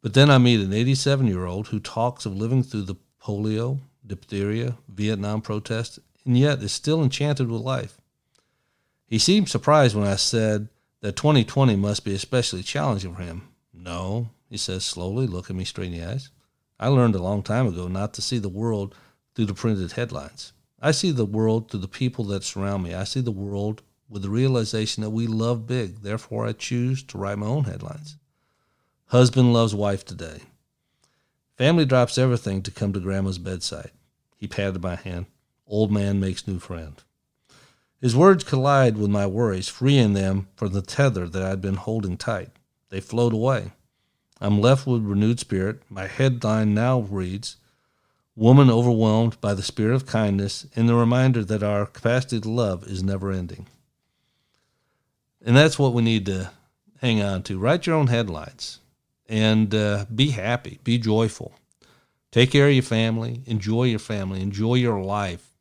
But 0.00 0.14
then 0.14 0.30
I 0.30 0.38
meet 0.38 0.60
an 0.60 0.72
87 0.72 1.26
year 1.26 1.44
old 1.44 1.68
who 1.68 1.80
talks 1.80 2.24
of 2.24 2.36
living 2.36 2.62
through 2.62 2.82
the 2.82 2.96
polio, 3.22 3.80
diphtheria, 4.06 4.76
Vietnam 4.88 5.42
protests, 5.42 5.98
and 6.24 6.38
yet 6.38 6.62
is 6.62 6.72
still 6.72 7.02
enchanted 7.02 7.50
with 7.50 7.60
life. 7.60 8.00
He 9.06 9.18
seemed 9.18 9.48
surprised 9.48 9.96
when 9.96 10.06
I 10.06 10.16
said 10.16 10.68
that 11.00 11.16
2020 11.16 11.76
must 11.76 12.04
be 12.04 12.14
especially 12.14 12.62
challenging 12.62 13.14
for 13.14 13.22
him. 13.22 13.48
No, 13.72 14.30
he 14.48 14.56
says 14.56 14.84
slowly, 14.84 15.26
looking 15.26 15.56
me 15.56 15.64
straight 15.64 15.92
in 15.92 15.98
the 15.98 16.06
eyes. 16.06 16.30
I 16.78 16.88
learned 16.88 17.14
a 17.14 17.22
long 17.22 17.42
time 17.42 17.66
ago 17.66 17.88
not 17.88 18.14
to 18.14 18.22
see 18.22 18.38
the 18.38 18.48
world 18.48 18.94
through 19.34 19.46
the 19.46 19.54
printed 19.54 19.92
headlines. 19.92 20.52
I 20.80 20.92
see 20.92 21.10
the 21.10 21.24
world 21.24 21.70
through 21.70 21.80
the 21.80 21.88
people 21.88 22.24
that 22.26 22.44
surround 22.44 22.84
me. 22.84 22.94
I 22.94 23.04
see 23.04 23.20
the 23.20 23.32
world 23.32 23.82
with 24.08 24.22
the 24.22 24.30
realization 24.30 25.02
that 25.02 25.10
we 25.10 25.26
love 25.26 25.66
big. 25.66 26.02
Therefore, 26.02 26.46
I 26.46 26.52
choose 26.52 27.02
to 27.04 27.18
write 27.18 27.38
my 27.38 27.46
own 27.46 27.64
headlines. 27.64 28.16
Husband 29.06 29.52
loves 29.52 29.74
wife 29.74 30.04
today. 30.04 30.42
Family 31.56 31.84
drops 31.84 32.18
everything 32.18 32.62
to 32.62 32.70
come 32.70 32.92
to 32.92 33.00
grandma's 33.00 33.38
bedside. 33.38 33.90
He 34.36 34.46
patted 34.46 34.82
my 34.82 34.96
hand. 34.96 35.26
Old 35.66 35.90
man 35.90 36.20
makes 36.20 36.46
new 36.46 36.58
friend. 36.58 37.02
His 38.00 38.14
words 38.14 38.44
collide 38.44 38.96
with 38.96 39.10
my 39.10 39.26
worries, 39.26 39.68
freeing 39.68 40.12
them 40.12 40.46
from 40.54 40.72
the 40.72 40.82
tether 40.82 41.28
that 41.28 41.42
I'd 41.42 41.60
been 41.60 41.74
holding 41.74 42.16
tight. 42.16 42.50
They 42.90 43.00
float 43.00 43.32
away. 43.32 43.72
I'm 44.40 44.60
left 44.60 44.86
with 44.86 45.02
renewed 45.02 45.40
spirit. 45.40 45.82
My 45.90 46.06
headline 46.06 46.74
now 46.74 47.00
reads 47.00 47.56
Woman 48.36 48.70
overwhelmed 48.70 49.40
by 49.40 49.54
the 49.54 49.64
spirit 49.64 49.96
of 49.96 50.06
kindness 50.06 50.64
and 50.76 50.88
the 50.88 50.94
reminder 50.94 51.44
that 51.44 51.64
our 51.64 51.86
capacity 51.86 52.40
to 52.40 52.48
love 52.48 52.86
is 52.86 53.02
never 53.02 53.32
ending. 53.32 53.66
And 55.44 55.56
that's 55.56 55.78
what 55.78 55.94
we 55.94 56.02
need 56.02 56.26
to 56.26 56.50
hang 57.00 57.22
on 57.22 57.42
to. 57.44 57.58
Write 57.58 57.86
your 57.86 57.96
own 57.96 58.08
headlines 58.08 58.80
and 59.28 59.74
uh, 59.74 60.06
be 60.14 60.30
happy, 60.30 60.78
be 60.84 60.98
joyful. 60.98 61.52
Take 62.30 62.50
care 62.50 62.68
of 62.68 62.74
your 62.74 62.82
family, 62.82 63.42
enjoy 63.46 63.84
your 63.84 63.98
family, 63.98 64.42
enjoy 64.42 64.74
your 64.74 65.00
life. 65.00 65.52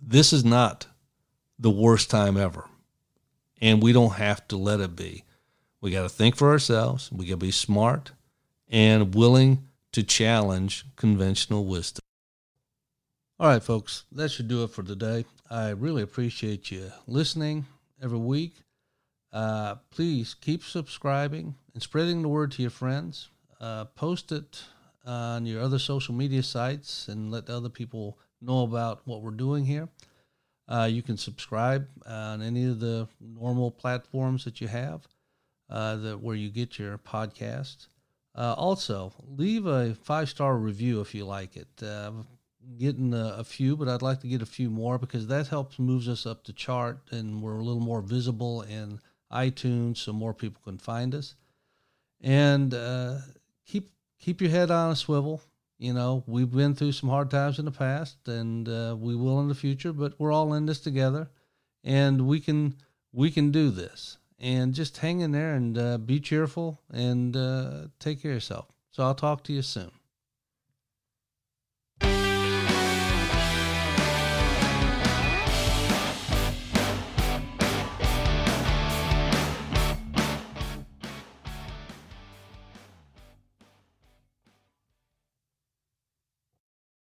This 0.00 0.32
is 0.32 0.44
not 0.44 0.86
the 1.58 1.70
worst 1.70 2.10
time 2.10 2.36
ever. 2.36 2.68
And 3.60 3.82
we 3.82 3.92
don't 3.92 4.14
have 4.14 4.46
to 4.48 4.56
let 4.56 4.80
it 4.80 4.94
be. 4.94 5.24
We 5.80 5.90
got 5.90 6.02
to 6.02 6.08
think 6.08 6.36
for 6.36 6.50
ourselves. 6.50 7.10
We 7.10 7.26
got 7.26 7.32
to 7.32 7.36
be 7.38 7.50
smart 7.50 8.12
and 8.68 9.14
willing 9.14 9.68
to 9.92 10.02
challenge 10.02 10.84
conventional 10.96 11.64
wisdom. 11.64 12.00
All 13.38 13.48
right, 13.48 13.62
folks, 13.62 14.04
that 14.12 14.30
should 14.30 14.48
do 14.48 14.64
it 14.64 14.70
for 14.70 14.82
today. 14.82 15.24
I 15.50 15.70
really 15.70 16.02
appreciate 16.02 16.70
you 16.70 16.92
listening 17.06 17.66
every 18.02 18.18
week. 18.18 18.63
Uh, 19.34 19.74
please 19.90 20.32
keep 20.32 20.62
subscribing 20.62 21.56
and 21.74 21.82
spreading 21.82 22.22
the 22.22 22.28
word 22.28 22.52
to 22.52 22.62
your 22.62 22.70
friends. 22.70 23.30
Uh, 23.60 23.84
post 23.84 24.30
it 24.30 24.62
on 25.04 25.44
your 25.44 25.60
other 25.60 25.78
social 25.78 26.14
media 26.14 26.42
sites 26.42 27.08
and 27.08 27.32
let 27.32 27.50
other 27.50 27.68
people 27.68 28.16
know 28.40 28.62
about 28.62 29.02
what 29.06 29.22
we're 29.22 29.32
doing 29.32 29.64
here. 29.64 29.88
Uh, 30.68 30.88
you 30.90 31.02
can 31.02 31.16
subscribe 31.16 31.86
on 32.06 32.42
any 32.42 32.64
of 32.64 32.78
the 32.78 33.08
normal 33.20 33.72
platforms 33.72 34.44
that 34.44 34.60
you 34.60 34.68
have 34.68 35.06
uh, 35.68 35.96
that 35.96 36.20
where 36.20 36.36
you 36.36 36.48
get 36.48 36.78
your 36.78 36.96
podcasts. 36.96 37.88
Uh, 38.36 38.54
also, 38.56 39.12
leave 39.26 39.66
a 39.66 39.94
five 39.94 40.28
star 40.28 40.56
review 40.56 41.00
if 41.00 41.12
you 41.12 41.24
like 41.24 41.56
it. 41.56 41.82
Uh, 41.82 42.12
getting 42.78 43.12
a, 43.12 43.36
a, 43.38 43.44
few, 43.44 43.76
but 43.76 43.88
I'd 43.88 44.00
like 44.00 44.20
to 44.20 44.28
get 44.28 44.42
a 44.42 44.46
few 44.46 44.70
more 44.70 44.96
because 44.96 45.26
that 45.26 45.48
helps 45.48 45.78
moves 45.78 46.08
us 46.08 46.24
up 46.24 46.44
the 46.44 46.52
chart 46.52 47.00
and 47.10 47.42
we're 47.42 47.58
a 47.58 47.62
little 47.62 47.82
more 47.82 48.00
visible 48.00 48.62
in 48.62 49.00
iTunes, 49.34 49.98
so 49.98 50.12
more 50.12 50.34
people 50.34 50.60
can 50.64 50.78
find 50.78 51.14
us. 51.14 51.34
And 52.20 52.72
uh, 52.72 53.16
keep 53.66 53.90
keep 54.18 54.40
your 54.40 54.50
head 54.50 54.70
on 54.70 54.92
a 54.92 54.96
swivel. 54.96 55.42
You 55.78 55.92
know, 55.92 56.22
we've 56.26 56.50
been 56.50 56.74
through 56.74 56.92
some 56.92 57.10
hard 57.10 57.30
times 57.30 57.58
in 57.58 57.64
the 57.64 57.70
past, 57.70 58.28
and 58.28 58.68
uh, 58.68 58.96
we 58.98 59.14
will 59.14 59.40
in 59.40 59.48
the 59.48 59.54
future. 59.54 59.92
But 59.92 60.14
we're 60.18 60.32
all 60.32 60.54
in 60.54 60.66
this 60.66 60.80
together, 60.80 61.28
and 61.82 62.26
we 62.26 62.40
can 62.40 62.76
we 63.12 63.30
can 63.30 63.50
do 63.50 63.70
this. 63.70 64.18
And 64.38 64.74
just 64.74 64.98
hang 64.98 65.20
in 65.20 65.32
there 65.32 65.54
and 65.54 65.78
uh, 65.78 65.98
be 65.98 66.20
cheerful 66.20 66.80
and 66.92 67.36
uh, 67.36 67.86
take 67.98 68.20
care 68.20 68.32
of 68.32 68.36
yourself. 68.36 68.66
So 68.90 69.02
I'll 69.02 69.14
talk 69.14 69.42
to 69.44 69.52
you 69.52 69.62
soon. 69.62 69.90